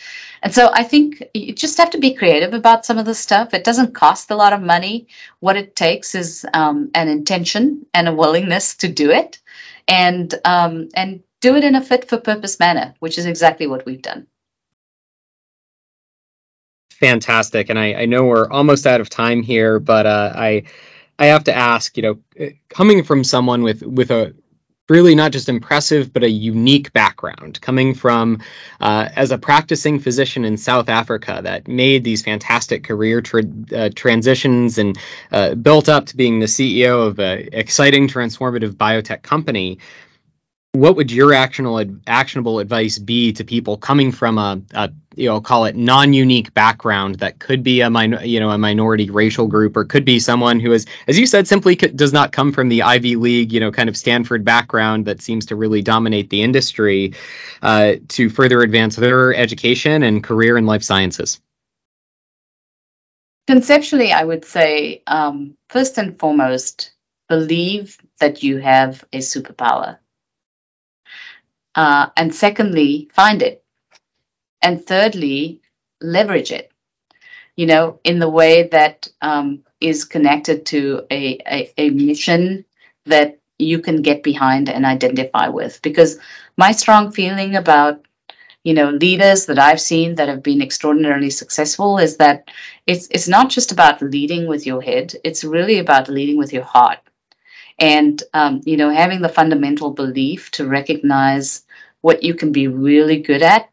And 0.42 0.52
so 0.52 0.70
I 0.72 0.82
think 0.82 1.22
you 1.34 1.54
just 1.54 1.78
have 1.78 1.90
to 1.90 1.98
be 1.98 2.14
creative 2.14 2.52
about 2.52 2.84
some 2.84 2.98
of 2.98 3.06
the 3.06 3.14
stuff. 3.14 3.54
It 3.54 3.64
doesn't 3.64 3.94
cost 3.94 4.30
a 4.30 4.36
lot 4.36 4.52
of 4.52 4.60
money. 4.60 5.06
What 5.38 5.56
it 5.56 5.76
takes 5.76 6.14
is 6.14 6.44
um, 6.52 6.90
an 6.94 7.08
intention 7.08 7.86
and 7.94 8.08
a 8.08 8.14
willingness 8.14 8.76
to 8.76 8.88
do 8.88 9.10
it. 9.10 9.40
And 9.86 10.32
um, 10.44 10.88
and 10.94 11.22
do 11.42 11.56
it 11.56 11.64
in 11.64 11.74
a 11.74 11.82
fit 11.82 12.08
for 12.08 12.18
purpose 12.18 12.58
manner, 12.58 12.94
which 13.00 13.18
is 13.18 13.26
exactly 13.26 13.66
what 13.66 13.84
we've 13.84 14.00
done. 14.00 14.26
Fantastic. 16.92 17.68
And 17.68 17.78
I, 17.78 17.94
I 17.94 18.06
know 18.06 18.24
we're 18.24 18.48
almost 18.48 18.86
out 18.86 19.00
of 19.00 19.10
time 19.10 19.42
here, 19.42 19.78
but 19.78 20.06
uh, 20.06 20.32
I 20.34 20.62
I 21.18 21.26
have 21.26 21.44
to 21.44 21.54
ask, 21.54 21.96
you 21.96 22.02
know, 22.02 22.50
coming 22.68 23.02
from 23.02 23.24
someone 23.24 23.62
with 23.62 23.82
with 23.82 24.10
a 24.10 24.34
really 24.88 25.14
not 25.14 25.32
just 25.32 25.48
impressive 25.48 26.12
but 26.12 26.22
a 26.22 26.28
unique 26.28 26.92
background 26.92 27.60
coming 27.60 27.94
from 27.94 28.42
uh, 28.80 29.08
as 29.14 29.30
a 29.30 29.38
practicing 29.38 29.98
physician 30.00 30.44
in 30.44 30.56
south 30.56 30.88
africa 30.88 31.40
that 31.44 31.68
made 31.68 32.02
these 32.02 32.22
fantastic 32.22 32.84
career 32.84 33.22
tra- 33.22 33.42
uh, 33.74 33.88
transitions 33.94 34.78
and 34.78 34.98
uh, 35.30 35.54
built 35.54 35.88
up 35.88 36.06
to 36.06 36.16
being 36.16 36.40
the 36.40 36.46
ceo 36.46 37.06
of 37.06 37.18
an 37.20 37.48
exciting 37.52 38.08
transformative 38.08 38.72
biotech 38.72 39.22
company 39.22 39.78
what 40.72 40.96
would 40.96 41.10
your 41.10 41.34
actionable 41.34 41.84
actionable 42.06 42.58
advice 42.58 42.98
be 42.98 43.30
to 43.34 43.44
people 43.44 43.76
coming 43.76 44.10
from 44.10 44.38
a, 44.38 44.60
a 44.72 44.90
you 45.14 45.28
know 45.28 45.38
call 45.38 45.66
it 45.66 45.76
non-unique 45.76 46.54
background 46.54 47.16
that 47.16 47.38
could 47.38 47.62
be 47.62 47.82
a 47.82 47.90
you 48.24 48.40
know 48.40 48.48
a 48.48 48.56
minority 48.56 49.10
racial 49.10 49.46
group 49.46 49.76
or 49.76 49.84
could 49.84 50.06
be 50.06 50.18
someone 50.18 50.58
who 50.58 50.72
is 50.72 50.86
as 51.06 51.18
you 51.18 51.26
said 51.26 51.46
simply 51.46 51.76
c- 51.78 51.88
does 51.88 52.14
not 52.14 52.32
come 52.32 52.52
from 52.52 52.70
the 52.70 52.82
Ivy 52.82 53.16
League 53.16 53.52
you 53.52 53.60
know 53.60 53.70
kind 53.70 53.90
of 53.90 53.96
Stanford 53.98 54.46
background 54.46 55.04
that 55.04 55.20
seems 55.20 55.44
to 55.46 55.56
really 55.56 55.82
dominate 55.82 56.30
the 56.30 56.42
industry 56.42 57.12
uh, 57.60 57.96
to 58.08 58.30
further 58.30 58.62
advance 58.62 58.96
their 58.96 59.34
education 59.34 60.02
and 60.02 60.24
career 60.24 60.56
in 60.56 60.64
life 60.64 60.82
sciences? 60.82 61.38
Conceptually 63.46 64.10
I 64.10 64.24
would 64.24 64.46
say 64.46 65.02
um, 65.06 65.54
first 65.68 65.98
and 65.98 66.18
foremost 66.18 66.92
believe 67.28 67.98
that 68.20 68.42
you 68.42 68.56
have 68.56 69.04
a 69.12 69.18
superpower 69.18 69.98
uh, 71.74 72.08
and 72.16 72.34
secondly, 72.34 73.08
find 73.12 73.42
it. 73.42 73.64
And 74.60 74.84
thirdly, 74.84 75.60
leverage 76.00 76.52
it, 76.52 76.70
you 77.56 77.66
know, 77.66 78.00
in 78.04 78.18
the 78.18 78.28
way 78.28 78.68
that 78.68 79.08
um, 79.20 79.64
is 79.80 80.04
connected 80.04 80.66
to 80.66 81.06
a, 81.10 81.38
a, 81.46 81.72
a 81.76 81.90
mission 81.90 82.64
that 83.06 83.38
you 83.58 83.80
can 83.80 84.02
get 84.02 84.22
behind 84.22 84.68
and 84.68 84.86
identify 84.86 85.48
with. 85.48 85.80
Because 85.82 86.18
my 86.56 86.72
strong 86.72 87.12
feeling 87.12 87.56
about 87.56 88.04
you 88.64 88.74
know 88.74 88.90
leaders 88.90 89.46
that 89.46 89.58
I've 89.58 89.80
seen 89.80 90.14
that 90.16 90.28
have 90.28 90.42
been 90.42 90.62
extraordinarily 90.62 91.30
successful 91.30 91.98
is 91.98 92.18
that 92.18 92.48
it's 92.86 93.08
it's 93.10 93.26
not 93.28 93.50
just 93.50 93.72
about 93.72 94.00
leading 94.02 94.46
with 94.46 94.66
your 94.66 94.80
head; 94.80 95.14
it's 95.24 95.42
really 95.44 95.78
about 95.78 96.08
leading 96.08 96.36
with 96.36 96.52
your 96.52 96.64
heart 96.64 97.00
and 97.78 98.22
um, 98.34 98.60
you 98.64 98.76
know 98.76 98.90
having 98.90 99.22
the 99.22 99.28
fundamental 99.28 99.90
belief 99.90 100.50
to 100.52 100.66
recognize 100.66 101.64
what 102.00 102.22
you 102.22 102.34
can 102.34 102.52
be 102.52 102.68
really 102.68 103.20
good 103.20 103.42
at 103.42 103.68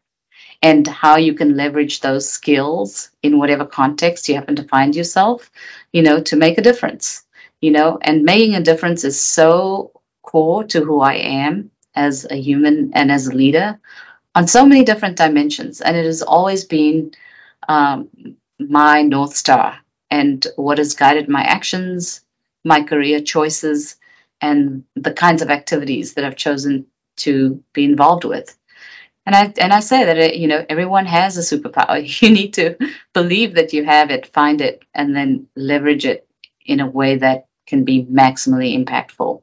and 0.62 0.86
how 0.86 1.16
you 1.16 1.34
can 1.34 1.56
leverage 1.56 2.00
those 2.00 2.28
skills 2.28 3.10
in 3.22 3.38
whatever 3.38 3.64
context 3.64 4.28
you 4.28 4.34
happen 4.34 4.56
to 4.56 4.64
find 4.64 4.94
yourself 4.96 5.50
you 5.92 6.02
know 6.02 6.20
to 6.20 6.36
make 6.36 6.58
a 6.58 6.62
difference 6.62 7.24
you 7.60 7.70
know? 7.70 7.98
And 8.00 8.24
making 8.24 8.54
a 8.54 8.62
difference 8.62 9.04
is 9.04 9.20
so 9.20 9.92
core 10.22 10.64
to 10.64 10.84
who 10.84 11.00
i 11.00 11.14
am 11.14 11.70
as 11.94 12.26
a 12.30 12.36
human 12.36 12.92
and 12.94 13.10
as 13.10 13.26
a 13.26 13.34
leader 13.34 13.80
on 14.34 14.46
so 14.46 14.64
many 14.64 14.84
different 14.84 15.16
dimensions. 15.16 15.80
And 15.80 15.96
it 15.96 16.04
has 16.04 16.22
always 16.22 16.64
been 16.64 17.12
um, 17.68 18.08
my 18.58 19.02
north 19.02 19.34
star 19.34 19.78
and 20.10 20.46
what 20.56 20.78
has 20.78 20.94
guided 20.94 21.28
my 21.28 21.42
actions 21.42 22.20
my 22.64 22.82
career 22.82 23.20
choices 23.20 23.96
and 24.40 24.84
the 24.96 25.12
kinds 25.12 25.42
of 25.42 25.50
activities 25.50 26.14
that 26.14 26.24
I've 26.24 26.36
chosen 26.36 26.86
to 27.18 27.62
be 27.72 27.84
involved 27.84 28.24
with. 28.24 28.56
And 29.26 29.34
I 29.36 29.52
and 29.58 29.72
I 29.72 29.80
say 29.80 30.04
that 30.06 30.18
it, 30.18 30.36
you 30.36 30.48
know 30.48 30.64
everyone 30.68 31.06
has 31.06 31.36
a 31.38 31.40
superpower. 31.58 32.00
You 32.22 32.30
need 32.30 32.54
to 32.54 32.76
believe 33.14 33.54
that 33.56 33.72
you 33.72 33.84
have 33.84 34.10
it, 34.10 34.26
find 34.26 34.60
it, 34.60 34.82
and 34.94 35.14
then 35.14 35.48
leverage 35.56 36.06
it 36.06 36.26
in 36.66 36.80
a 36.80 36.86
way 36.90 37.16
that 37.18 37.46
can 37.66 37.84
be 37.84 38.04
maximally 38.06 38.76
impactful. 38.82 39.42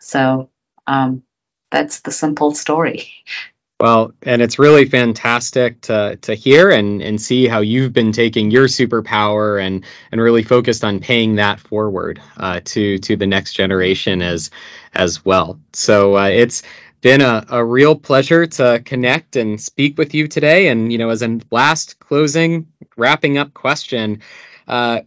So 0.00 0.50
um, 0.86 1.22
that's 1.70 2.00
the 2.00 2.12
simple 2.12 2.54
story. 2.54 3.08
Well, 3.82 4.12
and 4.22 4.40
it's 4.40 4.60
really 4.60 4.84
fantastic 4.84 5.80
to 5.80 6.16
to 6.22 6.36
hear 6.36 6.70
and 6.70 7.02
and 7.02 7.20
see 7.20 7.48
how 7.48 7.62
you've 7.62 7.92
been 7.92 8.12
taking 8.12 8.52
your 8.52 8.68
superpower 8.68 9.60
and 9.60 9.84
and 10.12 10.20
really 10.20 10.44
focused 10.44 10.84
on 10.84 11.00
paying 11.00 11.34
that 11.34 11.58
forward 11.58 12.22
uh, 12.36 12.60
to 12.66 12.98
to 12.98 13.16
the 13.16 13.26
next 13.26 13.54
generation 13.54 14.22
as 14.22 14.52
as 14.94 15.24
well. 15.24 15.58
So 15.72 16.16
uh, 16.16 16.28
it's 16.28 16.62
been 17.00 17.22
a, 17.22 17.44
a 17.48 17.64
real 17.64 17.96
pleasure 17.96 18.46
to 18.46 18.80
connect 18.84 19.34
and 19.34 19.60
speak 19.60 19.98
with 19.98 20.14
you 20.14 20.28
today. 20.28 20.68
And 20.68 20.92
you 20.92 20.98
know, 20.98 21.08
as 21.10 21.22
a 21.22 21.40
last 21.50 21.98
closing 21.98 22.68
wrapping 22.96 23.36
up 23.36 23.52
question, 23.52 24.22
uh, 24.68 25.00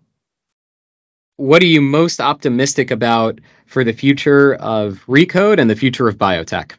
what 1.38 1.64
are 1.64 1.68
you 1.68 1.80
most 1.80 2.20
optimistic 2.20 2.92
about 2.92 3.40
for 3.68 3.86
the 3.86 3.94
future 3.94 4.54
of 4.54 5.02
Recode 5.08 5.60
and 5.60 5.70
the 5.70 5.78
future 5.78 6.10
of 6.10 6.18
biotech? 6.18 6.74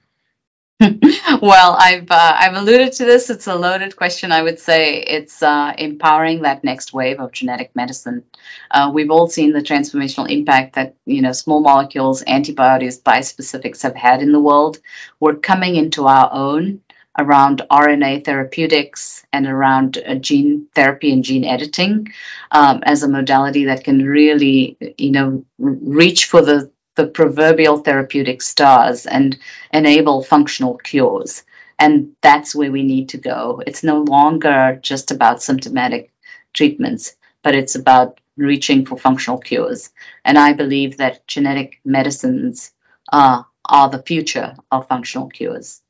well, 1.43 1.77
I've 1.79 2.11
uh, 2.11 2.35
I've 2.39 2.55
alluded 2.55 2.93
to 2.95 3.05
this. 3.05 3.31
It's 3.31 3.47
a 3.47 3.55
loaded 3.55 3.97
question. 3.97 4.33
I 4.33 4.43
would 4.43 4.59
say 4.59 5.01
it's 5.01 5.43
uh, 5.43 5.73
empowering 5.77 6.43
that 6.43 6.65
next 6.65 6.93
wave 6.93 7.21
of 7.21 7.33
genetic 7.33 7.75
medicine. 7.75 8.25
Uh, 8.71 8.91
we've 8.95 9.11
all 9.11 9.29
seen 9.29 9.53
the 9.53 9.61
transformational 9.61 10.31
impact 10.31 10.77
that 10.77 10.95
you 11.05 11.23
know 11.23 11.33
small 11.33 11.61
molecules, 11.61 12.23
antibodies, 12.23 13.01
bispecifics 13.01 13.83
have 13.83 13.97
had 13.97 14.23
in 14.23 14.33
the 14.33 14.41
world. 14.41 14.79
We're 15.21 15.37
coming 15.37 15.77
into 15.77 16.07
our 16.07 16.31
own 16.33 16.81
around 17.19 17.63
RNA 17.71 18.25
therapeutics 18.25 19.25
and 19.33 19.47
around 19.47 19.99
uh, 19.99 20.15
gene 20.17 20.69
therapy 20.75 21.13
and 21.13 21.25
gene 21.25 21.45
editing 21.45 22.13
um, 22.51 22.81
as 22.85 23.03
a 23.03 23.09
modality 23.09 23.67
that 23.67 23.85
can 23.85 24.07
really 24.07 24.77
you 24.99 25.11
know 25.11 25.45
reach 25.59 26.27
for 26.27 26.43
the 26.43 26.71
the 26.97 27.07
proverbial 27.07 27.79
therapeutic 27.79 28.43
stars 28.43 29.07
and 29.07 29.39
enable 29.73 30.23
functional 30.23 30.77
cures. 30.79 31.45
And 31.79 32.17
that's 32.23 32.55
where 32.55 32.73
we 32.73 32.83
need 32.83 33.11
to 33.11 33.19
go. 33.19 33.63
It's 33.67 33.85
no 33.85 34.01
longer 34.03 34.79
just 34.83 35.11
about 35.11 35.43
symptomatic 35.43 36.11
treatments, 36.53 37.15
but 37.43 37.55
it's 37.55 37.75
about 37.75 38.21
reaching 38.37 38.87
for 38.87 38.99
functional 38.99 39.39
cures. 39.39 39.91
And 40.25 40.39
I 40.39 40.55
believe 40.55 40.97
that 40.97 41.27
genetic 41.27 41.81
medicines 41.85 42.73
are, 43.13 43.47
are 43.65 43.91
the 43.91 44.03
future 44.03 44.57
of 44.71 44.89
functional 44.89 45.29
cures. 45.29 45.83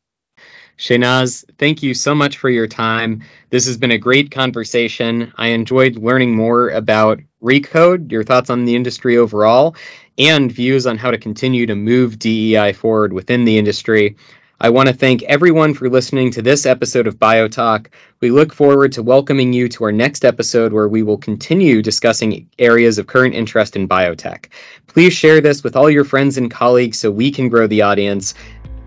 Shehnaaz, 0.78 1.44
thank 1.56 1.82
you 1.82 1.94
so 1.94 2.14
much 2.14 2.36
for 2.36 2.50
your 2.50 2.66
time. 2.66 3.22
This 3.48 3.66
has 3.66 3.78
been 3.78 3.92
a 3.92 3.98
great 3.98 4.30
conversation. 4.30 5.32
I 5.36 5.48
enjoyed 5.48 5.96
learning 5.96 6.36
more 6.36 6.68
about 6.68 7.20
Recode, 7.42 8.12
your 8.12 8.24
thoughts 8.24 8.50
on 8.50 8.66
the 8.66 8.76
industry 8.76 9.16
overall, 9.16 9.74
and 10.18 10.52
views 10.52 10.86
on 10.86 10.98
how 10.98 11.12
to 11.12 11.18
continue 11.18 11.66
to 11.66 11.74
move 11.74 12.18
DEI 12.18 12.74
forward 12.74 13.14
within 13.14 13.44
the 13.44 13.56
industry. 13.56 14.16
I 14.60 14.70
want 14.70 14.88
to 14.88 14.94
thank 14.94 15.22
everyone 15.22 15.74
for 15.74 15.88
listening 15.88 16.30
to 16.32 16.42
this 16.42 16.66
episode 16.66 17.06
of 17.06 17.18
BioTalk. 17.18 17.88
We 18.20 18.30
look 18.30 18.54
forward 18.54 18.92
to 18.92 19.02
welcoming 19.02 19.52
you 19.52 19.68
to 19.70 19.84
our 19.84 19.92
next 19.92 20.24
episode 20.24 20.72
where 20.72 20.88
we 20.88 21.02
will 21.02 21.18
continue 21.18 21.82
discussing 21.82 22.48
areas 22.58 22.98
of 22.98 23.06
current 23.06 23.34
interest 23.34 23.76
in 23.76 23.88
biotech. 23.88 24.46
Please 24.86 25.12
share 25.12 25.42
this 25.42 25.62
with 25.62 25.76
all 25.76 25.90
your 25.90 26.04
friends 26.04 26.38
and 26.38 26.50
colleagues 26.50 26.98
so 26.98 27.10
we 27.10 27.30
can 27.30 27.50
grow 27.50 27.66
the 27.66 27.82
audience. 27.82 28.34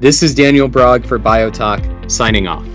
This 0.02 0.24
is 0.24 0.34
Daniel 0.34 0.70
Brog 0.70 1.06
for 1.06 1.20
BioTalk, 1.20 2.10
signing 2.10 2.47
off. 2.47 2.66